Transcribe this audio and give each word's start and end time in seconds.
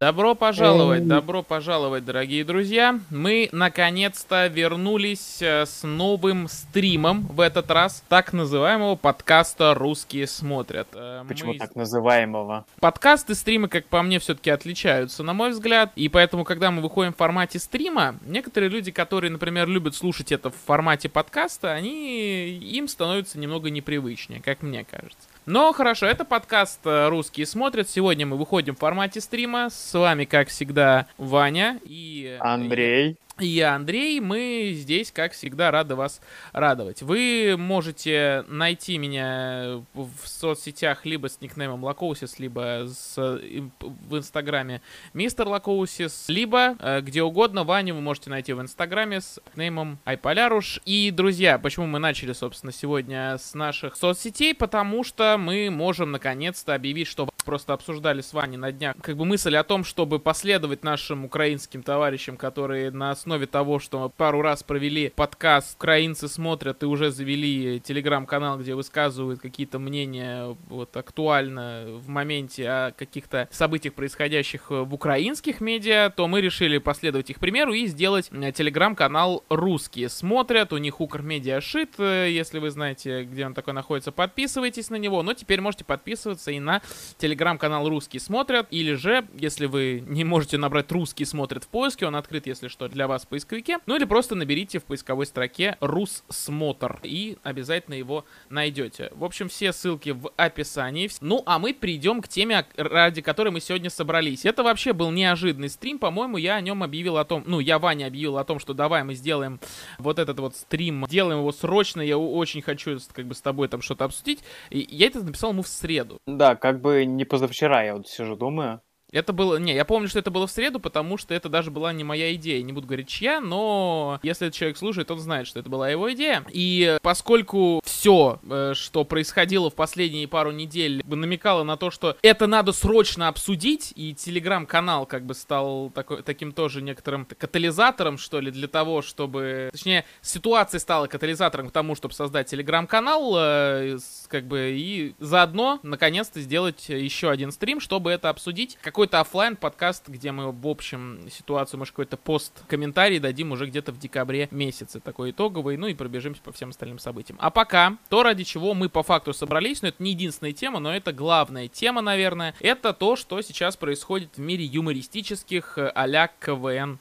Добро 0.00 0.36
пожаловать, 0.36 1.08
добро 1.08 1.42
пожаловать, 1.42 2.04
дорогие 2.04 2.44
друзья. 2.44 3.00
Мы 3.10 3.48
наконец-то 3.50 4.46
вернулись 4.46 5.42
э, 5.42 5.66
с 5.66 5.82
новым 5.82 6.46
стримом 6.46 7.22
в 7.22 7.40
этот 7.40 7.68
раз 7.72 8.04
так 8.08 8.32
называемого 8.32 8.94
подкаста 8.94 9.74
«Русские 9.74 10.28
смотрят». 10.28 10.86
Э, 10.94 11.24
Почему 11.26 11.54
Мы... 11.54 11.58
так 11.58 11.74
называемого? 11.74 12.64
Подкасты, 12.78 13.34
стримы, 13.34 13.66
как 13.66 13.86
по 13.86 14.00
мне, 14.02 14.20
все-таки 14.20 14.50
отличаются, 14.50 15.24
на 15.24 15.32
мой 15.32 15.50
взгляд. 15.50 15.90
И 15.96 16.08
поэтому, 16.08 16.44
когда 16.44 16.70
мы 16.70 16.80
выходим 16.80 17.12
в 17.12 17.16
формате 17.16 17.58
стрима, 17.58 18.14
некоторые 18.24 18.70
люди, 18.70 18.92
которые, 18.92 19.32
например, 19.32 19.66
любят 19.66 19.96
слушать 19.96 20.30
это 20.30 20.50
в 20.50 20.54
формате 20.54 21.08
подкаста, 21.08 21.72
они 21.72 22.50
им 22.50 22.86
становится 22.86 23.36
немного 23.36 23.68
непривычнее, 23.68 24.40
как 24.40 24.62
мне 24.62 24.84
кажется. 24.84 25.27
Но 25.50 25.72
хорошо, 25.72 26.04
это 26.04 26.26
подкаст 26.26 26.80
э, 26.84 27.08
«Русские 27.08 27.46
смотрят». 27.46 27.88
Сегодня 27.88 28.26
мы 28.26 28.36
выходим 28.36 28.76
в 28.76 28.78
формате 28.78 29.22
стрима. 29.22 29.70
С 29.70 29.98
вами, 29.98 30.26
как 30.26 30.48
всегда, 30.48 31.06
Ваня 31.16 31.80
и... 31.84 32.36
Андрей. 32.38 33.16
Я 33.40 33.76
Андрей, 33.76 34.18
мы 34.18 34.72
здесь, 34.74 35.12
как 35.12 35.32
всегда, 35.32 35.70
рады 35.70 35.94
вас 35.94 36.20
радовать. 36.52 37.02
Вы 37.02 37.54
можете 37.56 38.44
найти 38.48 38.98
меня 38.98 39.84
в 39.94 40.08
соцсетях 40.24 41.06
либо 41.06 41.28
с 41.28 41.40
никнеймом 41.40 41.84
Лакоусис, 41.84 42.40
либо 42.40 42.88
с, 42.88 43.16
в 43.16 44.16
инстаграме 44.16 44.82
Мистер 45.14 45.46
Лакоусис, 45.46 46.24
либо 46.28 46.74
э, 46.80 47.00
где 47.00 47.22
угодно 47.22 47.62
Ваню 47.62 47.94
вы 47.94 48.00
можете 48.00 48.28
найти 48.28 48.52
в 48.54 48.60
инстаграме 48.60 49.20
с 49.20 49.38
никнеймом 49.46 50.00
Айполяруш. 50.04 50.80
И, 50.84 51.12
друзья, 51.12 51.60
почему 51.60 51.86
мы 51.86 52.00
начали, 52.00 52.32
собственно, 52.32 52.72
сегодня 52.72 53.38
с 53.38 53.54
наших 53.54 53.94
соцсетей? 53.94 54.52
Потому 54.52 55.04
что 55.04 55.36
мы 55.38 55.70
можем 55.70 56.10
наконец-то 56.10 56.74
объявить, 56.74 57.06
что 57.06 57.28
просто 57.44 57.72
обсуждали 57.72 58.20
с 58.20 58.34
Ваней 58.34 58.58
на 58.58 58.72
днях, 58.72 58.94
как 59.00 59.16
бы 59.16 59.24
мысль 59.24 59.56
о 59.56 59.64
том, 59.64 59.82
чтобы 59.82 60.18
последовать 60.18 60.84
нашим 60.84 61.24
украинским 61.24 61.82
товарищам, 61.82 62.36
которые 62.36 62.90
на 62.90 63.10
основе 63.28 63.46
того, 63.46 63.78
что 63.78 64.08
пару 64.08 64.40
раз 64.40 64.62
провели 64.62 65.12
подкаст 65.14 65.76
«Украинцы 65.76 66.28
смотрят» 66.28 66.82
и 66.82 66.86
уже 66.86 67.10
завели 67.10 67.78
телеграм-канал, 67.80 68.58
где 68.58 68.74
высказывают 68.74 69.40
какие-то 69.40 69.78
мнения 69.78 70.56
вот 70.68 70.96
актуально 70.96 71.84
в 71.88 72.08
моменте 72.08 72.68
о 72.68 72.92
каких-то 72.92 73.48
событиях, 73.50 73.92
происходящих 73.94 74.70
в 74.70 74.94
украинских 74.94 75.60
медиа, 75.60 76.10
то 76.10 76.26
мы 76.26 76.40
решили 76.40 76.78
последовать 76.78 77.28
их 77.28 77.38
примеру 77.38 77.74
и 77.74 77.86
сделать 77.86 78.30
телеграм-канал 78.30 79.44
«Русские 79.50 80.08
смотрят». 80.08 80.72
У 80.72 80.78
них 80.78 81.00
Укр 81.00 81.20
Медиа 81.20 81.60
Шит, 81.60 81.94
э, 81.98 82.30
если 82.30 82.58
вы 82.58 82.70
знаете, 82.70 83.24
где 83.24 83.44
он 83.44 83.52
такой 83.52 83.74
находится, 83.74 84.10
подписывайтесь 84.10 84.88
на 84.88 84.96
него. 84.96 85.22
Но 85.22 85.34
теперь 85.34 85.60
можете 85.60 85.84
подписываться 85.84 86.50
и 86.50 86.60
на 86.60 86.80
телеграм 87.18 87.38
телеграм-канал 87.38 87.88
«Русские 87.88 88.20
смотрят», 88.20 88.66
или 88.70 88.94
же, 88.94 89.26
если 89.34 89.66
вы 89.66 90.02
не 90.06 90.24
можете 90.24 90.58
набрать 90.58 90.90
«Русские 90.90 91.26
смотрят» 91.26 91.64
в 91.64 91.68
поиске, 91.68 92.06
он 92.06 92.16
открыт, 92.16 92.46
если 92.46 92.68
что, 92.68 92.88
для 92.88 93.06
вас 93.06 93.17
в 93.24 93.28
поисковике, 93.28 93.78
ну 93.86 93.96
или 93.96 94.04
просто 94.04 94.34
наберите 94.34 94.78
в 94.78 94.84
поисковой 94.84 95.26
строке 95.26 95.76
«Рус 95.80 96.24
смотр» 96.28 97.00
и 97.02 97.38
обязательно 97.42 97.94
его 97.94 98.24
найдете. 98.48 99.10
В 99.14 99.24
общем, 99.24 99.48
все 99.48 99.72
ссылки 99.72 100.10
в 100.10 100.30
описании. 100.36 101.10
Ну, 101.20 101.42
а 101.46 101.58
мы 101.58 101.72
перейдем 101.72 102.20
к 102.20 102.28
теме, 102.28 102.66
ради 102.76 103.22
которой 103.22 103.50
мы 103.50 103.60
сегодня 103.60 103.90
собрались. 103.90 104.44
Это 104.44 104.62
вообще 104.62 104.92
был 104.92 105.10
неожиданный 105.10 105.68
стрим, 105.68 105.98
по-моему, 105.98 106.36
я 106.36 106.56
о 106.56 106.60
нем 106.60 106.82
объявил 106.82 107.18
о 107.18 107.24
том, 107.24 107.42
ну, 107.46 107.60
я 107.60 107.78
Ваня 107.78 108.06
объявил 108.06 108.38
о 108.38 108.44
том, 108.44 108.58
что 108.58 108.74
давай 108.74 109.04
мы 109.04 109.14
сделаем 109.14 109.60
вот 109.98 110.18
этот 110.18 110.38
вот 110.40 110.56
стрим, 110.56 111.04
делаем 111.08 111.40
его 111.40 111.52
срочно, 111.52 112.00
я 112.00 112.18
очень 112.18 112.62
хочу 112.62 112.98
как 113.12 113.26
бы 113.26 113.34
с 113.34 113.40
тобой 113.40 113.68
там 113.68 113.82
что-то 113.82 114.04
обсудить. 114.04 114.40
И 114.70 114.86
я 114.90 115.06
это 115.06 115.22
написал 115.22 115.50
ему 115.50 115.62
в 115.62 115.68
среду. 115.68 116.18
Да, 116.26 116.56
как 116.56 116.80
бы 116.80 117.04
не 117.04 117.24
позавчера, 117.24 117.82
я 117.82 117.94
вот 117.94 118.08
сижу, 118.08 118.36
думаю. 118.36 118.80
Это 119.10 119.32
было... 119.32 119.56
Не, 119.56 119.74
я 119.74 119.84
помню, 119.84 120.08
что 120.08 120.18
это 120.18 120.30
было 120.30 120.46
в 120.46 120.50
среду, 120.50 120.80
потому 120.80 121.16
что 121.16 121.34
это 121.34 121.48
даже 121.48 121.70
была 121.70 121.92
не 121.92 122.04
моя 122.04 122.34
идея. 122.34 122.62
Не 122.62 122.72
буду 122.72 122.86
говорить, 122.86 123.08
чья, 123.08 123.40
но 123.40 124.20
если 124.22 124.48
этот 124.48 124.58
человек 124.58 124.76
слушает, 124.76 125.10
он 125.10 125.18
знает, 125.18 125.46
что 125.46 125.60
это 125.60 125.70
была 125.70 125.88
его 125.88 126.12
идея. 126.12 126.44
И 126.50 126.98
поскольку 127.02 127.80
все, 127.84 127.97
э, 128.06 128.74
что 128.74 129.04
происходило 129.04 129.70
в 129.70 129.74
последние 129.74 130.28
пару 130.28 130.50
недель, 130.50 131.02
намекало 131.06 131.64
на 131.64 131.76
то, 131.76 131.90
что 131.90 132.16
это 132.22 132.46
надо 132.46 132.72
срочно 132.72 133.28
обсудить, 133.28 133.92
и 133.96 134.14
телеграм-канал 134.14 135.06
как 135.06 135.24
бы 135.24 135.34
стал 135.34 135.90
такой, 135.90 136.22
таким 136.22 136.52
тоже 136.52 136.82
некоторым 136.82 137.24
катализатором, 137.24 138.18
что 138.18 138.40
ли, 138.40 138.50
для 138.50 138.68
того, 138.68 139.00
чтобы... 139.00 139.70
Точнее, 139.72 140.04
ситуация 140.20 140.78
стала 140.78 141.06
катализатором 141.06 141.68
к 141.68 141.72
тому, 141.72 141.94
чтобы 141.94 142.14
создать 142.14 142.48
телеграм-канал, 142.48 143.34
э, 143.38 143.98
как 144.28 144.44
бы, 144.46 144.74
и 144.76 145.14
заодно, 145.18 145.80
наконец-то, 145.82 146.40
сделать 146.40 146.88
еще 146.88 147.30
один 147.30 147.52
стрим, 147.52 147.80
чтобы 147.80 148.10
это 148.10 148.28
обсудить. 148.28 148.76
Как 148.82 148.98
какой-то 148.98 149.20
офлайн 149.20 149.54
подкаст, 149.54 150.08
где 150.08 150.32
мы 150.32 150.50
в 150.50 150.66
общем 150.66 151.20
ситуацию, 151.30 151.78
может, 151.78 151.92
какой-то 151.92 152.16
пост 152.16 152.64
комментарий 152.66 153.20
дадим 153.20 153.52
уже 153.52 153.66
где-то 153.66 153.92
в 153.92 153.98
декабре 154.00 154.48
месяце, 154.50 154.98
такой 154.98 155.30
итоговый, 155.30 155.76
ну 155.76 155.86
и 155.86 155.94
пробежимся 155.94 156.42
по 156.42 156.50
всем 156.50 156.70
остальным 156.70 156.98
событиям. 156.98 157.38
А 157.40 157.50
пока, 157.50 157.87
то, 158.08 158.22
ради 158.22 158.44
чего 158.44 158.74
мы 158.74 158.88
по 158.88 159.02
факту 159.02 159.32
собрались, 159.32 159.82
но 159.82 159.88
это 159.88 160.02
не 160.02 160.10
единственная 160.10 160.52
тема, 160.52 160.78
но 160.78 160.94
это 160.94 161.12
главная 161.12 161.68
тема, 161.68 162.00
наверное, 162.00 162.54
это 162.60 162.92
то, 162.92 163.16
что 163.16 163.40
сейчас 163.42 163.76
происходит 163.76 164.36
в 164.36 164.40
мире 164.40 164.64
юмористических 164.64 165.78
э, 165.78 165.92
а-ля 165.94 166.30
КВН 166.40 166.98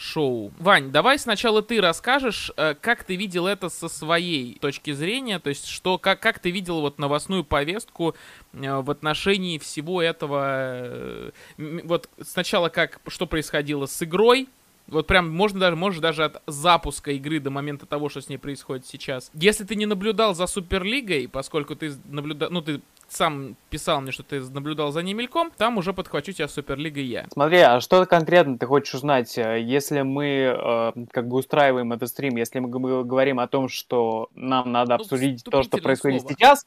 шоу. 0.00 0.50
Вань, 0.58 0.90
давай 0.90 1.18
сначала 1.18 1.62
ты 1.62 1.80
расскажешь, 1.80 2.50
э, 2.56 2.74
как 2.80 3.04
ты 3.04 3.16
видел 3.16 3.46
это 3.46 3.68
со 3.68 3.88
своей 3.88 4.58
точки 4.58 4.92
зрения, 4.92 5.38
то 5.38 5.50
есть 5.50 5.66
что, 5.66 5.98
как, 5.98 6.20
как 6.20 6.38
ты 6.38 6.50
видел 6.50 6.80
вот 6.80 6.98
новостную 6.98 7.44
повестку 7.44 8.14
э, 8.52 8.80
в 8.80 8.90
отношении 8.90 9.58
всего 9.58 10.00
этого, 10.00 11.32
вот 11.58 12.08
сначала 12.22 12.70
как, 12.70 13.00
что 13.08 13.26
происходило 13.26 13.86
с 13.86 14.02
игрой, 14.02 14.48
вот 14.90 15.06
прям 15.06 15.30
можно 15.30 15.60
даже, 15.60 15.76
можешь 15.76 16.00
даже 16.00 16.24
от 16.24 16.42
запуска 16.46 17.12
игры 17.12 17.40
до 17.40 17.50
момента 17.50 17.86
того, 17.86 18.08
что 18.08 18.20
с 18.20 18.28
ней 18.28 18.38
происходит 18.38 18.86
сейчас. 18.86 19.30
Если 19.34 19.64
ты 19.64 19.76
не 19.76 19.86
наблюдал 19.86 20.34
за 20.34 20.46
Суперлигой, 20.46 21.28
поскольку 21.28 21.76
ты 21.76 21.92
наблюдал, 22.04 22.50
ну 22.50 22.60
ты 22.60 22.80
сам 23.08 23.56
писал 23.70 24.00
мне, 24.00 24.12
что 24.12 24.22
ты 24.22 24.40
наблюдал 24.40 24.92
за 24.92 25.02
ней 25.02 25.14
мельком, 25.14 25.50
там 25.56 25.78
уже 25.78 25.92
подхвачу 25.92 26.32
тебя 26.32 26.48
Суперлига 26.48 27.00
я. 27.00 27.26
Смотри, 27.32 27.58
а 27.58 27.80
что 27.80 28.04
конкретно 28.06 28.58
ты 28.58 28.66
хочешь 28.66 28.94
узнать? 28.94 29.36
Если 29.36 30.02
мы 30.02 30.26
э, 30.26 30.92
как 31.10 31.28
бы 31.28 31.36
устраиваем 31.36 31.92
этот 31.92 32.08
стрим, 32.08 32.36
если 32.36 32.58
мы 32.58 32.68
говорим 32.68 33.40
о 33.40 33.48
том, 33.48 33.68
что 33.68 34.28
нам 34.34 34.70
надо 34.72 34.96
ну, 34.96 35.02
обсудить 35.02 35.44
то, 35.44 35.62
что 35.62 35.78
происходит 35.78 36.22
слово. 36.22 36.34
сейчас, 36.34 36.66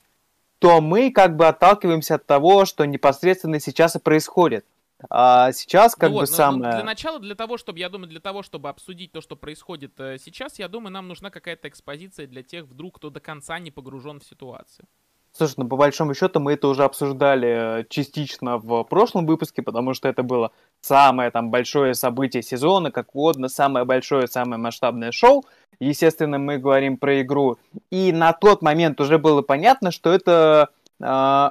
то 0.59 0.79
мы 0.79 1.11
как 1.11 1.35
бы 1.35 1.47
отталкиваемся 1.47 2.15
от 2.15 2.25
того, 2.25 2.65
что 2.65 2.85
непосредственно 2.85 3.59
сейчас 3.59 3.95
и 3.95 3.99
происходит. 3.99 4.65
А 5.09 5.51
сейчас 5.51 5.95
как 5.95 6.09
ну 6.09 6.15
бы 6.15 6.21
вот, 6.21 6.29
самое... 6.29 6.71
Ну, 6.71 6.77
для 6.77 6.83
начала, 6.83 7.19
для 7.19 7.35
того, 7.35 7.57
чтобы, 7.57 7.79
я 7.79 7.89
думаю, 7.89 8.09
для 8.09 8.19
того, 8.19 8.43
чтобы 8.43 8.69
обсудить 8.69 9.11
то, 9.11 9.21
что 9.21 9.35
происходит 9.35 9.99
э, 9.99 10.17
сейчас, 10.17 10.59
я 10.59 10.67
думаю, 10.67 10.91
нам 10.91 11.07
нужна 11.07 11.29
какая-то 11.29 11.67
экспозиция 11.67 12.27
для 12.27 12.43
тех, 12.43 12.65
вдруг, 12.65 12.97
кто 12.97 13.09
до 13.09 13.19
конца 13.19 13.59
не 13.59 13.71
погружен 13.71 14.19
в 14.19 14.23
ситуацию. 14.23 14.87
Слушай, 15.35 15.55
ну 15.57 15.67
по 15.67 15.77
большому 15.77 16.13
счету 16.13 16.39
мы 16.39 16.53
это 16.53 16.67
уже 16.67 16.83
обсуждали 16.83 17.79
э, 17.79 17.85
частично 17.89 18.59
в 18.59 18.83
прошлом 18.83 19.25
выпуске, 19.25 19.63
потому 19.63 19.95
что 19.95 20.07
это 20.07 20.21
было 20.21 20.51
самое 20.79 21.31
там 21.31 21.49
большое 21.49 21.95
событие 21.95 22.43
сезона, 22.43 22.91
как 22.91 23.15
угодно, 23.15 23.49
самое 23.49 23.83
большое, 23.83 24.27
самое 24.27 24.61
масштабное 24.61 25.11
шоу. 25.11 25.43
Естественно, 25.79 26.37
мы 26.37 26.59
говорим 26.59 26.97
про 26.97 27.21
игру. 27.21 27.57
И 27.89 28.11
на 28.11 28.31
тот 28.33 28.61
момент 28.61 29.01
уже 29.01 29.17
было 29.17 29.41
понятно, 29.41 29.89
что 29.89 30.13
это, 30.13 30.69
э, 31.01 31.49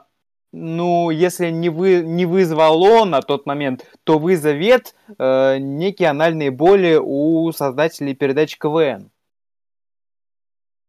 ну, 0.52 1.10
если 1.10 1.50
не, 1.50 1.70
вы, 1.70 2.02
не 2.02 2.26
вызвало 2.26 3.04
на 3.04 3.22
тот 3.22 3.46
момент, 3.46 3.86
то 4.04 4.18
вызовет 4.18 4.94
э, 5.18 5.56
некие 5.58 6.10
анальные 6.10 6.50
боли 6.50 6.98
у 7.02 7.50
создателей 7.52 8.14
передачи 8.14 8.58
КВН. 8.58 9.10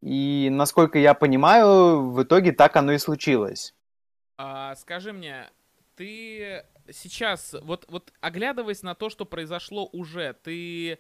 И, 0.01 0.49
насколько 0.51 0.99
я 0.99 1.13
понимаю, 1.13 2.11
в 2.11 2.21
итоге 2.23 2.51
так 2.51 2.75
оно 2.75 2.91
и 2.91 2.97
случилось. 2.97 3.73
А, 4.37 4.75
скажи 4.75 5.13
мне, 5.13 5.49
ты 5.95 6.65
сейчас, 6.91 7.55
вот, 7.61 7.85
вот 7.87 8.11
оглядываясь 8.19 8.83
на 8.83 8.95
то, 8.95 9.09
что 9.09 9.25
произошло 9.25 9.89
уже, 9.93 10.33
ты 10.43 10.99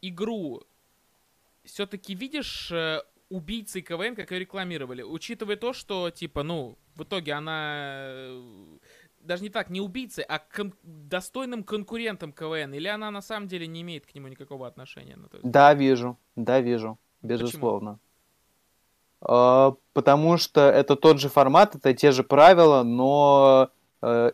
игру 0.00 0.62
все-таки 1.64 2.14
видишь 2.14 2.70
э, 2.72 3.02
убийцей 3.28 3.82
КВН, 3.82 4.14
как 4.14 4.30
ее 4.30 4.40
рекламировали, 4.40 5.02
учитывая 5.02 5.56
то, 5.56 5.72
что, 5.72 6.10
типа, 6.10 6.42
ну, 6.42 6.78
в 6.94 7.02
итоге 7.02 7.32
она 7.32 7.74
э, 7.78 8.78
даже 9.20 9.42
не 9.42 9.50
так, 9.50 9.70
не 9.70 9.80
убийцей, 9.80 10.24
а 10.24 10.38
кон- 10.38 10.74
достойным 10.82 11.64
конкурентом 11.64 12.32
КВН, 12.32 12.74
или 12.74 12.88
она 12.88 13.10
на 13.10 13.22
самом 13.22 13.48
деле 13.48 13.66
не 13.66 13.82
имеет 13.82 14.06
к 14.06 14.14
нему 14.14 14.28
никакого 14.28 14.66
отношения? 14.66 15.16
Ну, 15.16 15.28
есть... 15.32 15.50
Да, 15.50 15.74
вижу, 15.74 16.18
да, 16.36 16.60
вижу, 16.60 16.98
безусловно. 17.22 17.92
Почему? 17.92 18.00
А, 19.20 19.74
потому 19.92 20.36
что 20.38 20.60
это 20.60 20.96
тот 20.96 21.20
же 21.20 21.28
формат, 21.28 21.74
это 21.74 21.94
те 21.94 22.12
же 22.12 22.22
правила, 22.22 22.82
но 22.82 23.70
э, 24.02 24.32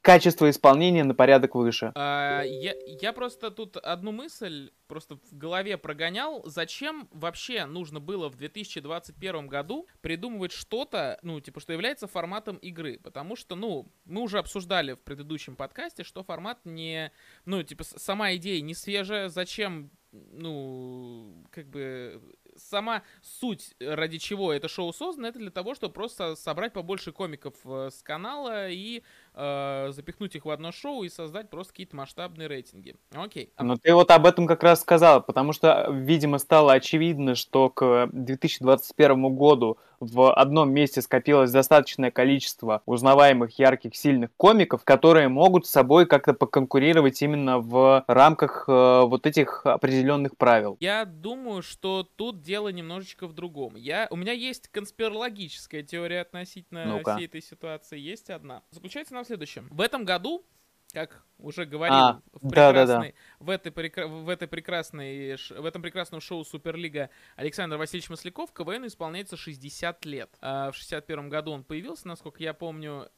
качество 0.00 0.48
исполнения 0.50 1.04
на 1.04 1.14
порядок 1.14 1.54
выше. 1.54 1.92
А, 1.94 2.42
я, 2.42 2.74
я 2.86 3.12
просто 3.12 3.50
тут 3.50 3.76
одну 3.76 4.12
мысль 4.12 4.70
просто 4.86 5.16
в 5.16 5.36
голове 5.36 5.76
прогонял. 5.76 6.42
Зачем 6.46 7.08
вообще 7.12 7.66
нужно 7.66 8.00
было 8.00 8.28
в 8.28 8.36
2021 8.36 9.46
году 9.46 9.86
придумывать 10.00 10.52
что-то, 10.52 11.18
ну, 11.22 11.40
типа, 11.40 11.60
что 11.60 11.72
является 11.72 12.06
форматом 12.06 12.56
игры? 12.56 12.98
Потому 13.02 13.36
что, 13.36 13.54
ну, 13.54 13.92
мы 14.04 14.22
уже 14.22 14.38
обсуждали 14.38 14.92
в 14.94 15.00
предыдущем 15.00 15.56
подкасте, 15.56 16.04
что 16.04 16.24
формат 16.24 16.58
не, 16.64 17.12
ну, 17.44 17.62
типа, 17.62 17.84
сама 17.84 18.34
идея 18.34 18.60
не 18.62 18.74
свежая. 18.74 19.28
Зачем 19.28 19.90
ну, 20.12 21.44
как 21.50 21.68
бы 21.68 22.20
сама 22.56 23.02
суть, 23.22 23.74
ради 23.80 24.18
чего 24.18 24.52
это 24.52 24.68
шоу 24.68 24.92
создано, 24.92 25.28
это 25.28 25.38
для 25.38 25.50
того, 25.50 25.74
чтобы 25.74 25.92
просто 25.92 26.34
собрать 26.34 26.72
побольше 26.72 27.12
комиков 27.12 27.54
э, 27.64 27.90
с 27.92 28.02
канала 28.02 28.68
и 28.68 29.02
э, 29.38 29.92
запихнуть 29.92 30.34
их 30.34 30.44
в 30.44 30.50
одно 30.50 30.72
шоу 30.72 31.04
и 31.04 31.08
создать 31.08 31.48
просто 31.48 31.72
какие-то 31.72 31.96
масштабные 31.96 32.48
рейтинги. 32.48 32.96
Окей. 33.14 33.52
Ну 33.58 33.76
ты 33.76 33.94
вот 33.94 34.10
об 34.10 34.26
этом 34.26 34.46
как 34.46 34.62
раз 34.62 34.80
сказал, 34.80 35.22
потому 35.22 35.52
что, 35.52 35.88
видимо, 35.90 36.38
стало 36.38 36.72
очевидно, 36.72 37.34
что 37.34 37.70
к 37.70 38.08
2021 38.12 39.34
году 39.36 39.78
в 40.00 40.32
одном 40.32 40.72
месте 40.72 41.02
скопилось 41.02 41.50
достаточное 41.50 42.10
количество 42.10 42.82
узнаваемых, 42.86 43.58
ярких, 43.58 43.94
сильных 43.96 44.30
комиков, 44.36 44.84
которые 44.84 45.28
могут 45.28 45.66
с 45.66 45.70
собой 45.70 46.06
как-то 46.06 46.34
поконкурировать 46.34 47.20
именно 47.22 47.58
в 47.58 48.04
рамках 48.06 48.64
э, 48.68 49.02
вот 49.04 49.26
этих 49.26 49.64
определенных 49.64 50.36
правил. 50.36 50.76
Я 50.80 51.04
думаю, 51.04 51.62
что 51.62 52.08
тут 52.16 52.42
дело 52.42 52.68
немножечко 52.68 53.26
в 53.26 53.32
другом. 53.32 53.76
Я, 53.76 54.06
у 54.10 54.16
меня 54.16 54.32
есть 54.32 54.68
конспирологическая 54.68 55.82
теория 55.82 56.20
относительно 56.20 56.84
ну 56.84 57.00
всей 57.00 57.26
этой 57.26 57.42
ситуации. 57.42 57.98
Есть 57.98 58.30
одна. 58.30 58.62
Заключается 58.70 59.14
она 59.14 59.24
в 59.24 59.26
следующем. 59.26 59.68
В 59.70 59.80
этом 59.80 60.04
году 60.04 60.44
как 60.92 61.22
уже 61.38 61.64
говорил 61.66 61.96
а, 61.96 62.22
в, 62.32 62.50
да, 62.50 62.72
да, 62.72 62.86
да. 62.86 63.12
В, 63.38 63.50
этой 63.50 63.70
в, 63.70 64.28
этой 64.28 64.48
прекрасной... 64.48 65.36
в 65.36 65.64
этом 65.64 65.82
прекрасном 65.82 66.20
шоу 66.20 66.44
Суперлига 66.44 67.10
Александр 67.36 67.76
Васильевич 67.76 68.10
Масляков 68.10 68.52
КВН 68.52 68.86
исполняется 68.86 69.36
60 69.36 70.04
лет. 70.06 70.30
А 70.40 70.70
в 70.70 70.76
61 70.76 71.28
году 71.28 71.52
он 71.52 71.64
появился, 71.64 72.08
насколько 72.08 72.42
я 72.42 72.54
помню, 72.54 73.08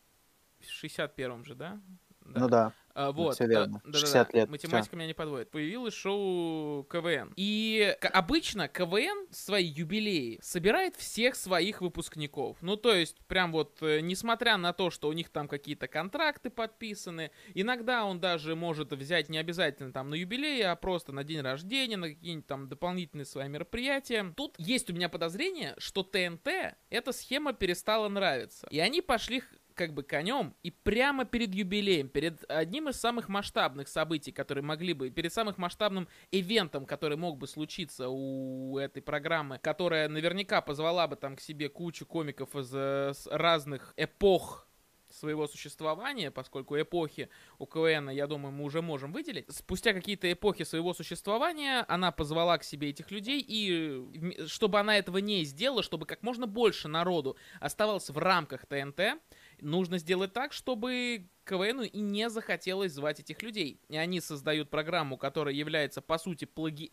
в 0.58 0.84
61-м 0.84 1.44
же, 1.44 1.54
да? 1.54 1.80
да? 2.20 2.40
Ну 2.40 2.48
да. 2.48 2.72
А, 3.00 3.12
вот, 3.12 3.34
все 3.34 3.46
верно. 3.46 3.80
Да, 3.84 3.98
60 3.98 4.12
да, 4.12 4.32
да. 4.32 4.38
лет. 4.38 4.50
Математика 4.50 4.88
все. 4.88 4.96
меня 4.96 5.06
не 5.06 5.14
подводит. 5.14 5.50
Появилось 5.50 5.94
шоу 5.94 6.84
КВН. 6.84 7.32
И 7.36 7.96
обычно 8.12 8.68
КВН 8.68 9.26
свои 9.30 9.64
юбилеи 9.64 10.38
собирает 10.42 10.96
всех 10.96 11.34
своих 11.34 11.80
выпускников. 11.80 12.58
Ну, 12.60 12.76
то 12.76 12.94
есть, 12.94 13.16
прям 13.26 13.52
вот, 13.52 13.78
э, 13.80 14.00
несмотря 14.00 14.58
на 14.58 14.74
то, 14.74 14.90
что 14.90 15.08
у 15.08 15.12
них 15.12 15.30
там 15.30 15.48
какие-то 15.48 15.88
контракты 15.88 16.50
подписаны, 16.50 17.30
иногда 17.54 18.04
он 18.04 18.20
даже 18.20 18.54
может 18.54 18.92
взять 18.92 19.30
не 19.30 19.38
обязательно 19.38 19.92
там 19.92 20.10
на 20.10 20.14
юбилей, 20.14 20.62
а 20.64 20.76
просто 20.76 21.12
на 21.12 21.24
день 21.24 21.40
рождения, 21.40 21.96
на 21.96 22.10
какие-нибудь 22.10 22.46
там 22.46 22.68
дополнительные 22.68 23.24
свои 23.24 23.48
мероприятия. 23.48 24.32
Тут 24.36 24.56
есть 24.58 24.90
у 24.90 24.92
меня 24.92 25.08
подозрение, 25.08 25.74
что 25.78 26.02
ТНТ 26.02 26.76
эта 26.90 27.12
схема 27.12 27.54
перестала 27.54 28.08
нравиться. 28.08 28.66
И 28.70 28.78
они 28.78 29.00
пошли 29.00 29.42
как 29.80 29.94
бы 29.94 30.02
конем, 30.02 30.54
и 30.62 30.70
прямо 30.70 31.24
перед 31.24 31.54
юбилеем, 31.54 32.10
перед 32.10 32.44
одним 32.50 32.90
из 32.90 32.96
самых 33.00 33.30
масштабных 33.30 33.88
событий, 33.88 34.30
которые 34.30 34.62
могли 34.62 34.92
бы, 34.92 35.08
перед 35.08 35.32
самым 35.32 35.54
масштабным 35.56 36.06
ивентом, 36.30 36.84
который 36.84 37.16
мог 37.16 37.38
бы 37.38 37.46
случиться 37.46 38.10
у 38.10 38.76
этой 38.76 39.00
программы, 39.00 39.58
которая 39.58 40.10
наверняка 40.10 40.60
позвала 40.60 41.08
бы 41.08 41.16
там 41.16 41.34
к 41.34 41.40
себе 41.40 41.70
кучу 41.70 42.04
комиков 42.04 42.54
из 42.54 42.70
э, 42.74 43.14
разных 43.30 43.94
эпох 43.96 44.66
своего 45.12 45.46
существования, 45.46 46.30
поскольку 46.30 46.78
эпохи 46.80 47.28
у 47.58 47.66
КВН, 47.66 48.10
я 48.10 48.26
думаю, 48.26 48.52
мы 48.52 48.64
уже 48.64 48.82
можем 48.82 49.12
выделить. 49.12 49.46
Спустя 49.50 49.92
какие-то 49.92 50.30
эпохи 50.30 50.64
своего 50.64 50.94
существования 50.94 51.84
она 51.88 52.12
позвала 52.12 52.58
к 52.58 52.64
себе 52.64 52.90
этих 52.90 53.10
людей, 53.10 53.44
и 53.46 54.46
чтобы 54.46 54.78
она 54.78 54.98
этого 54.98 55.18
не 55.18 55.44
сделала, 55.44 55.82
чтобы 55.82 56.06
как 56.06 56.22
можно 56.22 56.46
больше 56.46 56.88
народу 56.88 57.36
оставалось 57.60 58.10
в 58.10 58.18
рамках 58.18 58.66
ТНТ, 58.66 59.00
нужно 59.62 59.98
сделать 59.98 60.32
так, 60.32 60.52
чтобы 60.52 61.28
КВНу 61.44 61.82
и 61.82 62.00
не 62.00 62.30
захотелось 62.30 62.92
звать 62.92 63.20
этих 63.20 63.42
людей. 63.42 63.80
И 63.88 63.96
они 63.96 64.20
создают 64.20 64.70
программу, 64.70 65.16
которая 65.16 65.54
является, 65.54 66.00
по 66.00 66.18
сути, 66.18 66.44
плаги 66.44 66.92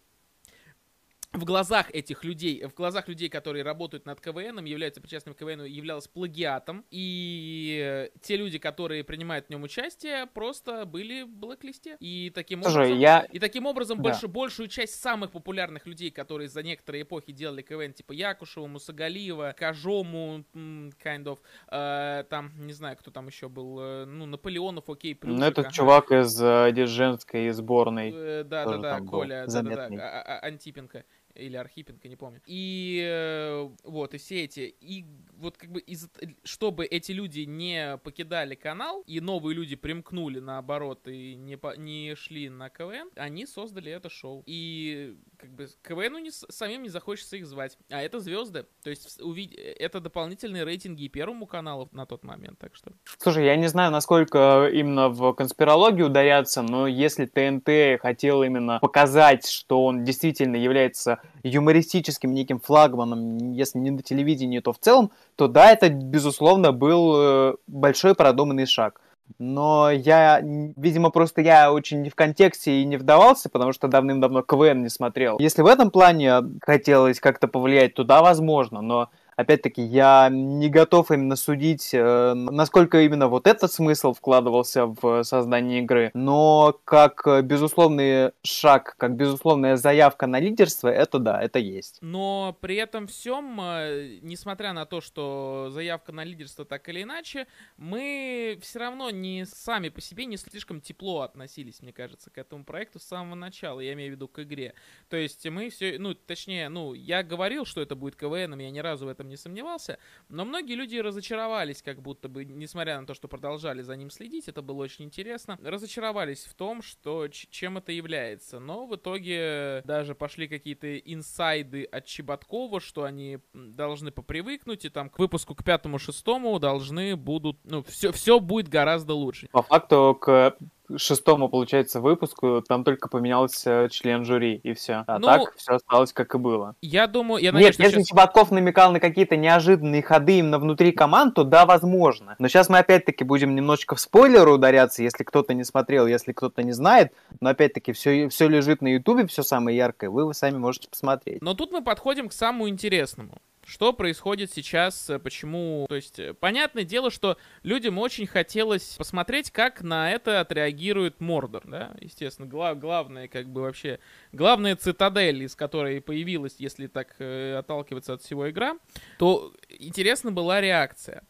в 1.34 1.44
глазах 1.44 1.92
этих 1.94 2.24
людей, 2.24 2.66
в 2.66 2.74
глазах 2.74 3.08
людей, 3.08 3.30
которые 3.30 3.64
работают 3.64 4.06
над 4.06 4.20
КВНом, 4.22 4.66
являются 4.66 5.02
причастными 5.02 5.36
к 5.36 5.40
КВНу, 5.40 5.66
являлось 5.66 6.08
плагиатом. 6.08 6.86
И 6.90 8.10
те 8.22 8.38
люди, 8.38 8.58
которые 8.58 9.04
принимают 9.04 9.48
в 9.48 9.50
нем 9.50 9.64
участие, 9.64 10.26
просто 10.28 10.86
были 10.86 11.24
в 11.24 11.30
блэк-листе. 11.30 11.98
И 12.00 12.32
таким 12.34 12.64
Слушай, 12.64 12.78
образом, 12.78 13.00
я... 13.00 13.20
и 13.32 13.40
таким 13.40 13.66
образом 13.66 13.98
да. 13.98 14.04
больше, 14.04 14.28
большую 14.28 14.68
часть 14.70 15.00
самых 15.00 15.32
популярных 15.32 15.86
людей, 15.86 16.12
которые 16.12 16.48
за 16.48 16.64
некоторые 16.64 17.04
эпохи 17.04 17.32
делали 17.32 17.62
КВН, 17.62 17.94
типа 17.94 18.14
Якушева, 18.14 18.68
Мусагалиева, 18.68 19.54
Кажому, 19.58 20.44
kind 20.54 21.26
of, 21.26 21.40
э, 21.70 22.24
там, 22.30 22.52
не 22.58 22.74
знаю, 22.74 22.98
кто 22.98 23.12
там 23.12 23.28
еще 23.28 23.50
был, 23.50 23.80
э, 23.80 24.06
ну, 24.06 24.26
Наполеонов, 24.26 24.90
окей, 24.90 25.14
плюс. 25.14 25.38
Ну, 25.38 25.46
этот 25.46 25.72
чувак 25.72 26.12
из 26.12 26.42
э, 26.42 26.74
женской 26.88 27.50
сборной. 27.52 28.12
Э, 28.16 28.44
да-да-да, 28.44 29.02
Коля, 29.02 29.46
да-да-да, 29.48 30.40
Антипенко 30.42 31.04
или 31.38 31.56
Архипенко, 31.56 32.08
не 32.08 32.16
помню. 32.16 32.42
И 32.46 33.02
э, 33.04 33.70
вот, 33.84 34.14
и 34.14 34.18
все 34.18 34.44
эти, 34.44 34.76
и 34.80 35.06
вот 35.38 35.58
как 35.58 35.72
бы, 35.72 35.80
из, 35.80 36.10
чтобы 36.44 36.86
эти 36.86 37.12
люди 37.12 37.42
не 37.42 37.98
покидали 38.04 38.56
канал, 38.56 39.04
и 39.08 39.20
новые 39.20 39.56
люди 39.56 39.76
примкнули 39.76 40.40
наоборот, 40.40 41.08
и 41.08 41.36
не, 41.36 41.58
по, 41.58 41.76
не 41.78 42.16
шли 42.16 42.50
на 42.50 42.70
КВН, 42.70 43.10
они 43.16 43.46
создали 43.46 43.92
это 43.92 44.10
шоу. 44.10 44.44
И 44.46 45.18
как 45.38 45.52
бы 45.52 45.68
КВНу 45.82 46.20
не, 46.20 46.32
самим 46.32 46.84
не 46.84 46.90
захочется 46.90 47.38
их 47.38 47.46
звать. 47.46 47.78
А 47.90 48.02
это 48.02 48.20
звезды. 48.20 48.66
То 48.84 48.90
есть 48.90 49.22
увид... 49.22 49.54
это 49.56 50.00
дополнительные 50.00 50.64
рейтинги 50.64 51.08
Первому 51.08 51.46
каналу 51.48 51.90
на 51.92 52.06
тот 52.06 52.24
момент, 52.24 52.60
так 52.60 52.76
что... 52.76 52.92
Слушай, 53.18 53.46
я 53.46 53.56
не 53.56 53.68
знаю, 53.68 53.92
насколько 53.92 54.70
именно 54.72 55.10
в 55.10 55.34
конспирологию 55.34 56.08
ударяться, 56.08 56.62
но 56.62 56.88
если 56.88 57.26
ТНТ 57.26 58.02
хотел 58.02 58.44
именно 58.44 58.80
показать, 58.80 59.48
что 59.48 59.84
он 59.86 60.04
действительно 60.04 60.56
является 60.56 61.22
юмористическим 61.44 62.34
неким 62.34 62.60
флагманом, 62.60 63.54
если 63.54 63.80
не 63.80 63.92
на 63.92 64.02
телевидении, 64.02 64.60
то 64.60 64.74
в 64.74 64.80
целом, 64.80 65.12
то 65.38 65.48
да, 65.48 65.72
это, 65.72 65.90
безусловно, 65.90 66.72
был 66.72 67.16
э, 67.16 67.54
большой 67.68 68.16
продуманный 68.16 68.66
шаг. 68.66 69.00
Но 69.40 69.92
я, 69.92 70.42
видимо, 70.42 71.12
просто 71.12 71.42
я 71.42 71.72
очень 71.72 72.02
не 72.02 72.10
в 72.10 72.16
контексте 72.16 72.82
и 72.82 72.86
не 72.86 72.98
вдавался, 72.98 73.50
потому 73.50 73.72
что 73.72 73.88
давным-давно 73.88 74.42
КВН 74.42 74.82
не 74.82 74.90
смотрел. 74.90 75.38
Если 75.40 75.62
в 75.62 75.68
этом 75.68 75.92
плане 75.92 76.42
хотелось 76.62 77.20
как-то 77.20 77.48
повлиять, 77.48 77.94
то 77.94 78.04
да, 78.04 78.22
возможно, 78.22 78.82
но 78.82 79.10
опять-таки, 79.38 79.82
я 79.82 80.30
не 80.30 80.68
готов 80.68 81.12
именно 81.12 81.36
судить, 81.36 81.94
э, 81.94 82.34
насколько 82.34 83.02
именно 83.02 83.28
вот 83.28 83.48
этот 83.48 83.72
смысл 83.72 84.14
вкладывался 84.14 84.88
в 84.88 85.24
создание 85.24 85.82
игры, 85.82 86.12
но 86.14 86.78
как 86.84 87.26
безусловный 87.46 88.32
шаг, 88.44 88.96
как 88.98 89.16
безусловная 89.16 89.78
заявка 89.78 90.28
на 90.28 90.40
лидерство, 90.40 90.88
это 90.90 91.20
да, 91.20 91.42
это 91.42 91.60
есть. 91.60 92.00
Но 92.02 92.58
при 92.62 92.76
этом 92.76 93.08
всем, 93.08 93.60
э, 93.62 94.18
несмотря 94.22 94.74
на 94.74 94.86
то, 94.86 95.02
что 95.02 95.70
заявка 95.72 96.12
на 96.12 96.24
лидерство 96.24 96.66
так 96.66 96.90
или 96.90 97.04
иначе, 97.04 97.48
мы 97.78 98.58
все 98.62 98.80
равно 98.80 99.12
не 99.12 99.46
сами 99.46 99.90
по 99.90 100.02
себе 100.02 100.26
не 100.26 100.38
слишком 100.38 100.82
тепло 100.82 101.22
относились, 101.22 101.82
мне 101.82 101.94
кажется, 101.94 102.32
к 102.32 102.40
этому 102.40 102.64
проекту 102.64 103.00
с 103.00 103.04
самого 103.04 103.36
начала, 103.36 103.80
я 103.82 103.94
имею 103.94 104.14
в 104.14 104.16
виду 104.16 104.28
к 104.28 104.42
игре. 104.42 104.74
То 105.10 105.16
есть 105.16 105.48
мы 105.48 105.70
все, 105.70 106.00
ну, 106.00 106.16
точнее, 106.16 106.70
ну, 106.70 106.96
я 106.96 107.22
говорил, 107.22 107.66
что 107.66 107.82
это 107.82 107.96
будет 107.96 108.16
КВН, 108.16 108.60
я 108.60 108.72
ни 108.72 108.80
разу 108.80 109.06
в 109.06 109.10
этом 109.10 109.27
этом 109.28 109.30
не 109.30 109.38
сомневался, 109.38 110.00
но 110.30 110.46
многие 110.46 110.74
люди 110.74 110.98
разочаровались, 110.98 111.82
как 111.82 112.02
будто 112.02 112.30
бы, 112.30 112.46
несмотря 112.46 113.00
на 113.00 113.06
то, 113.06 113.14
что 113.14 113.28
продолжали 113.28 113.82
за 113.82 113.96
ним 113.96 114.10
следить, 114.10 114.48
это 114.48 114.62
было 114.62 114.84
очень 114.84 115.06
интересно, 115.06 115.60
разочаровались 115.64 116.46
в 116.46 116.54
том, 116.56 116.82
что 116.82 117.28
чем 117.28 117.78
это 117.78 117.92
является. 117.92 118.60
Но 118.60 118.86
в 118.86 118.96
итоге 118.96 119.82
даже 119.86 120.16
пошли 120.16 120.48
какие-то 120.48 120.98
инсайды 120.98 121.84
от 121.84 122.06
Чеботкова, 122.06 122.80
что 122.80 123.04
они 123.04 123.40
должны 123.54 124.12
попривыкнуть, 124.12 124.86
и 124.86 124.90
там 124.90 125.10
к 125.10 125.20
выпуску 125.20 125.56
к 125.56 125.64
пятому-шестому 125.64 126.58
должны 126.60 127.16
будут, 127.16 127.60
ну, 127.64 127.84
все, 127.84 128.12
все 128.12 128.40
будет 128.40 128.70
гораздо 128.70 129.14
лучше. 129.14 129.48
По 129.52 129.62
факту 129.62 130.18
к 130.20 130.58
шестому, 130.96 131.50
получается, 131.50 132.00
выпуску 132.02 132.64
там 132.68 132.84
только 132.84 133.10
поменялся 133.10 133.88
член 133.92 134.24
жюри, 134.24 134.60
и 134.64 134.74
все. 134.74 135.04
А 135.08 135.20
ну, 135.20 135.28
так 135.28 135.56
все 135.56 135.76
осталось 135.76 136.14
как 136.14 136.36
и 136.36 136.38
было. 136.38 136.76
Я 136.82 137.08
думаю... 137.08 137.42
Я 137.44 137.52
Нет, 137.52 137.78
если 137.78 137.90
сейчас... 137.90 138.08
Чеботков 138.08 138.52
намекал 138.52 138.92
на 138.92 139.00
какие-то 139.00 139.36
неожиданные 139.36 140.02
ходы 140.02 140.40
именно 140.40 140.60
внутри 140.60 140.92
команд, 140.92 141.36
то 141.36 141.44
да, 141.44 141.66
возможно. 141.66 142.36
Но 142.40 142.48
сейчас 142.48 142.70
мы 142.70 142.78
опять-таки 142.78 143.24
будем 143.24 143.56
немножечко 143.56 143.96
в 143.96 144.00
спойлеры 144.00 144.52
ударяться, 144.52 145.04
если 145.04 145.24
кто-то 145.24 145.54
не 145.54 145.64
смотрел, 145.64 146.08
если 146.08 146.32
кто-то 146.32 146.64
не 146.64 146.72
знает. 146.72 147.14
Но 147.42 147.50
опять-таки 147.50 147.92
все, 147.92 148.30
все 148.30 148.48
лежит 148.48 148.82
на 148.82 148.88
ютубе, 148.88 149.28
все 149.28 149.44
самое 149.44 149.76
яркое, 149.76 150.10
вы, 150.10 150.26
вы 150.26 150.34
сами 150.34 150.58
можете 150.58 150.90
посмотреть. 150.90 151.42
Но 151.42 151.54
тут 151.54 151.72
мы 151.72 151.84
подходим 151.84 152.30
к 152.30 152.34
самому 152.34 152.70
интересному 152.70 153.38
Что 153.68 153.92
происходит 153.92 154.50
сейчас, 154.54 155.10
э, 155.10 155.20
почему... 155.20 155.88
То 155.90 155.96
есть, 155.96 156.20
э, 156.20 156.34
понятное 156.34 156.86
дело, 156.86 157.12
что 157.12 157.38
людям 157.64 157.98
очень 157.98 158.26
хотелось 158.26 158.96
посмотреть, 158.98 159.52
как 159.52 159.82
на 159.82 160.10
это 160.10 160.40
отреагирует 160.40 161.20
Мордор, 161.20 161.68
да, 161.68 161.92
естественно, 162.00 162.48
глав, 162.48 162.80
главное, 162.80 163.28
как 163.28 163.50
бы 163.50 163.64
вообще, 163.64 164.00
главная 164.32 164.78
цитадель, 164.78 165.44
из 165.44 165.54
которой 165.54 166.00
появилась, 166.00 166.56
если 166.60 166.88
так 166.88 167.16
э, 167.20 167.56
отталкиваться 167.58 168.14
от 168.14 168.22
всего 168.22 168.50
игра, 168.50 168.78
то 169.20 169.54
интересна 169.68 170.32
была 170.32 170.62
реакция. 170.62 171.24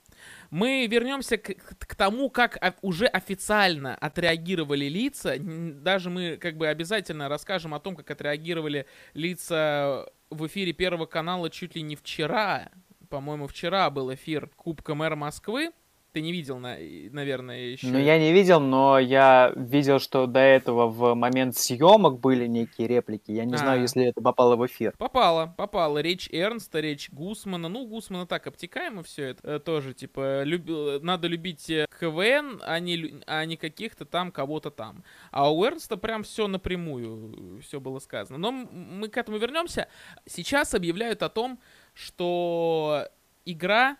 Мы 0.51 0.85
вернемся 0.85 1.37
к, 1.37 1.55
к 1.55 1.95
тому, 1.95 2.29
как 2.29 2.59
уже 2.83 3.07
официально 3.07 3.95
отреагировали 3.95 4.85
лица. 4.85 5.37
Даже 5.39 6.11
мы 6.11 6.37
как 6.37 6.57
бы 6.57 6.67
обязательно 6.67 7.29
расскажем 7.29 7.73
о 7.73 7.79
том, 7.79 7.95
как 7.95 8.11
отреагировали 8.11 8.85
лица 9.13 10.07
в 10.29 10.45
эфире 10.47 10.73
Первого 10.73 11.05
канала 11.05 11.49
чуть 11.49 11.75
ли 11.75 11.81
не 11.81 11.95
вчера. 11.95 12.71
По-моему, 13.09 13.47
вчера 13.47 13.89
был 13.89 14.13
эфир 14.13 14.49
Кубка 14.55 14.95
мэра 14.95 15.15
Москвы. 15.15 15.71
Ты 16.13 16.21
не 16.21 16.31
видел, 16.31 16.57
наверное, 16.57 17.59
еще. 17.59 17.87
Ну, 17.87 17.99
я 17.99 18.17
не 18.17 18.33
видел, 18.33 18.59
но 18.59 18.97
я 18.97 19.51
видел, 19.55 19.99
что 19.99 20.25
до 20.25 20.39
этого 20.39 20.87
в 20.87 21.13
момент 21.13 21.55
съемок 21.55 22.19
были 22.19 22.47
некие 22.47 22.87
реплики. 22.87 23.31
Я 23.31 23.45
не 23.45 23.53
а. 23.53 23.57
знаю, 23.57 23.81
если 23.81 24.05
это 24.05 24.21
попало 24.21 24.55
в 24.55 24.65
эфир. 24.65 24.93
Попало, 24.97 25.53
попало. 25.57 25.99
Речь 25.99 26.29
Эрнста, 26.31 26.79
речь 26.79 27.09
Гусмана. 27.11 27.69
Ну, 27.69 27.85
Гусмана 27.85 28.25
так 28.25 28.47
обтекаемо 28.47 29.03
все 29.03 29.25
это. 29.25 29.47
Э, 29.47 29.59
тоже, 29.59 29.93
типа, 29.93 30.43
люб... 30.43 31.03
надо 31.03 31.27
любить 31.27 31.69
э, 31.69 31.85
КВН, 31.99 32.61
а 32.65 32.79
не, 32.79 33.21
а 33.27 33.45
не 33.45 33.57
каких-то 33.57 34.05
там 34.05 34.31
кого-то 34.31 34.71
там. 34.71 35.03
А 35.31 35.51
у 35.51 35.63
Эрнста 35.63 35.97
прям 35.97 36.23
все 36.23 36.47
напрямую, 36.47 37.61
все 37.61 37.79
было 37.79 37.99
сказано. 37.99 38.39
Но 38.39 38.51
мы 38.51 39.09
к 39.09 39.17
этому 39.17 39.37
вернемся. 39.37 39.87
Сейчас 40.25 40.73
объявляют 40.73 41.21
о 41.21 41.29
том, 41.29 41.59
что 41.93 43.07
игра 43.45 43.97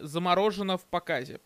заморожена 0.00 0.78
в 0.78 0.84
показе 0.86 1.40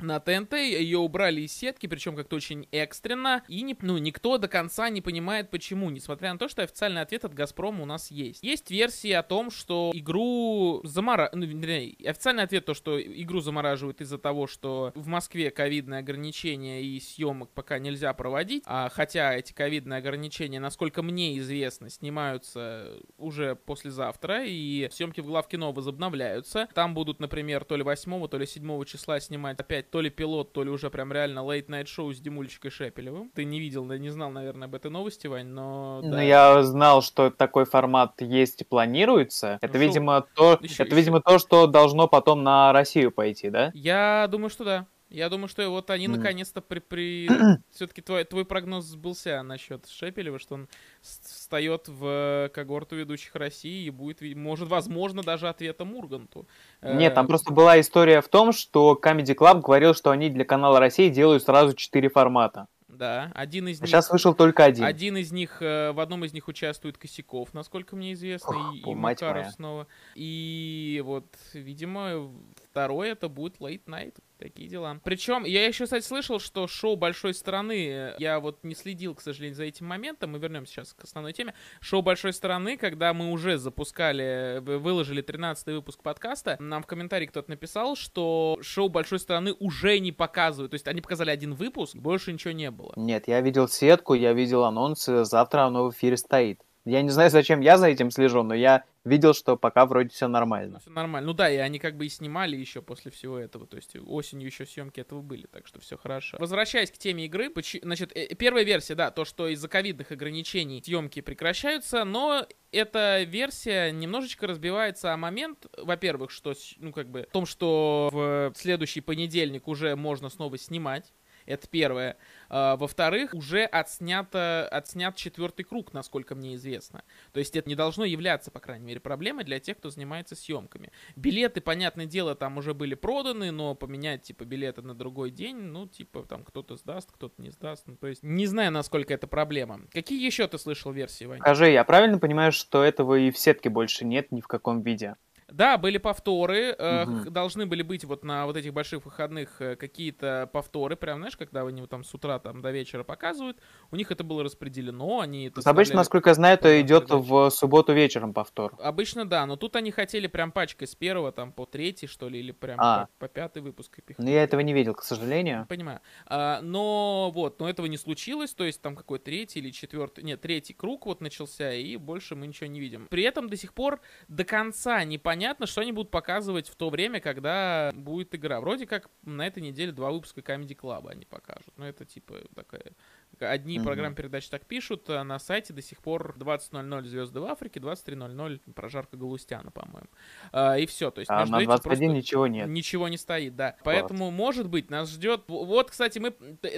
на 0.00 0.20
ТНТ, 0.20 0.54
ее 0.54 0.98
убрали 0.98 1.42
из 1.42 1.52
сетки, 1.52 1.86
причем 1.86 2.16
как-то 2.16 2.36
очень 2.36 2.68
экстренно, 2.72 3.42
и 3.48 3.62
не, 3.62 3.76
ну, 3.80 3.98
никто 3.98 4.38
до 4.38 4.48
конца 4.48 4.88
не 4.88 5.00
понимает 5.00 5.50
почему, 5.50 5.90
несмотря 5.90 6.32
на 6.32 6.38
то, 6.38 6.48
что 6.48 6.62
официальный 6.62 7.00
ответ 7.00 7.24
от 7.24 7.34
Газпрома 7.34 7.82
у 7.82 7.86
нас 7.86 8.10
есть. 8.10 8.42
Есть 8.42 8.70
версии 8.70 9.12
о 9.12 9.22
том, 9.22 9.50
что 9.50 9.90
игру 9.94 10.80
замораживают, 10.84 11.34
ну, 11.34 12.08
официальный 12.08 12.42
ответ 12.42 12.64
то, 12.64 12.74
что 12.74 13.00
игру 13.00 13.40
замораживают 13.40 14.00
из-за 14.00 14.18
того, 14.18 14.46
что 14.46 14.92
в 14.94 15.06
Москве 15.06 15.50
ковидные 15.50 16.00
ограничения 16.00 16.82
и 16.82 17.00
съемок 17.00 17.50
пока 17.50 17.78
нельзя 17.78 18.12
проводить, 18.14 18.62
а 18.66 18.88
хотя 18.88 19.34
эти 19.34 19.52
ковидные 19.52 19.98
ограничения, 19.98 20.60
насколько 20.60 21.02
мне 21.02 21.38
известно, 21.38 21.90
снимаются 21.90 22.98
уже 23.16 23.56
послезавтра, 23.56 24.44
и 24.44 24.88
съемки 24.90 25.20
в 25.20 25.26
главкино 25.26 25.72
возобновляются. 25.72 26.68
Там 26.74 26.94
будут, 26.94 27.20
например, 27.20 27.64
то 27.64 27.76
ли 27.76 27.82
8, 27.82 28.28
то 28.28 28.38
ли 28.38 28.46
7 28.46 28.84
числа 28.84 29.20
снимать 29.20 29.58
опять 29.58 29.87
то 29.90 30.00
ли 30.00 30.10
пилот, 30.10 30.52
то 30.52 30.64
ли 30.64 30.70
уже 30.70 30.90
прям 30.90 31.12
реально 31.12 31.44
лейт-найт-шоу 31.44 32.12
с 32.12 32.20
Димульчикой 32.20 32.70
Шепелевым. 32.70 33.30
Ты 33.34 33.44
не 33.44 33.60
видел, 33.60 33.84
не 33.84 34.10
знал, 34.10 34.30
наверное, 34.30 34.68
об 34.68 34.74
этой 34.74 34.90
новости, 34.90 35.26
Вань, 35.26 35.46
но... 35.46 36.00
Ну, 36.02 36.12
да. 36.12 36.22
я 36.22 36.62
знал, 36.62 37.02
что 37.02 37.30
такой 37.30 37.64
формат 37.64 38.20
есть 38.20 38.62
и 38.62 38.64
планируется. 38.64 39.58
Это, 39.60 39.74
ну, 39.74 39.80
видимо, 39.80 40.26
то, 40.34 40.58
еще, 40.60 40.82
это, 40.82 40.84
еще. 40.84 40.96
видимо, 40.96 41.20
то, 41.20 41.38
что 41.38 41.66
должно 41.66 42.08
потом 42.08 42.42
на 42.42 42.72
Россию 42.72 43.12
пойти, 43.12 43.50
да? 43.50 43.70
Я 43.74 44.28
думаю, 44.30 44.50
что 44.50 44.64
да. 44.64 44.86
Я 45.10 45.30
думаю, 45.30 45.48
что 45.48 45.68
вот 45.70 45.90
они 45.90 46.06
наконец-то 46.06 46.60
при... 46.60 46.80
при... 46.80 47.28
Все-таки 47.70 48.02
твой, 48.02 48.24
твой 48.24 48.44
прогноз 48.44 48.84
сбылся 48.84 49.42
насчет 49.42 49.86
Шепелева, 49.88 50.38
что 50.38 50.54
он 50.56 50.68
встает 51.00 51.88
в 51.88 52.50
когорту 52.52 52.96
ведущих 52.96 53.34
России 53.34 53.86
и 53.86 53.90
будет, 53.90 54.20
может, 54.36 54.68
возможно, 54.68 55.22
даже 55.22 55.48
ответом 55.48 55.94
Урганту. 55.94 56.46
Нет, 56.82 57.14
там 57.14 57.24
э, 57.24 57.28
просто 57.28 57.52
была 57.52 57.80
история 57.80 58.20
в 58.20 58.28
том, 58.28 58.52
что 58.52 58.98
Comedy 59.02 59.34
Club 59.34 59.62
говорил, 59.62 59.94
что 59.94 60.10
они 60.10 60.28
для 60.28 60.44
канала 60.44 60.78
России 60.78 61.08
делают 61.08 61.42
сразу 61.42 61.74
четыре 61.74 62.10
формата. 62.10 62.68
Да, 62.88 63.30
один 63.34 63.68
из 63.68 63.80
а 63.80 63.82
них... 63.82 63.90
Сейчас 63.90 64.10
вышел 64.10 64.34
только 64.34 64.64
один. 64.64 64.84
Один 64.84 65.16
из 65.16 65.30
них, 65.30 65.60
э, 65.60 65.92
в 65.92 66.00
одном 66.00 66.24
из 66.24 66.32
них 66.32 66.48
участвует 66.48 66.98
Косяков, 66.98 67.52
насколько 67.54 67.94
мне 67.94 68.14
известно, 68.14 68.56
Ох, 68.56 68.74
и, 68.74 68.78
и 68.80 68.94
Макаров 68.94 69.42
моя. 69.42 69.50
снова. 69.52 69.86
И 70.14 71.02
вот, 71.04 71.26
видимо, 71.52 72.30
второй 72.70 73.10
это 73.10 73.28
будет 73.28 73.58
Late 73.58 73.84
Night. 73.86 74.14
Такие 74.38 74.68
дела. 74.68 75.00
Причем, 75.02 75.44
я 75.44 75.66
еще, 75.66 75.84
кстати, 75.84 76.04
слышал, 76.04 76.38
что 76.38 76.68
шоу 76.68 76.94
большой 76.94 77.34
страны, 77.34 78.14
я 78.18 78.38
вот 78.38 78.62
не 78.62 78.76
следил, 78.76 79.16
к 79.16 79.20
сожалению, 79.20 79.56
за 79.56 79.64
этим 79.64 79.86
моментом, 79.86 80.30
мы 80.30 80.38
вернемся 80.38 80.74
сейчас 80.74 80.92
к 80.92 81.02
основной 81.02 81.32
теме. 81.32 81.54
Шоу 81.80 82.02
большой 82.02 82.32
страны, 82.32 82.76
когда 82.76 83.12
мы 83.12 83.32
уже 83.32 83.58
запускали, 83.58 84.60
выложили 84.60 85.22
13 85.22 85.66
выпуск 85.66 86.02
подкаста, 86.04 86.56
нам 86.60 86.84
в 86.84 86.86
комментарии 86.86 87.26
кто-то 87.26 87.50
написал, 87.50 87.96
что 87.96 88.58
шоу 88.62 88.88
большой 88.88 89.18
страны 89.18 89.54
уже 89.58 89.98
не 89.98 90.12
показывают. 90.12 90.70
То 90.70 90.76
есть 90.76 90.86
они 90.86 91.00
показали 91.00 91.30
один 91.30 91.54
выпуск, 91.54 91.96
больше 91.96 92.32
ничего 92.32 92.52
не 92.52 92.70
было. 92.70 92.92
Нет, 92.94 93.26
я 93.26 93.40
видел 93.40 93.66
сетку, 93.66 94.14
я 94.14 94.32
видел 94.34 94.62
анонсы, 94.64 95.24
завтра 95.24 95.62
оно 95.62 95.86
в 95.86 95.90
эфире 95.90 96.16
стоит. 96.16 96.60
Я 96.88 97.02
не 97.02 97.10
знаю, 97.10 97.30
зачем 97.30 97.60
я 97.60 97.76
за 97.76 97.88
этим 97.88 98.10
слежу, 98.10 98.42
но 98.42 98.54
я 98.54 98.84
видел, 99.04 99.34
что 99.34 99.56
пока 99.56 99.84
вроде 99.84 100.08
все 100.08 100.26
нормально. 100.26 100.80
Все 100.80 100.90
нормально. 100.90 101.26
Ну 101.26 101.34
да, 101.34 101.50
и 101.50 101.56
они 101.56 101.78
как 101.78 101.96
бы 101.96 102.06
и 102.06 102.08
снимали 102.08 102.56
еще 102.56 102.80
после 102.80 103.10
всего 103.10 103.38
этого. 103.38 103.66
То 103.66 103.76
есть 103.76 103.94
осенью 104.06 104.46
еще 104.46 104.64
съемки 104.64 105.00
этого 105.00 105.20
были, 105.20 105.46
так 105.46 105.66
что 105.66 105.80
все 105.80 105.98
хорошо. 105.98 106.38
Возвращаясь 106.40 106.90
к 106.90 106.96
теме 106.96 107.26
игры, 107.26 107.52
значит, 107.82 108.12
э, 108.16 108.34
первая 108.34 108.64
версия, 108.64 108.94
да, 108.94 109.10
то, 109.10 109.24
что 109.26 109.48
из-за 109.48 109.68
ковидных 109.68 110.10
ограничений 110.12 110.82
съемки 110.82 111.20
прекращаются, 111.20 112.04
но 112.04 112.46
эта 112.72 113.22
версия 113.22 113.90
немножечко 113.90 114.46
разбивается 114.46 115.12
о 115.12 115.16
момент, 115.16 115.66
во-первых, 115.76 116.30
что, 116.30 116.54
ну, 116.78 116.92
как 116.92 117.08
бы, 117.10 117.26
в 117.28 117.32
том, 117.32 117.44
что 117.44 118.08
в 118.12 118.52
следующий 118.56 119.00
понедельник 119.02 119.68
уже 119.68 119.94
можно 119.94 120.30
снова 120.30 120.56
снимать. 120.56 121.12
Это 121.48 121.66
первое. 121.66 122.18
А, 122.50 122.76
во-вторых, 122.76 123.32
уже 123.32 123.64
отснято, 123.64 124.68
отснят 124.68 125.16
четвертый 125.16 125.62
круг, 125.62 125.94
насколько 125.94 126.34
мне 126.34 126.54
известно. 126.56 127.02
То 127.32 127.40
есть 127.40 127.56
это 127.56 127.68
не 127.68 127.74
должно 127.74 128.04
являться, 128.04 128.50
по 128.50 128.60
крайней 128.60 128.84
мере, 128.84 129.00
проблемой 129.00 129.44
для 129.44 129.58
тех, 129.58 129.78
кто 129.78 129.88
занимается 129.88 130.36
съемками. 130.36 130.92
Билеты, 131.16 131.62
понятное 131.62 132.04
дело, 132.04 132.34
там 132.34 132.58
уже 132.58 132.74
были 132.74 132.94
проданы, 132.94 133.50
но 133.50 133.74
поменять, 133.74 134.22
типа, 134.22 134.44
билеты 134.44 134.82
на 134.82 134.94
другой 134.94 135.30
день, 135.30 135.56
ну, 135.56 135.86
типа, 135.86 136.24
там 136.24 136.44
кто-то 136.44 136.76
сдаст, 136.76 137.10
кто-то 137.10 137.40
не 137.40 137.50
сдаст. 137.50 137.86
Ну, 137.86 137.96
то 137.96 138.08
есть 138.08 138.22
не 138.22 138.46
знаю, 138.46 138.70
насколько 138.70 139.14
это 139.14 139.26
проблема. 139.26 139.80
Какие 139.90 140.24
еще 140.24 140.46
ты 140.48 140.58
слышал 140.58 140.92
версии, 140.92 141.24
Ваня? 141.24 141.40
Скажи, 141.40 141.70
я 141.70 141.82
правильно 141.84 142.18
понимаю, 142.18 142.52
что 142.52 142.84
этого 142.84 143.18
и 143.18 143.30
в 143.30 143.38
сетке 143.38 143.70
больше 143.70 144.04
нет 144.04 144.32
ни 144.32 144.42
в 144.42 144.46
каком 144.46 144.82
виде? 144.82 145.16
Да, 145.48 145.78
были 145.78 145.98
повторы. 145.98 146.72
Угу. 146.72 147.30
должны 147.30 147.66
были 147.66 147.82
быть 147.82 148.04
вот 148.04 148.24
на 148.24 148.46
вот 148.46 148.56
этих 148.56 148.72
больших 148.72 149.04
выходных 149.04 149.60
э, 149.60 149.76
какие-то 149.76 150.48
повторы. 150.52 150.96
Прям, 150.96 151.18
знаешь, 151.18 151.36
когда 151.36 151.62
они 151.62 151.86
там 151.86 152.04
с 152.04 152.14
утра 152.14 152.38
там 152.38 152.60
до 152.60 152.70
вечера 152.70 153.02
показывают. 153.02 153.58
У 153.90 153.96
них 153.96 154.10
это 154.10 154.24
было 154.24 154.44
распределено. 154.44 155.20
Они 155.20 155.48
это 155.48 155.68
Обычно, 155.68 155.96
насколько 155.96 156.30
я 156.30 156.34
знаю, 156.34 156.54
это 156.54 156.80
идет 156.80 157.10
в 157.10 157.50
субботу 157.50 157.92
вечером 157.92 158.34
повтор. 158.34 158.74
Обычно 158.78 159.24
да, 159.24 159.46
но 159.46 159.56
тут 159.56 159.76
они 159.76 159.90
хотели 159.90 160.26
прям 160.26 160.52
пачкой 160.52 160.86
с 160.86 160.94
первого 160.94 161.32
там 161.32 161.52
по 161.52 161.64
третий, 161.64 162.06
что 162.06 162.28
ли, 162.28 162.40
или 162.40 162.52
прям 162.52 162.78
а. 162.80 163.08
по, 163.18 163.26
по 163.26 163.28
пятый 163.28 163.62
выпуск. 163.62 163.98
Ну, 164.18 164.28
я 164.28 164.42
этого 164.42 164.60
не 164.60 164.74
видел, 164.74 164.94
к 164.94 165.02
сожалению. 165.02 165.66
Понимаю. 165.68 166.00
А, 166.26 166.60
но 166.60 167.30
вот, 167.34 167.58
но 167.60 167.68
этого 167.68 167.86
не 167.86 167.96
случилось. 167.96 168.52
То 168.52 168.64
есть 168.64 168.82
там 168.82 168.96
какой 168.96 169.18
третий 169.18 169.60
или 169.60 169.70
четвертый, 169.70 170.24
нет, 170.24 170.40
третий 170.40 170.74
круг 170.74 171.06
вот 171.06 171.20
начался, 171.20 171.72
и 171.72 171.96
больше 171.96 172.34
мы 172.34 172.46
ничего 172.46 172.66
не 172.66 172.80
видим. 172.80 173.06
При 173.08 173.22
этом 173.22 173.48
до 173.48 173.56
сих 173.56 173.72
пор 173.72 174.00
до 174.28 174.44
конца 174.44 175.02
непонятно, 175.04 175.37
непонятно, 175.38 175.66
что 175.66 175.80
они 175.80 175.92
будут 175.92 176.10
показывать 176.10 176.68
в 176.68 176.74
то 176.74 176.90
время, 176.90 177.20
когда 177.20 177.92
будет 177.94 178.34
игра. 178.34 178.60
Вроде 178.60 178.86
как 178.86 179.08
на 179.22 179.46
этой 179.46 179.62
неделе 179.62 179.92
два 179.92 180.10
выпуска 180.10 180.40
Comedy 180.40 180.76
Club 180.76 181.08
они 181.08 181.24
покажут. 181.24 181.72
Но 181.76 181.86
это 181.86 182.04
типа 182.04 182.40
такая 182.54 182.92
Одни 183.40 183.78
mm-hmm. 183.78 183.84
программы 183.84 184.14
передач 184.14 184.48
так 184.48 184.66
пишут, 184.66 185.08
а 185.08 185.24
на 185.24 185.38
сайте 185.38 185.72
до 185.72 185.82
сих 185.82 185.98
пор 186.00 186.36
20.00 186.38 187.04
звезды 187.04 187.40
в 187.40 187.44
Африке, 187.44 187.80
23.00 187.80 188.60
прожарка 188.74 189.16
Галустяна, 189.16 189.70
по-моему. 189.70 190.08
А, 190.52 190.76
и 190.76 190.86
все. 190.86 191.10
То 191.10 191.20
есть 191.20 191.30
а 191.30 191.44
на 191.46 191.60
21 191.60 192.12
ничего 192.12 192.46
нет. 192.46 192.68
Ничего 192.68 193.08
не 193.08 193.16
стоит, 193.16 193.56
да. 193.56 193.72
Класс. 193.72 193.82
Поэтому, 193.84 194.30
может 194.30 194.68
быть, 194.68 194.90
нас 194.90 195.10
ждет... 195.10 195.44
Вот, 195.48 195.90
кстати, 195.90 196.18
мы 196.18 196.30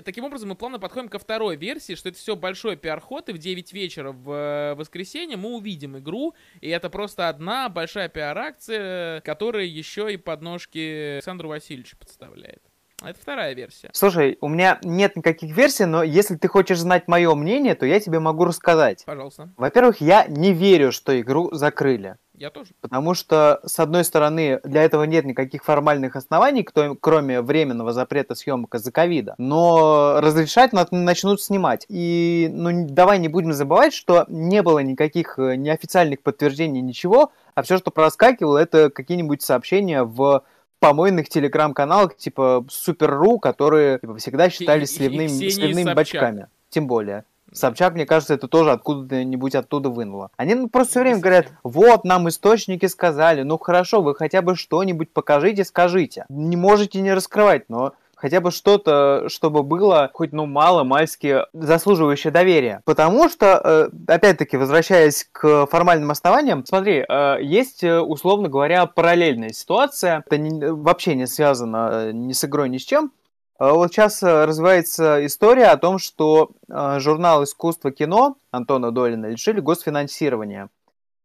таким 0.04 0.24
образом 0.24 0.50
мы 0.50 0.54
плавно 0.54 0.78
подходим 0.78 1.08
ко 1.08 1.18
второй 1.18 1.56
версии, 1.56 1.94
что 1.94 2.08
это 2.08 2.18
все 2.18 2.36
большой 2.36 2.76
пиар-ход, 2.76 3.28
и 3.28 3.32
в 3.32 3.38
9 3.38 3.72
вечера 3.72 4.12
в 4.12 4.30
э, 4.30 4.74
воскресенье 4.74 5.36
мы 5.36 5.54
увидим 5.54 5.98
игру, 5.98 6.34
и 6.60 6.68
это 6.68 6.90
просто 6.90 7.28
одна 7.28 7.68
большая 7.68 8.08
пиар-акция, 8.08 9.20
которая 9.22 9.64
еще 9.64 10.12
и 10.12 10.16
подножки 10.16 11.14
Александру 11.14 11.48
Васильевичу 11.48 11.96
подставляет. 11.96 12.69
Это 13.02 13.18
вторая 13.18 13.54
версия. 13.54 13.90
Слушай, 13.92 14.36
у 14.40 14.48
меня 14.48 14.78
нет 14.82 15.16
никаких 15.16 15.56
версий, 15.56 15.86
но 15.86 16.02
если 16.02 16.36
ты 16.36 16.48
хочешь 16.48 16.78
знать 16.78 17.08
мое 17.08 17.34
мнение, 17.34 17.74
то 17.74 17.86
я 17.86 18.00
тебе 18.00 18.20
могу 18.20 18.44
рассказать. 18.44 19.04
Пожалуйста. 19.06 19.50
Во-первых, 19.56 20.00
я 20.00 20.26
не 20.26 20.52
верю, 20.52 20.92
что 20.92 21.18
игру 21.20 21.50
закрыли. 21.52 22.16
Я 22.40 22.48
тоже. 22.48 22.70
Потому 22.80 23.12
что, 23.12 23.60
с 23.66 23.78
одной 23.78 24.02
стороны, 24.02 24.60
для 24.64 24.82
этого 24.82 25.04
нет 25.04 25.26
никаких 25.26 25.62
формальных 25.62 26.16
оснований, 26.16 26.62
кроме 26.64 27.42
временного 27.42 27.92
запрета 27.92 28.34
съемок 28.34 28.74
из-за 28.76 28.90
ковида. 28.90 29.34
Но 29.36 30.20
разрешать 30.22 30.72
начнут 30.72 31.42
снимать. 31.42 31.84
И 31.90 32.48
ну, 32.50 32.86
давай 32.88 33.18
не 33.18 33.28
будем 33.28 33.52
забывать, 33.52 33.92
что 33.92 34.24
не 34.28 34.62
было 34.62 34.78
никаких 34.78 35.38
э, 35.38 35.56
неофициальных 35.56 36.22
подтверждений, 36.22 36.80
ничего, 36.80 37.30
а 37.54 37.62
все, 37.62 37.76
что 37.76 37.90
проскакивало, 37.90 38.56
это 38.56 38.88
какие-нибудь 38.88 39.42
сообщения 39.42 40.02
в 40.02 40.42
помойных 40.80 41.28
телеграм-каналах 41.28 42.16
типа 42.16 42.64
Супер.ру, 42.68 43.38
которые 43.38 44.00
типа, 44.00 44.16
всегда 44.16 44.50
считались 44.50 44.94
сливным, 44.96 45.28
сливными 45.28 45.94
бачками. 45.94 46.48
Тем 46.70 46.86
более. 46.86 47.24
Собчак, 47.52 47.94
мне 47.94 48.06
кажется, 48.06 48.34
это 48.34 48.46
тоже 48.48 48.70
откуда-нибудь 48.70 49.54
оттуда 49.56 49.90
вынуло. 49.90 50.30
Они 50.36 50.54
ну, 50.54 50.68
просто 50.68 50.92
все 50.92 51.00
время 51.00 51.18
говорят, 51.18 51.48
вот, 51.64 52.04
нам 52.04 52.28
источники 52.28 52.86
сказали, 52.86 53.42
ну 53.42 53.58
хорошо, 53.58 54.02
вы 54.02 54.14
хотя 54.14 54.40
бы 54.40 54.54
что-нибудь 54.54 55.10
покажите, 55.12 55.64
скажите. 55.64 56.26
Не 56.28 56.56
можете 56.56 57.00
не 57.00 57.12
раскрывать, 57.12 57.68
но 57.68 57.94
хотя 58.20 58.40
бы 58.40 58.50
что-то, 58.50 59.24
чтобы 59.28 59.62
было 59.62 60.10
хоть 60.12 60.32
ну 60.32 60.46
мало-мальски 60.46 61.44
заслуживающее 61.52 62.30
доверия. 62.30 62.82
Потому 62.84 63.28
что, 63.28 63.60
э, 63.64 64.12
опять-таки, 64.12 64.56
возвращаясь 64.56 65.26
к 65.32 65.66
формальным 65.66 66.10
основаниям, 66.10 66.64
смотри, 66.66 67.04
э, 67.08 67.38
есть, 67.42 67.82
э, 67.82 68.00
условно 68.00 68.48
говоря, 68.48 68.86
параллельная 68.86 69.50
ситуация, 69.50 70.22
это 70.26 70.38
не, 70.38 70.70
вообще 70.70 71.14
не 71.14 71.26
связано 71.26 72.12
ни 72.12 72.32
с 72.32 72.44
игрой, 72.44 72.68
ни 72.68 72.78
с 72.78 72.84
чем, 72.84 73.12
вот 73.58 73.92
сейчас 73.92 74.22
развивается 74.22 75.26
история 75.26 75.66
о 75.66 75.76
том, 75.76 75.98
что 75.98 76.52
журнал 76.66 77.44
«Искусство 77.44 77.90
кино» 77.90 78.36
Антона 78.50 78.90
Долина 78.90 79.26
лишили 79.26 79.60
госфинансирования. 79.60 80.70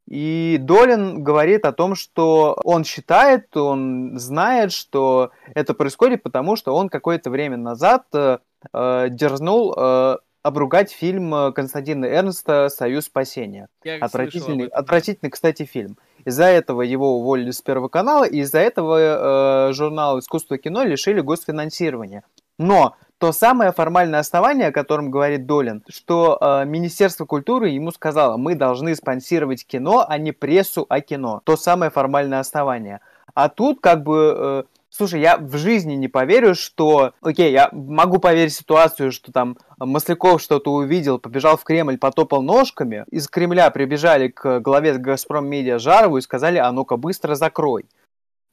И 0.08 0.58
Долин 0.62 1.24
говорит 1.24 1.66
о 1.66 1.72
том, 1.72 1.96
что 1.96 2.60
он 2.64 2.84
считает, 2.84 3.56
он 3.58 4.20
знает, 4.20 4.72
что 4.72 5.32
это 5.54 5.74
происходит, 5.74 6.22
потому 6.22 6.56
что 6.56 6.76
он 6.76 6.90
какое-то 6.90 7.30
время 7.30 7.58
назад 7.58 8.06
э, 8.14 8.38
э 8.74 9.08
дерзнул 9.10 9.74
э, 9.76 10.18
обругать 10.44 10.92
фильм 10.92 11.54
Константина 11.54 12.06
Эрнста 12.06 12.70
«Союз 12.70 13.06
спасения». 13.06 13.68
Я 13.84 13.98
отвратительный, 13.98 14.68
отвратительный, 14.68 15.32
кстати, 15.32 15.64
фильм. 15.66 15.98
Из-за 16.24 16.46
этого 16.46 16.84
его 16.84 17.18
уволили 17.18 17.50
с 17.50 17.64
Первого 17.64 17.88
канала, 17.88 18.26
и 18.26 18.40
из-за 18.42 18.60
этого 18.60 19.70
э, 19.70 19.74
журнал 19.74 20.20
«Искусство 20.20 20.60
кино» 20.60 20.84
лишили 20.84 21.22
госфинансирования. 21.22 22.24
Но 22.60 22.96
то 23.26 23.32
самое 23.32 23.72
формальное 23.72 24.20
основание, 24.20 24.68
о 24.68 24.72
котором 24.72 25.10
говорит 25.10 25.48
Долин, 25.48 25.84
что 25.90 26.38
э, 26.40 26.66
Министерство 26.66 27.26
культуры 27.26 27.70
ему 27.70 27.90
сказало, 27.90 28.38
мы 28.38 28.54
должны 28.54 28.96
спонсировать 28.96 29.66
кино, 29.66 30.06
а 30.08 30.20
не 30.20 30.32
прессу 30.32 30.86
о 30.90 31.02
кино. 31.02 31.42
То 31.44 31.58
самое 31.58 31.90
формальное 31.90 32.40
основание. 32.40 33.00
А 33.34 33.50
тут 33.50 33.80
как 33.82 34.04
бы... 34.04 34.36
Э, 34.38 34.64
Слушай, 34.92 35.22
я 35.22 35.38
в 35.38 35.58
жизни 35.58 35.96
не 35.96 36.08
поверю, 36.08 36.54
что... 36.54 37.14
Окей, 37.22 37.52
я 37.52 37.70
могу 37.74 38.20
поверить 38.20 38.54
в 38.54 38.58
ситуацию, 38.58 39.12
что 39.12 39.32
там 39.32 39.58
Масляков 39.78 40.40
что-то 40.40 40.72
увидел, 40.72 41.18
побежал 41.18 41.58
в 41.58 41.64
Кремль, 41.64 41.98
потопал 41.98 42.44
ножками. 42.44 43.06
Из 43.10 43.28
Кремля 43.28 43.72
прибежали 43.72 44.28
к 44.28 44.60
главе 44.60 44.94
Газпром 44.94 45.48
Медиа 45.48 45.80
Жарову 45.80 46.18
и 46.18 46.22
сказали, 46.22 46.60
а 46.60 46.72
ну-ка 46.72 46.96
быстро 46.96 47.34
закрой. 47.36 47.88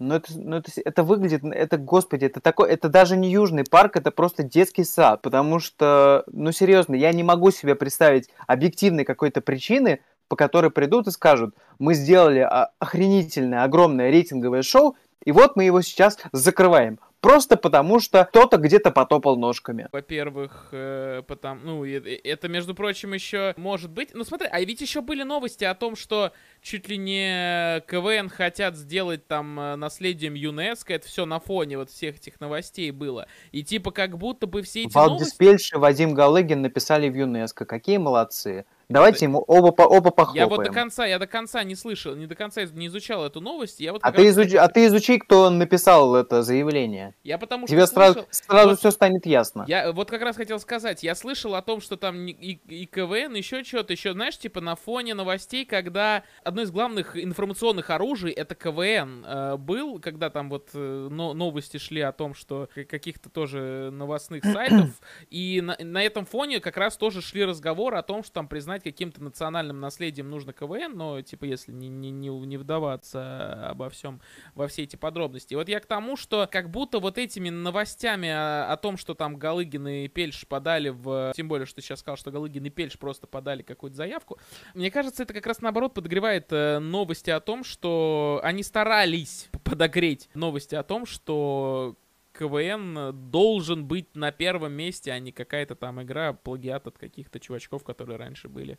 Но 0.02 0.16
это, 0.16 0.32
но 0.36 0.56
это, 0.56 0.70
это 0.84 1.04
выглядит, 1.04 1.44
это, 1.44 1.78
господи, 1.78 2.24
это 2.24 2.40
такой, 2.40 2.70
это 2.70 2.88
даже 2.88 3.16
не 3.16 3.30
южный 3.30 3.64
парк, 3.64 3.96
это 3.96 4.10
просто 4.10 4.42
детский 4.42 4.82
сад, 4.82 5.22
потому 5.22 5.60
что, 5.60 6.24
ну 6.26 6.50
серьезно, 6.50 6.96
я 6.96 7.12
не 7.12 7.22
могу 7.22 7.52
себе 7.52 7.76
представить 7.76 8.28
объективной 8.48 9.04
какой-то 9.04 9.40
причины, 9.40 10.00
по 10.26 10.34
которой 10.34 10.70
придут 10.70 11.06
и 11.06 11.12
скажут, 11.12 11.54
мы 11.78 11.94
сделали 11.94 12.40
охренительное, 12.80 13.62
огромное 13.62 14.10
рейтинговое 14.10 14.62
шоу, 14.62 14.96
и 15.24 15.30
вот 15.30 15.54
мы 15.54 15.64
его 15.64 15.82
сейчас 15.82 16.18
закрываем 16.32 16.98
просто 17.22 17.56
потому, 17.56 18.00
что 18.00 18.24
кто-то 18.26 18.58
где-то 18.58 18.90
потопал 18.90 19.36
ножками. 19.36 19.88
Во-первых, 19.92 20.68
э, 20.72 21.22
потому, 21.26 21.60
ну, 21.64 21.84
это, 21.84 22.48
между 22.48 22.74
прочим, 22.74 23.14
еще 23.14 23.54
может 23.56 23.90
быть. 23.90 24.10
Ну, 24.12 24.24
смотри, 24.24 24.48
а 24.50 24.60
ведь 24.60 24.80
еще 24.82 25.00
были 25.00 25.22
новости 25.22 25.64
о 25.64 25.74
том, 25.74 25.96
что 25.96 26.32
чуть 26.60 26.88
ли 26.88 26.98
не 26.98 27.80
КВН 27.86 28.28
хотят 28.28 28.76
сделать 28.76 29.26
там 29.26 29.58
э, 29.58 29.76
наследием 29.76 30.34
ЮНЕСКО. 30.34 30.92
Это 30.92 31.06
все 31.06 31.24
на 31.24 31.38
фоне 31.40 31.78
вот 31.78 31.90
всех 31.90 32.16
этих 32.16 32.40
новостей 32.40 32.90
было. 32.90 33.26
И 33.52 33.62
типа 33.62 33.92
как 33.92 34.18
будто 34.18 34.46
бы 34.46 34.62
все 34.62 34.82
эти 34.82 34.92
Валдис 34.92 35.38
новости... 35.38 35.74
И 35.74 35.78
Вадим 35.78 36.14
Галыгин 36.14 36.60
написали 36.60 37.08
в 37.08 37.14
ЮНЕСКо. 37.14 37.64
Какие 37.64 37.98
молодцы. 37.98 38.66
Давайте 38.88 39.24
ему 39.24 39.40
оба, 39.46 39.70
оба 39.82 40.10
похлопаем. 40.10 40.48
Я 40.50 40.56
вот 40.56 40.64
до 40.64 40.72
конца, 40.72 41.06
я 41.06 41.18
до 41.18 41.26
конца 41.26 41.62
не 41.64 41.74
слышал, 41.74 42.14
не 42.14 42.26
до 42.26 42.34
конца 42.34 42.62
не 42.64 42.86
изучал 42.86 43.24
эту 43.24 43.40
новость. 43.40 43.80
Я 43.80 43.92
вот 43.92 44.02
а, 44.04 44.12
ты 44.12 44.28
изуч... 44.28 44.54
а 44.54 44.68
ты 44.68 44.86
изучи, 44.86 45.18
кто 45.18 45.50
написал 45.50 46.14
это 46.14 46.42
заявление. 46.42 47.14
Я 47.22 47.38
потому 47.38 47.66
что 47.66 47.74
Тебе 47.74 47.86
слышал... 47.86 48.14
сразу, 48.14 48.28
сразу 48.30 48.68
вот, 48.70 48.78
все 48.78 48.90
станет 48.90 49.26
ясно. 49.26 49.64
Я 49.68 49.92
вот 49.92 50.10
как 50.10 50.22
раз 50.22 50.36
хотел 50.36 50.58
сказать, 50.58 51.02
я 51.02 51.14
слышал 51.14 51.54
о 51.54 51.62
том, 51.62 51.80
что 51.80 51.96
там 51.96 52.26
и, 52.26 52.32
и 52.32 52.86
КВН, 52.86 53.34
еще 53.34 53.64
что-то, 53.64 53.92
еще, 53.92 54.12
знаешь, 54.12 54.38
типа 54.38 54.60
на 54.60 54.76
фоне 54.76 55.14
новостей, 55.14 55.64
когда 55.64 56.22
одно 56.44 56.62
из 56.62 56.70
главных 56.70 57.16
информационных 57.16 57.90
оружий, 57.90 58.32
это 58.32 58.54
КВН, 58.54 59.24
э, 59.26 59.56
был, 59.56 60.00
когда 60.00 60.30
там 60.30 60.48
вот 60.48 60.70
э, 60.74 61.08
но, 61.10 61.34
новости 61.34 61.76
шли 61.76 62.00
о 62.00 62.12
том, 62.12 62.34
что 62.34 62.68
каких-то 62.88 63.30
тоже 63.30 63.90
новостных 63.92 64.44
сайтов, 64.52 64.90
и 65.30 65.60
на, 65.60 65.76
на 65.78 66.02
этом 66.02 66.26
фоне 66.26 66.60
как 66.60 66.76
раз 66.76 66.96
тоже 66.96 67.22
шли 67.22 67.44
разговоры 67.44 67.96
о 67.96 68.02
том, 68.02 68.22
что 68.22 68.32
там 68.32 68.48
признать 68.48 68.71
признать 68.72 68.82
каким-то 68.82 69.22
национальным 69.22 69.80
наследием 69.80 70.30
нужно 70.30 70.52
КВН, 70.52 70.96
но, 70.96 71.20
типа, 71.20 71.44
если 71.44 71.72
не, 71.72 71.88
не, 71.88 72.10
не, 72.10 72.28
не 72.28 72.56
вдаваться 72.56 73.68
обо 73.68 73.90
всем, 73.90 74.20
во 74.54 74.66
все 74.66 74.84
эти 74.84 74.96
подробности. 74.96 75.54
Вот 75.54 75.68
я 75.68 75.80
к 75.80 75.86
тому, 75.86 76.16
что 76.16 76.48
как 76.50 76.70
будто 76.70 76.98
вот 76.98 77.18
этими 77.18 77.50
новостями 77.50 78.28
о, 78.28 78.72
о 78.72 78.76
том, 78.76 78.96
что 78.96 79.14
там 79.14 79.36
Галыгин 79.36 79.88
и 79.88 80.08
Пельш 80.08 80.46
подали 80.46 80.88
в... 80.88 81.32
Тем 81.36 81.48
более, 81.48 81.66
что 81.66 81.82
сейчас 81.82 82.00
сказал, 82.00 82.16
что 82.16 82.30
Галыгин 82.30 82.64
и 82.64 82.70
Пельш 82.70 82.98
просто 82.98 83.26
подали 83.26 83.62
какую-то 83.62 83.96
заявку. 83.96 84.38
Мне 84.74 84.90
кажется, 84.90 85.24
это 85.24 85.34
как 85.34 85.46
раз 85.46 85.60
наоборот 85.60 85.92
подогревает 85.92 86.46
э, 86.50 86.78
новости 86.78 87.30
о 87.30 87.40
том, 87.40 87.64
что 87.64 88.40
они 88.42 88.62
старались 88.62 89.48
подогреть 89.64 90.30
новости 90.34 90.74
о 90.74 90.82
том, 90.82 91.04
что 91.04 91.96
КВН 92.42 93.30
должен 93.30 93.84
быть 93.84 94.14
на 94.14 94.32
первом 94.32 94.72
месте, 94.72 95.12
а 95.12 95.18
не 95.18 95.32
какая-то 95.32 95.74
там 95.76 96.02
игра 96.02 96.32
плагиат 96.32 96.86
от 96.86 96.98
каких-то 96.98 97.38
чувачков, 97.38 97.84
которые 97.84 98.18
раньше 98.18 98.48
были 98.48 98.78